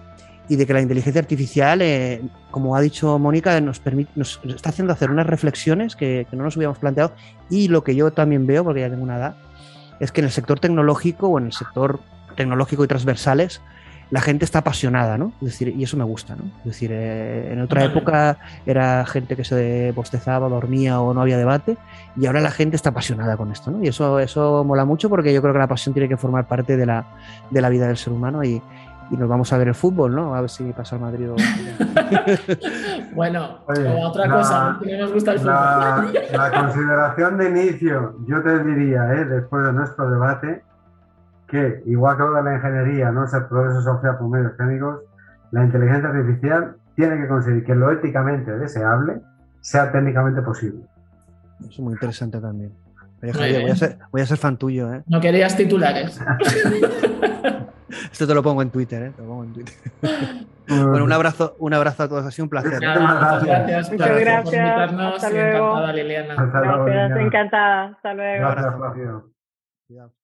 [0.49, 1.81] y de que la inteligencia artificial,
[2.51, 6.43] como ha dicho Mónica, nos, permite, nos está haciendo hacer unas reflexiones que, que no
[6.43, 7.13] nos hubiéramos planteado
[7.49, 9.37] y lo que yo también veo, porque ya tengo una edad,
[10.01, 12.01] es que en el sector tecnológico o en el sector
[12.33, 13.61] tecnológico y transversales,
[14.11, 15.33] la gente está apasionada, ¿no?
[15.41, 16.45] Es decir, y eso me gusta, ¿no?
[16.59, 18.37] Es decir, eh, en otra época
[18.67, 21.79] era gente que se bostezaba, dormía o no había debate,
[22.15, 23.83] y ahora la gente está apasionada con esto, ¿no?
[23.83, 26.77] Y eso, eso mola mucho porque yo creo que la pasión tiene que formar parte
[26.77, 27.07] de la,
[27.51, 28.61] de la vida del ser humano y,
[29.13, 30.35] y nos vamos a ver el fútbol, ¿no?
[30.35, 31.37] A ver si pasa el Madrid o...
[33.15, 35.55] bueno, como otra cosa, que nos gusta el fútbol.
[36.33, 39.25] La, consideración de inicio, yo te diría, ¿eh?
[39.27, 40.65] después de nuestro debate,
[41.53, 45.01] que igual que lo de la ingeniería, no es el progreso social por medios técnicos,
[45.51, 49.21] la inteligencia artificial tiene que conseguir que lo éticamente deseable
[49.61, 50.81] sea técnicamente posible.
[51.69, 52.73] Es muy interesante también.
[53.21, 54.93] voy, a ser, voy, a ser, fan tuyo.
[54.93, 55.03] ¿eh?
[55.07, 56.19] No querías titulares.
[58.11, 59.13] Esto te lo pongo en Twitter, ¿eh?
[59.15, 59.75] Te lo pongo en Twitter.
[60.69, 62.81] bueno, un abrazo, un abrazo a todos, ha sido un placer.
[62.81, 64.45] muchas gracias, muchas gracias.
[64.45, 65.69] por invitarnos Hasta luego.
[65.69, 66.35] encantada, Liliana.
[66.35, 67.85] Gracias, encantada.
[67.89, 68.49] Hasta luego.
[68.49, 68.75] Gracias.
[69.87, 70.22] Cuidado.